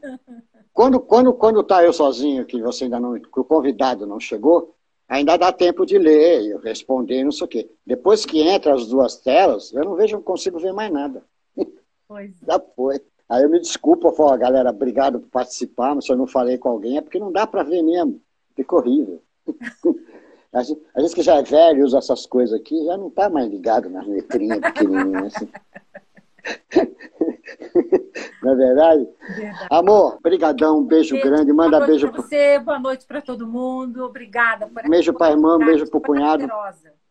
Quando, 0.73 1.01
quando, 1.01 1.33
quando 1.33 1.65
tá 1.65 1.83
eu 1.83 1.93
sozinho, 1.93 2.45
que 2.45 2.63
você 2.63 2.85
ainda 2.85 3.01
não, 3.01 3.19
que 3.19 3.41
o 3.41 3.45
convidado 3.45 4.07
não 4.07 4.21
chegou, 4.21 4.77
ainda 5.09 5.37
dá 5.37 5.51
tempo 5.51 5.85
de 5.85 5.99
ler, 5.99 6.45
eu 6.47 6.61
responder, 6.61 7.25
não 7.25 7.33
sei 7.33 7.45
o 7.47 7.49
quê. 7.49 7.71
Depois 7.85 8.25
que 8.25 8.41
entra 8.41 8.75
as 8.75 8.87
duas 8.87 9.17
telas, 9.17 9.73
eu 9.73 9.85
não 9.85 9.97
vejo, 9.97 10.17
não 10.17 10.23
consigo 10.23 10.61
ver 10.61 10.73
mais 10.73 10.93
nada. 10.93 11.25
Pois. 12.07 12.31
Já 12.47 12.61
foi. 12.77 13.01
Aí 13.29 13.43
eu 13.43 13.51
me 13.51 13.59
desculpo, 13.59 14.07
eu 14.07 14.13
falo, 14.13 14.39
galera, 14.39 14.71
obrigado 14.71 15.19
por 15.19 15.29
participar, 15.31 15.97
mas 15.97 16.05
se 16.05 16.13
eu 16.13 16.17
não 16.17 16.29
falei 16.29 16.59
com 16.59 16.69
alguém, 16.69 16.97
é 16.97 17.01
porque 17.01 17.19
não 17.19 17.33
dá 17.33 17.45
para 17.45 17.65
ver 17.65 17.83
mesmo. 17.83 18.21
Fica 18.57 18.75
horrível. 18.75 19.23
A 20.53 20.63
gente, 20.63 20.81
a 20.95 21.01
gente 21.03 21.15
que 21.15 21.23
já 21.23 21.35
é 21.35 21.43
velho 21.43 21.85
usa 21.85 21.99
essas 21.99 22.25
coisas 22.25 22.59
aqui, 22.59 22.83
já 22.87 22.97
não 22.97 23.09
está 23.09 23.29
mais 23.29 23.47
ligado 23.47 23.91
nas 23.91 24.07
letrinhas 24.07 24.59
pequenininhas. 24.61 25.35
Assim. 25.37 25.51
Não 28.43 28.53
é 28.53 28.55
verdade? 28.55 29.09
verdade. 29.37 29.67
Amor, 29.69 30.19
brigadão, 30.23 30.79
um 30.79 30.85
beijo, 30.85 31.15
beijo 31.15 31.29
grande. 31.29 31.53
Manda 31.53 31.79
boa 31.79 31.87
beijo 31.87 32.11
para 32.11 32.23
você, 32.23 32.59
boa 32.59 32.79
noite 32.79 33.05
para 33.07 33.21
todo 33.21 33.47
mundo. 33.47 34.05
Obrigada 34.05 34.67
por 34.67 34.89
Beijo 34.89 35.13
para 35.13 35.33
irmã, 35.33 35.57
um 35.57 35.67
beijo 35.67 35.87
para 35.89 35.99
o 35.99 36.01
cunhado. 36.01 36.49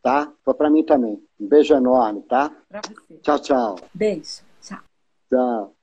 Tá? 0.01 0.31
Foi 0.43 0.53
para 0.53 0.69
mim 0.69 0.83
também. 0.83 1.21
Um 1.39 1.47
beijo 1.47 1.73
enorme, 1.75 2.21
tá? 2.23 2.51
Para 2.69 2.81
você. 2.81 3.15
Tchau, 3.17 3.39
tchau. 3.39 3.75
Beijo. 3.93 4.41
Tchau. 4.61 4.79
Tchau. 5.29 5.74